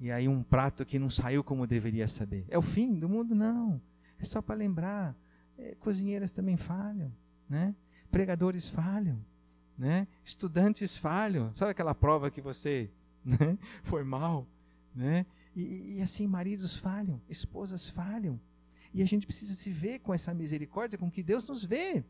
E 0.00 0.10
aí 0.10 0.26
um 0.26 0.42
prato 0.42 0.84
que 0.84 0.98
não 0.98 1.08
saiu 1.08 1.44
como 1.44 1.64
deveria 1.64 2.08
saber. 2.08 2.44
É 2.48 2.58
o 2.58 2.62
fim 2.62 2.92
do 2.92 3.08
mundo? 3.08 3.36
Não. 3.36 3.80
É 4.18 4.24
só 4.24 4.42
para 4.42 4.56
lembrar, 4.56 5.16
é, 5.56 5.76
cozinheiras 5.76 6.32
também 6.32 6.56
falham, 6.56 7.12
né? 7.48 7.72
pregadores 8.10 8.68
falham, 8.68 9.24
né? 9.78 10.08
estudantes 10.24 10.96
falham. 10.96 11.54
Sabe 11.54 11.70
aquela 11.70 11.94
prova 11.94 12.28
que 12.28 12.40
você 12.40 12.90
né? 13.24 13.56
foi 13.84 14.02
mal? 14.02 14.44
Né? 14.92 15.24
E, 15.54 15.98
e 15.98 16.02
assim, 16.02 16.26
maridos 16.26 16.76
falham, 16.76 17.20
esposas 17.28 17.88
falham. 17.88 18.40
E 18.92 19.02
a 19.02 19.06
gente 19.06 19.24
precisa 19.24 19.54
se 19.54 19.70
ver 19.70 20.00
com 20.00 20.12
essa 20.12 20.34
misericórdia 20.34 20.98
com 20.98 21.08
que 21.08 21.22
Deus 21.22 21.46
nos 21.46 21.64
vê. 21.64 22.04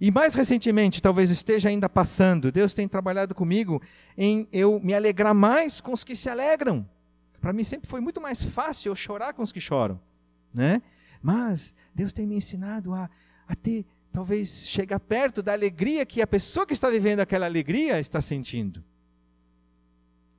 E 0.00 0.10
mais 0.10 0.34
recentemente, 0.34 1.00
talvez 1.00 1.30
esteja 1.30 1.68
ainda 1.68 1.88
passando, 1.88 2.52
Deus 2.52 2.74
tem 2.74 2.86
trabalhado 2.86 3.34
comigo 3.34 3.80
em 4.16 4.46
eu 4.52 4.78
me 4.80 4.92
alegrar 4.92 5.34
mais 5.34 5.80
com 5.80 5.92
os 5.92 6.04
que 6.04 6.14
se 6.14 6.28
alegram. 6.28 6.86
Para 7.40 7.52
mim 7.52 7.64
sempre 7.64 7.88
foi 7.88 8.00
muito 8.00 8.20
mais 8.20 8.42
fácil 8.42 8.90
eu 8.90 8.94
chorar 8.94 9.32
com 9.32 9.42
os 9.42 9.52
que 9.52 9.60
choram 9.60 10.00
né? 10.56 10.80
Mas 11.20 11.74
Deus 11.94 12.12
tem 12.12 12.26
me 12.26 12.36
ensinado 12.36 12.94
a, 12.94 13.10
a 13.46 13.54
ter, 13.54 13.84
talvez, 14.10 14.66
chegar 14.66 14.98
perto 14.98 15.42
da 15.42 15.52
alegria 15.52 16.06
que 16.06 16.22
a 16.22 16.26
pessoa 16.26 16.66
que 16.66 16.72
está 16.72 16.88
vivendo 16.88 17.20
aquela 17.20 17.44
alegria 17.44 18.00
está 18.00 18.22
sentindo. 18.22 18.82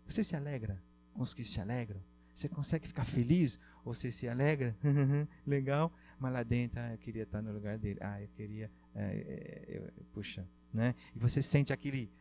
Você 0.07 0.23
se 0.23 0.35
alegra 0.35 0.81
com 1.13 1.21
os 1.21 1.33
que 1.33 1.43
se 1.43 1.61
alegram? 1.61 2.01
Você 2.33 2.49
consegue 2.49 2.87
ficar 2.87 3.03
feliz? 3.03 3.59
Ou 3.85 3.93
você 3.93 4.11
se 4.11 4.27
alegra? 4.27 4.75
Legal. 5.45 5.91
Mas 6.19 6.33
lá 6.33 6.43
dentro, 6.43 6.79
ah, 6.79 6.91
eu 6.91 6.97
queria 6.97 7.23
estar 7.23 7.41
no 7.41 7.51
lugar 7.51 7.77
dele. 7.77 7.99
Ah, 8.01 8.21
eu 8.21 8.27
queria. 8.29 8.71
É, 8.95 9.65
eu, 9.67 10.05
puxa, 10.13 10.47
né? 10.73 10.95
E 11.15 11.19
você 11.19 11.41
sente 11.41 11.71
aquele, 11.71 12.11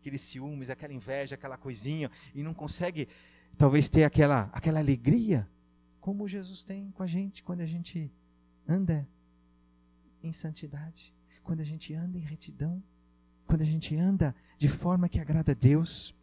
aquele 0.00 0.18
ciúmes, 0.18 0.70
aquela 0.70 0.92
inveja, 0.92 1.34
aquela 1.34 1.56
coisinha, 1.56 2.10
e 2.34 2.42
não 2.42 2.54
consegue, 2.54 3.08
talvez, 3.56 3.88
ter 3.88 4.04
aquela, 4.04 4.50
aquela 4.52 4.78
alegria 4.78 5.48
como 6.00 6.28
Jesus 6.28 6.62
tem 6.62 6.90
com 6.92 7.02
a 7.02 7.06
gente 7.06 7.42
quando 7.42 7.60
a 7.60 7.66
gente 7.66 8.10
anda 8.66 9.06
em 10.22 10.32
santidade, 10.32 11.14
quando 11.42 11.60
a 11.60 11.64
gente 11.64 11.92
anda 11.94 12.16
em 12.18 12.22
retidão, 12.22 12.82
quando 13.46 13.62
a 13.62 13.66
gente 13.66 13.96
anda 13.96 14.34
de 14.56 14.68
forma 14.68 15.08
que 15.08 15.20
agrada 15.20 15.52
a 15.52 15.54
Deus. 15.54 16.14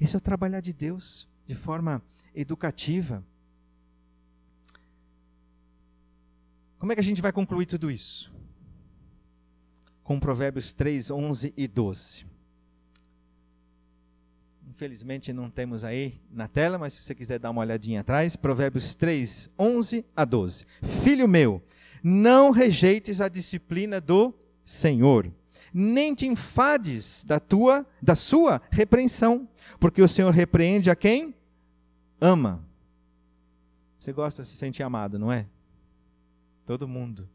Esse 0.00 0.14
é 0.14 0.18
o 0.18 0.20
trabalhar 0.20 0.60
de 0.60 0.72
Deus 0.72 1.28
de 1.46 1.54
forma 1.54 2.02
educativa. 2.34 3.24
Como 6.78 6.92
é 6.92 6.94
que 6.94 7.00
a 7.00 7.04
gente 7.04 7.22
vai 7.22 7.32
concluir 7.32 7.66
tudo 7.66 7.90
isso? 7.90 8.32
Com 10.04 10.20
Provérbios 10.20 10.72
3, 10.72 11.10
11 11.10 11.52
e 11.56 11.66
12. 11.66 12.26
Infelizmente 14.68 15.32
não 15.32 15.50
temos 15.50 15.82
aí 15.82 16.20
na 16.30 16.46
tela, 16.46 16.78
mas 16.78 16.92
se 16.92 17.02
você 17.02 17.14
quiser 17.14 17.38
dar 17.38 17.50
uma 17.50 17.62
olhadinha 17.62 18.00
atrás, 18.00 18.36
Provérbios 18.36 18.94
3, 18.94 19.50
11 19.58 20.04
a 20.14 20.24
12. 20.24 20.66
Filho 21.02 21.26
meu, 21.26 21.62
não 22.02 22.50
rejeites 22.50 23.20
a 23.20 23.28
disciplina 23.28 24.00
do 24.00 24.34
Senhor, 24.64 25.32
nem 25.72 26.14
te 26.14 26.26
enfades 26.26 27.24
da 27.24 27.40
tua, 27.40 27.86
da 28.02 28.14
sua 28.14 28.60
repreensão, 28.70 29.48
porque 29.80 30.02
o 30.02 30.08
Senhor 30.08 30.32
repreende 30.32 30.90
a 30.90 30.96
quem 30.96 31.34
ama. 32.20 32.64
Você 33.98 34.12
gosta 34.12 34.42
de 34.42 34.48
se 34.48 34.56
sentir 34.56 34.82
amado, 34.82 35.18
não 35.18 35.32
é? 35.32 35.46
Todo 36.66 36.86
mundo. 36.86 37.28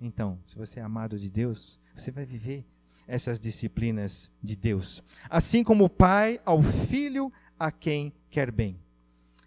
Então, 0.00 0.38
se 0.44 0.54
você 0.56 0.80
é 0.80 0.82
amado 0.82 1.18
de 1.18 1.30
Deus, 1.30 1.80
você 1.94 2.10
vai 2.10 2.24
viver 2.24 2.64
essas 3.06 3.38
disciplinas 3.38 4.30
de 4.42 4.56
Deus. 4.56 5.02
Assim 5.28 5.62
como 5.62 5.84
o 5.84 5.90
pai 5.90 6.40
ao 6.44 6.62
filho 6.62 7.32
a 7.58 7.70
quem 7.70 8.12
quer 8.30 8.50
bem. 8.50 8.78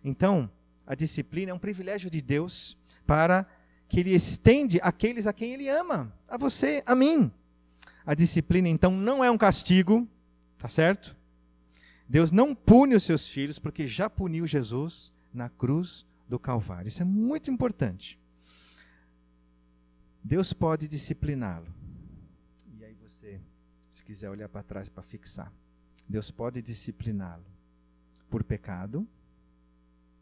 Então, 0.04 0.50
a 0.86 0.96
disciplina 0.96 1.52
é 1.52 1.54
um 1.54 1.60
privilégio 1.60 2.10
de 2.10 2.22
Deus 2.22 2.78
para 3.06 3.46
que 3.90 4.00
ele 4.00 4.14
estende 4.14 4.80
àqueles 4.82 5.28
a 5.28 5.34
quem 5.34 5.54
ele 5.54 5.70
ama, 5.70 6.14
a 6.28 6.38
você, 6.38 6.84
a 6.86 6.96
mim. 6.96 7.32
A 8.06 8.14
disciplina 8.14 8.70
então 8.70 8.92
não 8.92 9.24
é 9.24 9.30
um 9.30 9.38
castigo, 9.38 10.08
tá 10.58 10.70
certo? 10.70 11.16
Deus 12.08 12.32
não 12.32 12.56
pune 12.56 12.96
os 12.96 13.04
seus 13.04 13.28
filhos 13.28 13.60
porque 13.60 13.86
já 13.86 14.10
puniu 14.10 14.48
Jesus 14.48 15.12
na 15.34 15.50
cruz 15.50 16.06
do 16.28 16.40
Calvário. 16.40 16.88
Isso 16.88 17.02
é 17.02 17.06
muito 17.06 17.52
importante. 17.52 18.18
Deus 20.24 20.54
pode 20.54 20.88
discipliná-lo. 20.88 21.68
Se 23.98 24.04
quiser 24.04 24.30
olhar 24.30 24.48
para 24.48 24.62
trás 24.62 24.90
para 24.90 25.02
fixar, 25.02 25.52
Deus 26.08 26.30
pode 26.30 26.62
discipliná-lo 26.62 27.44
por 28.30 28.44
pecado. 28.44 29.08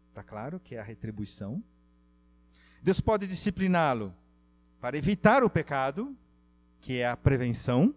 Está 0.09 0.23
claro 0.23 0.61
que 0.61 0.76
é 0.76 0.80
a 0.80 0.84
retribuição. 0.84 1.61
Deus 2.82 3.01
pode 3.01 3.28
discipliná-lo 3.28 4.15
para 4.80 4.97
evitar 4.97 5.43
o 5.43 5.49
pecado, 5.49 6.15
que 6.80 6.99
é 6.99 7.09
a 7.09 7.17
prevenção. 7.17 7.93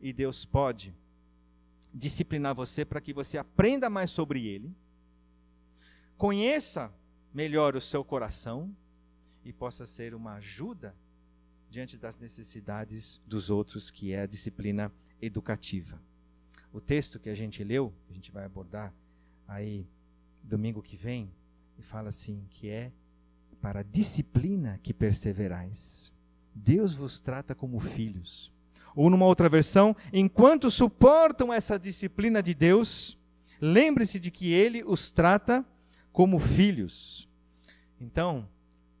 E 0.00 0.12
Deus 0.12 0.44
pode 0.44 0.94
disciplinar 1.92 2.54
você 2.54 2.84
para 2.84 3.00
que 3.00 3.12
você 3.12 3.36
aprenda 3.36 3.90
mais 3.90 4.10
sobre 4.10 4.46
ele, 4.46 4.72
conheça 6.16 6.94
melhor 7.34 7.74
o 7.74 7.80
seu 7.80 8.04
coração 8.04 8.72
e 9.44 9.52
possa 9.52 9.84
ser 9.84 10.14
uma 10.14 10.34
ajuda 10.34 10.94
diante 11.68 11.96
das 11.96 12.18
necessidades 12.18 13.20
dos 13.26 13.50
outros, 13.50 13.90
que 13.90 14.12
é 14.12 14.22
a 14.22 14.26
disciplina 14.26 14.92
educativa. 15.20 16.00
O 16.72 16.80
texto 16.80 17.18
que 17.18 17.28
a 17.28 17.34
gente 17.34 17.62
leu, 17.64 17.92
a 18.08 18.12
gente 18.12 18.30
vai 18.30 18.44
abordar 18.44 18.94
aí 19.46 19.86
domingo 20.42 20.82
que 20.82 20.96
vem, 20.96 21.30
e 21.78 21.82
fala 21.82 22.08
assim 22.08 22.46
que 22.50 22.68
é 22.68 22.92
para 23.60 23.80
a 23.80 23.82
disciplina 23.82 24.78
que 24.82 24.94
perseverais. 24.94 26.12
Deus 26.54 26.94
vos 26.94 27.20
trata 27.20 27.54
como 27.54 27.80
filhos. 27.80 28.52
Ou 28.94 29.10
numa 29.10 29.26
outra 29.26 29.48
versão, 29.48 29.94
enquanto 30.12 30.70
suportam 30.70 31.52
essa 31.52 31.78
disciplina 31.78 32.42
de 32.42 32.54
Deus, 32.54 33.18
lembre-se 33.60 34.18
de 34.18 34.30
que 34.30 34.52
ele 34.52 34.82
os 34.84 35.10
trata 35.10 35.64
como 36.12 36.38
filhos. 36.38 37.28
Então, 38.00 38.48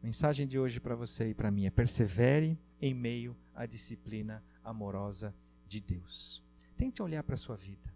a 0.02 0.06
mensagem 0.06 0.46
de 0.46 0.58
hoje 0.58 0.78
para 0.78 0.94
você 0.94 1.30
e 1.30 1.34
para 1.34 1.50
mim 1.50 1.66
é 1.66 1.70
persevere 1.70 2.58
em 2.80 2.94
meio 2.94 3.36
à 3.54 3.66
disciplina 3.66 4.42
amorosa 4.62 5.34
de 5.66 5.80
Deus. 5.80 6.42
Tente 6.76 7.02
olhar 7.02 7.22
para 7.22 7.34
a 7.34 7.38
sua 7.38 7.56
vida. 7.56 7.94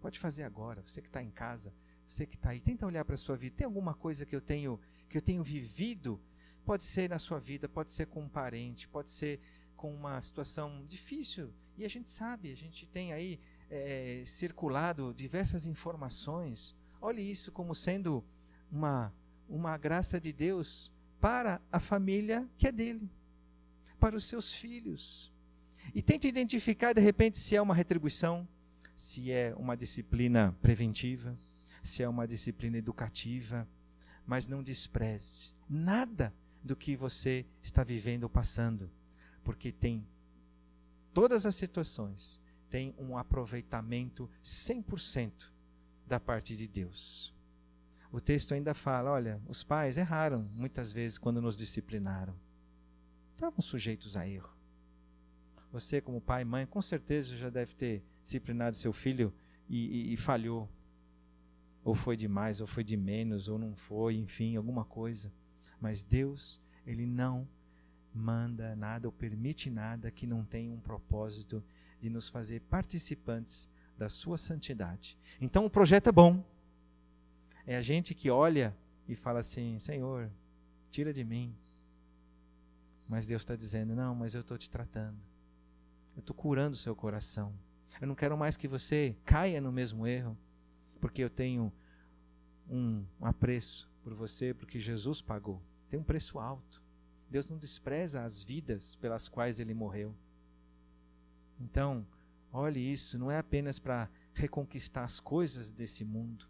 Pode 0.00 0.18
fazer 0.18 0.44
agora, 0.44 0.82
você 0.82 1.02
que 1.02 1.08
está 1.08 1.22
em 1.22 1.30
casa, 1.30 1.74
você 2.06 2.24
que 2.24 2.36
está 2.36 2.50
aí, 2.50 2.60
tenta 2.60 2.86
olhar 2.86 3.04
para 3.04 3.14
a 3.14 3.18
sua 3.18 3.36
vida. 3.36 3.56
Tem 3.56 3.64
alguma 3.64 3.94
coisa 3.94 4.24
que 4.24 4.34
eu 4.34 4.40
tenho 4.40 4.78
que 5.08 5.18
eu 5.18 5.22
tenho 5.22 5.42
vivido? 5.42 6.20
Pode 6.64 6.84
ser 6.84 7.10
na 7.10 7.18
sua 7.18 7.38
vida, 7.38 7.68
pode 7.68 7.90
ser 7.90 8.06
com 8.06 8.22
um 8.22 8.28
parente, 8.28 8.88
pode 8.88 9.10
ser 9.10 9.40
com 9.76 9.94
uma 9.94 10.20
situação 10.20 10.84
difícil. 10.86 11.52
E 11.76 11.84
a 11.84 11.88
gente 11.88 12.08
sabe, 12.08 12.50
a 12.50 12.56
gente 12.56 12.86
tem 12.86 13.12
aí 13.12 13.38
é, 13.70 14.22
circulado 14.24 15.12
diversas 15.14 15.66
informações. 15.66 16.74
Olhe 17.00 17.22
isso 17.22 17.52
como 17.52 17.74
sendo 17.74 18.24
uma, 18.70 19.12
uma 19.48 19.76
graça 19.76 20.20
de 20.20 20.32
Deus 20.32 20.92
para 21.20 21.60
a 21.70 21.80
família 21.80 22.48
que 22.56 22.66
é 22.66 22.72
dele 22.72 23.10
para 23.98 24.16
os 24.16 24.24
seus 24.24 24.52
filhos. 24.52 25.32
E 25.94 26.02
tente 26.02 26.28
identificar, 26.28 26.92
de 26.92 27.00
repente, 27.00 27.38
se 27.38 27.56
é 27.56 27.62
uma 27.62 27.74
retribuição, 27.74 28.46
se 28.96 29.30
é 29.30 29.54
uma 29.56 29.76
disciplina 29.76 30.56
preventiva, 30.60 31.38
se 31.82 32.02
é 32.02 32.08
uma 32.08 32.26
disciplina 32.26 32.76
educativa, 32.76 33.68
mas 34.26 34.46
não 34.46 34.62
despreze 34.62 35.54
nada 35.68 36.34
do 36.62 36.74
que 36.74 36.96
você 36.96 37.46
está 37.62 37.84
vivendo 37.84 38.24
ou 38.24 38.30
passando, 38.30 38.90
porque 39.44 39.70
tem 39.70 40.06
todas 41.12 41.46
as 41.46 41.54
situações 41.54 42.40
tem 42.68 42.94
um 42.98 43.16
aproveitamento 43.16 44.28
100% 44.44 45.50
da 46.06 46.18
parte 46.18 46.56
de 46.56 46.66
Deus. 46.66 47.32
O 48.12 48.20
texto 48.20 48.54
ainda 48.54 48.74
fala, 48.74 49.10
olha, 49.10 49.40
os 49.46 49.62
pais 49.62 49.96
erraram 49.96 50.48
muitas 50.54 50.92
vezes 50.92 51.18
quando 51.18 51.42
nos 51.42 51.56
disciplinaram 51.56 52.34
estavam 53.36 53.60
sujeitos 53.60 54.16
a 54.16 54.26
erro. 54.26 54.50
Você, 55.70 56.00
como 56.00 56.20
pai 56.20 56.42
e 56.42 56.44
mãe, 56.44 56.64
com 56.64 56.80
certeza 56.80 57.36
já 57.36 57.50
deve 57.50 57.74
ter 57.74 58.02
disciplinado 58.22 58.76
seu 58.76 58.92
filho 58.92 59.32
e, 59.68 60.10
e, 60.10 60.12
e 60.14 60.16
falhou. 60.16 60.68
Ou 61.84 61.94
foi 61.94 62.16
demais, 62.16 62.60
ou 62.60 62.66
foi 62.66 62.82
de 62.82 62.96
menos, 62.96 63.48
ou 63.48 63.58
não 63.58 63.76
foi, 63.76 64.16
enfim, 64.16 64.56
alguma 64.56 64.84
coisa. 64.84 65.30
Mas 65.80 66.02
Deus, 66.02 66.60
Ele 66.86 67.06
não 67.06 67.46
manda 68.12 68.74
nada 68.74 69.06
ou 69.06 69.12
permite 69.12 69.68
nada 69.68 70.10
que 70.10 70.26
não 70.26 70.42
tenha 70.42 70.72
um 70.72 70.80
propósito 70.80 71.62
de 72.00 72.08
nos 72.08 72.28
fazer 72.28 72.60
participantes 72.62 73.68
da 73.98 74.08
sua 74.08 74.38
santidade. 74.38 75.18
Então 75.40 75.66
o 75.66 75.70
projeto 75.70 76.08
é 76.08 76.12
bom. 76.12 76.42
É 77.66 77.76
a 77.76 77.82
gente 77.82 78.14
que 78.14 78.30
olha 78.30 78.76
e 79.08 79.14
fala 79.14 79.40
assim: 79.40 79.78
Senhor, 79.78 80.30
tira 80.90 81.12
de 81.12 81.24
mim 81.24 81.54
mas 83.08 83.26
Deus 83.26 83.42
está 83.42 83.54
dizendo: 83.54 83.94
não, 83.94 84.14
mas 84.14 84.34
eu 84.34 84.40
estou 84.40 84.58
te 84.58 84.70
tratando. 84.70 85.18
Eu 86.14 86.20
estou 86.20 86.34
curando 86.34 86.74
o 86.74 86.78
seu 86.78 86.94
coração. 86.96 87.54
Eu 88.00 88.06
não 88.06 88.14
quero 88.14 88.36
mais 88.36 88.56
que 88.56 88.66
você 88.66 89.16
caia 89.24 89.60
no 89.60 89.70
mesmo 89.70 90.06
erro, 90.06 90.36
porque 91.00 91.22
eu 91.22 91.30
tenho 91.30 91.72
um, 92.68 93.04
um 93.20 93.26
apreço 93.26 93.90
por 94.02 94.14
você, 94.14 94.52
porque 94.52 94.80
Jesus 94.80 95.22
pagou. 95.22 95.62
Tem 95.88 95.98
um 95.98 96.04
preço 96.04 96.38
alto. 96.38 96.82
Deus 97.28 97.48
não 97.48 97.58
despreza 97.58 98.24
as 98.24 98.42
vidas 98.42 98.96
pelas 98.96 99.28
quais 99.28 99.60
ele 99.60 99.74
morreu. 99.74 100.14
Então, 101.58 102.06
olhe 102.52 102.80
isso, 102.80 103.18
não 103.18 103.30
é 103.30 103.38
apenas 103.38 103.78
para 103.78 104.10
reconquistar 104.32 105.04
as 105.04 105.20
coisas 105.20 105.72
desse 105.72 106.04
mundo. 106.04 106.46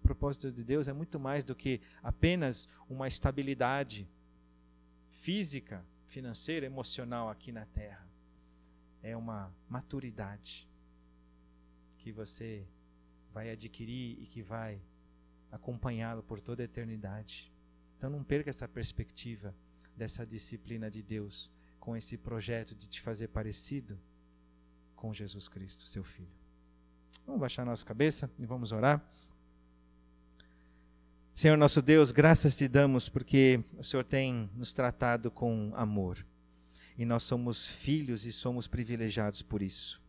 O 0.00 0.02
propósito 0.02 0.50
de 0.50 0.64
Deus 0.64 0.88
é 0.88 0.92
muito 0.92 1.20
mais 1.20 1.44
do 1.44 1.54
que 1.54 1.80
apenas 2.02 2.68
uma 2.88 3.06
estabilidade 3.06 4.08
física, 5.10 5.84
financeira, 6.06 6.66
emocional 6.66 7.28
aqui 7.28 7.52
na 7.52 7.66
terra. 7.66 8.08
É 9.02 9.16
uma 9.16 9.54
maturidade 9.68 10.68
que 11.98 12.10
você 12.10 12.66
vai 13.32 13.50
adquirir 13.50 14.18
e 14.20 14.26
que 14.26 14.42
vai 14.42 14.80
acompanhá-lo 15.52 16.22
por 16.22 16.40
toda 16.40 16.62
a 16.62 16.64
eternidade. 16.64 17.52
Então 17.96 18.08
não 18.10 18.24
perca 18.24 18.50
essa 18.50 18.66
perspectiva 18.66 19.54
dessa 19.96 20.26
disciplina 20.26 20.90
de 20.90 21.02
Deus 21.02 21.50
com 21.78 21.96
esse 21.96 22.16
projeto 22.16 22.74
de 22.74 22.88
te 22.88 23.00
fazer 23.00 23.28
parecido 23.28 23.98
com 24.96 25.12
Jesus 25.12 25.48
Cristo, 25.48 25.82
seu 25.84 26.02
filho. 26.02 26.40
Vamos 27.26 27.40
baixar 27.40 27.64
nossa 27.64 27.84
cabeça 27.84 28.30
e 28.38 28.46
vamos 28.46 28.72
orar. 28.72 29.04
Senhor 31.40 31.56
nosso 31.56 31.80
Deus, 31.80 32.12
graças 32.12 32.54
te 32.54 32.68
damos 32.68 33.08
porque 33.08 33.64
o 33.78 33.82
Senhor 33.82 34.04
tem 34.04 34.50
nos 34.54 34.74
tratado 34.74 35.30
com 35.30 35.72
amor. 35.74 36.22
E 36.98 37.06
nós 37.06 37.22
somos 37.22 37.66
filhos 37.66 38.26
e 38.26 38.30
somos 38.30 38.66
privilegiados 38.66 39.40
por 39.40 39.62
isso. 39.62 40.02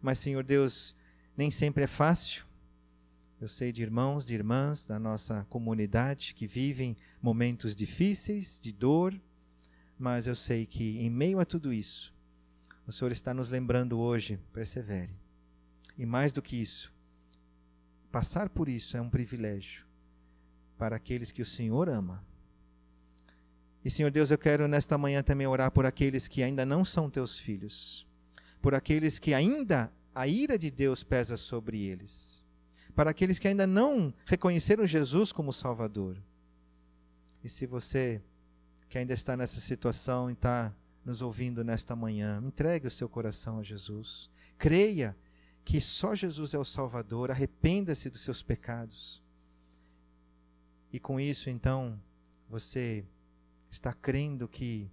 Mas, 0.00 0.20
Senhor 0.20 0.44
Deus, 0.44 0.94
nem 1.36 1.50
sempre 1.50 1.82
é 1.82 1.86
fácil. 1.88 2.44
Eu 3.40 3.48
sei 3.48 3.72
de 3.72 3.82
irmãos, 3.82 4.24
de 4.24 4.32
irmãs 4.32 4.86
da 4.86 4.96
nossa 4.96 5.44
comunidade 5.50 6.34
que 6.34 6.46
vivem 6.46 6.96
momentos 7.20 7.74
difíceis, 7.74 8.60
de 8.62 8.72
dor, 8.72 9.20
mas 9.98 10.28
eu 10.28 10.36
sei 10.36 10.66
que 10.66 11.00
em 11.00 11.10
meio 11.10 11.40
a 11.40 11.44
tudo 11.44 11.72
isso, 11.72 12.14
o 12.86 12.92
Senhor 12.92 13.10
está 13.10 13.34
nos 13.34 13.50
lembrando 13.50 13.98
hoje, 13.98 14.38
persevere. 14.52 15.16
E 15.98 16.06
mais 16.06 16.30
do 16.30 16.40
que 16.40 16.54
isso, 16.54 16.92
passar 18.12 18.48
por 18.48 18.68
isso 18.68 18.96
é 18.96 19.00
um 19.00 19.10
privilégio 19.10 19.89
para 20.80 20.96
aqueles 20.96 21.30
que 21.30 21.42
o 21.42 21.44
Senhor 21.44 21.90
ama. 21.90 22.24
E, 23.84 23.90
Senhor 23.90 24.10
Deus, 24.10 24.30
eu 24.30 24.38
quero 24.38 24.66
nesta 24.66 24.96
manhã 24.96 25.22
também 25.22 25.46
orar 25.46 25.70
por 25.70 25.84
aqueles 25.84 26.26
que 26.26 26.42
ainda 26.42 26.64
não 26.64 26.86
são 26.86 27.10
teus 27.10 27.38
filhos, 27.38 28.06
por 28.62 28.74
aqueles 28.74 29.18
que 29.18 29.34
ainda 29.34 29.92
a 30.14 30.26
ira 30.26 30.56
de 30.56 30.70
Deus 30.70 31.04
pesa 31.04 31.36
sobre 31.36 31.82
eles, 31.84 32.42
para 32.94 33.10
aqueles 33.10 33.38
que 33.38 33.46
ainda 33.46 33.66
não 33.66 34.14
reconheceram 34.24 34.86
Jesus 34.86 35.32
como 35.32 35.52
Salvador. 35.52 36.16
E 37.44 37.48
se 37.50 37.66
você 37.66 38.22
que 38.88 38.96
ainda 38.96 39.12
está 39.12 39.36
nessa 39.36 39.60
situação 39.60 40.30
e 40.30 40.32
está 40.32 40.74
nos 41.04 41.20
ouvindo 41.20 41.62
nesta 41.62 41.94
manhã, 41.94 42.42
entregue 42.42 42.86
o 42.86 42.90
seu 42.90 43.08
coração 43.08 43.58
a 43.58 43.62
Jesus. 43.62 44.30
Creia 44.56 45.14
que 45.62 45.78
só 45.78 46.14
Jesus 46.14 46.54
é 46.54 46.58
o 46.58 46.64
Salvador, 46.64 47.30
arrependa-se 47.30 48.08
dos 48.08 48.22
seus 48.22 48.42
pecados. 48.42 49.22
E 50.92 50.98
com 50.98 51.20
isso, 51.20 51.48
então, 51.48 52.00
você 52.48 53.04
está 53.70 53.92
crendo 53.92 54.48
que 54.48 54.90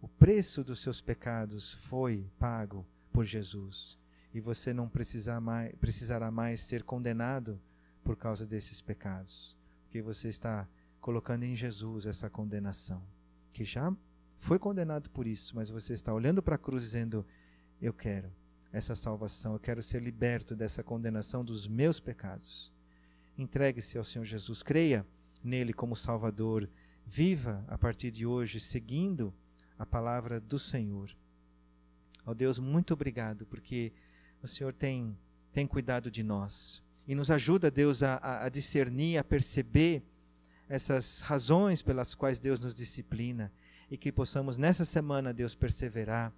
o 0.00 0.08
preço 0.08 0.64
dos 0.64 0.80
seus 0.80 1.00
pecados 1.00 1.74
foi 1.74 2.30
pago 2.38 2.86
por 3.12 3.24
Jesus 3.24 3.98
e 4.32 4.40
você 4.40 4.72
não 4.72 4.88
precisar 4.88 5.40
mais, 5.40 5.74
precisará 5.76 6.30
mais 6.30 6.60
ser 6.60 6.82
condenado 6.82 7.60
por 8.02 8.16
causa 8.16 8.46
desses 8.46 8.80
pecados, 8.80 9.56
porque 9.82 10.00
você 10.00 10.28
está 10.28 10.66
colocando 11.00 11.42
em 11.42 11.54
Jesus 11.54 12.06
essa 12.06 12.30
condenação, 12.30 13.02
que 13.50 13.64
já 13.64 13.94
foi 14.38 14.58
condenado 14.58 15.10
por 15.10 15.26
isso, 15.26 15.54
mas 15.56 15.68
você 15.68 15.92
está 15.92 16.14
olhando 16.14 16.42
para 16.42 16.54
a 16.54 16.58
cruz 16.58 16.82
dizendo: 16.82 17.26
Eu 17.80 17.92
quero 17.92 18.32
essa 18.72 18.94
salvação, 18.94 19.54
eu 19.54 19.58
quero 19.58 19.82
ser 19.82 20.00
liberto 20.02 20.54
dessa 20.54 20.82
condenação 20.82 21.44
dos 21.44 21.66
meus 21.66 21.98
pecados. 21.98 22.72
Entregue-se 23.36 23.98
ao 23.98 24.04
Senhor 24.04 24.24
Jesus, 24.24 24.62
creia 24.62 25.06
nele 25.42 25.72
como 25.72 25.96
Salvador, 25.96 26.68
viva 27.06 27.64
a 27.68 27.78
partir 27.78 28.10
de 28.10 28.26
hoje 28.26 28.60
seguindo 28.60 29.32
a 29.78 29.86
palavra 29.86 30.40
do 30.40 30.58
Senhor. 30.58 31.10
Ó 32.26 32.32
oh 32.32 32.34
Deus, 32.34 32.58
muito 32.58 32.92
obrigado, 32.92 33.46
porque 33.46 33.92
o 34.42 34.48
Senhor 34.48 34.72
tem, 34.72 35.16
tem 35.52 35.66
cuidado 35.66 36.10
de 36.10 36.22
nós 36.22 36.82
e 37.06 37.14
nos 37.14 37.30
ajuda, 37.30 37.70
Deus, 37.70 38.02
a, 38.02 38.44
a 38.44 38.48
discernir, 38.50 39.16
a 39.16 39.24
perceber 39.24 40.02
essas 40.68 41.22
razões 41.22 41.80
pelas 41.80 42.14
quais 42.14 42.38
Deus 42.38 42.60
nos 42.60 42.74
disciplina 42.74 43.50
e 43.90 43.96
que 43.96 44.12
possamos 44.12 44.58
nessa 44.58 44.84
semana, 44.84 45.32
Deus, 45.32 45.54
perseverar 45.54 46.30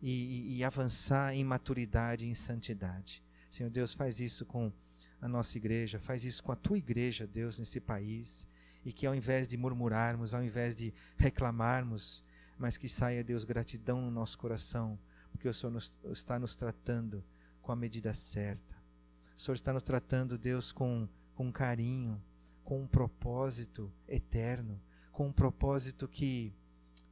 e, 0.00 0.58
e, 0.58 0.64
avançar 0.64 1.34
em 1.34 1.44
maturidade 1.44 2.24
e 2.24 2.28
em 2.28 2.34
santidade. 2.34 3.20
Senhor 3.50 3.70
Deus, 3.70 3.92
faz 3.92 4.20
isso 4.20 4.46
com 4.46 4.72
a 5.22 5.28
nossa 5.28 5.56
igreja, 5.56 6.00
faz 6.00 6.24
isso 6.24 6.42
com 6.42 6.50
a 6.50 6.56
tua 6.56 6.76
igreja, 6.76 7.28
Deus, 7.28 7.56
nesse 7.56 7.80
país, 7.80 8.44
e 8.84 8.92
que 8.92 9.06
ao 9.06 9.14
invés 9.14 9.46
de 9.46 9.56
murmurarmos, 9.56 10.34
ao 10.34 10.42
invés 10.42 10.74
de 10.74 10.92
reclamarmos, 11.16 12.24
mas 12.58 12.76
que 12.76 12.88
saia, 12.88 13.22
Deus, 13.22 13.44
gratidão 13.44 14.00
no 14.00 14.10
nosso 14.10 14.36
coração, 14.36 14.98
porque 15.30 15.48
o 15.48 15.54
Senhor 15.54 15.70
nos, 15.72 15.96
está 16.10 16.40
nos 16.40 16.56
tratando 16.56 17.24
com 17.62 17.70
a 17.70 17.76
medida 17.76 18.12
certa. 18.12 18.74
O 19.36 19.40
Senhor 19.40 19.54
está 19.54 19.72
nos 19.72 19.84
tratando, 19.84 20.36
Deus, 20.36 20.72
com, 20.72 21.08
com 21.36 21.52
carinho, 21.52 22.20
com 22.64 22.82
um 22.82 22.86
propósito 22.86 23.92
eterno, 24.08 24.82
com 25.12 25.28
um 25.28 25.32
propósito 25.32 26.08
que, 26.08 26.52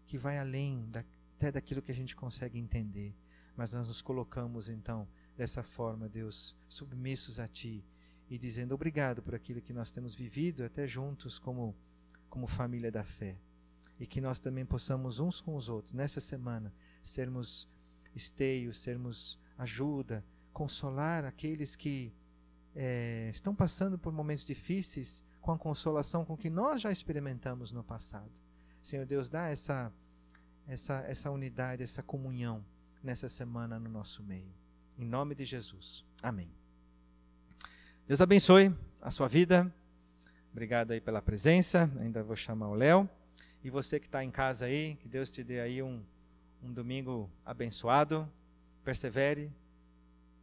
que 0.04 0.18
vai 0.18 0.36
além 0.36 0.84
da, 0.90 1.04
até 1.36 1.52
daquilo 1.52 1.80
que 1.80 1.92
a 1.92 1.94
gente 1.94 2.16
consegue 2.16 2.58
entender. 2.58 3.14
Mas 3.56 3.70
nós 3.70 3.86
nos 3.86 4.02
colocamos 4.02 4.68
então 4.68 5.06
dessa 5.36 5.62
forma, 5.62 6.08
Deus, 6.08 6.56
submissos 6.68 7.38
a 7.38 7.46
Ti 7.46 7.84
e 8.30 8.38
dizendo 8.38 8.74
obrigado 8.74 9.22
por 9.22 9.34
aquilo 9.34 9.60
que 9.60 9.72
nós 9.72 9.90
temos 9.90 10.14
vivido 10.14 10.64
até 10.64 10.86
juntos 10.86 11.38
como, 11.38 11.74
como 12.28 12.46
família 12.46 12.90
da 12.90 13.02
fé. 13.02 13.36
E 13.98 14.06
que 14.06 14.20
nós 14.20 14.38
também 14.38 14.64
possamos 14.64 15.18
uns 15.18 15.40
com 15.40 15.56
os 15.56 15.68
outros, 15.68 15.92
nessa 15.92 16.20
semana, 16.20 16.72
sermos 17.02 17.68
esteios, 18.14 18.78
sermos 18.78 19.38
ajuda, 19.58 20.24
consolar 20.52 21.24
aqueles 21.24 21.76
que 21.76 22.14
é, 22.74 23.28
estão 23.34 23.54
passando 23.54 23.98
por 23.98 24.12
momentos 24.12 24.44
difíceis 24.44 25.22
com 25.40 25.52
a 25.52 25.58
consolação 25.58 26.24
com 26.24 26.36
que 26.36 26.48
nós 26.48 26.80
já 26.80 26.90
experimentamos 26.90 27.72
no 27.72 27.82
passado. 27.82 28.40
Senhor 28.80 29.04
Deus, 29.04 29.28
dá 29.28 29.48
essa 29.48 29.92
essa, 30.66 31.00
essa 31.06 31.30
unidade, 31.30 31.82
essa 31.82 32.02
comunhão 32.02 32.64
nessa 33.02 33.28
semana 33.28 33.78
no 33.78 33.90
nosso 33.90 34.22
meio. 34.22 34.54
Em 34.96 35.04
nome 35.04 35.34
de 35.34 35.44
Jesus. 35.44 36.04
Amém. 36.22 36.59
Deus 38.10 38.20
abençoe 38.20 38.74
a 39.00 39.12
sua 39.12 39.28
vida. 39.28 39.72
Obrigado 40.50 40.90
aí 40.90 41.00
pela 41.00 41.22
presença. 41.22 41.88
Ainda 42.00 42.24
vou 42.24 42.34
chamar 42.34 42.66
o 42.66 42.74
Léo. 42.74 43.08
E 43.62 43.70
você 43.70 44.00
que 44.00 44.06
está 44.06 44.24
em 44.24 44.32
casa 44.32 44.64
aí, 44.64 44.96
que 44.96 45.08
Deus 45.08 45.30
te 45.30 45.44
dê 45.44 45.60
aí 45.60 45.80
um, 45.80 46.02
um 46.60 46.72
domingo 46.72 47.30
abençoado. 47.46 48.28
Persevere 48.82 49.48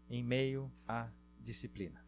em 0.09 0.23
meio 0.23 0.71
à 0.87 1.09
disciplina. 1.41 2.06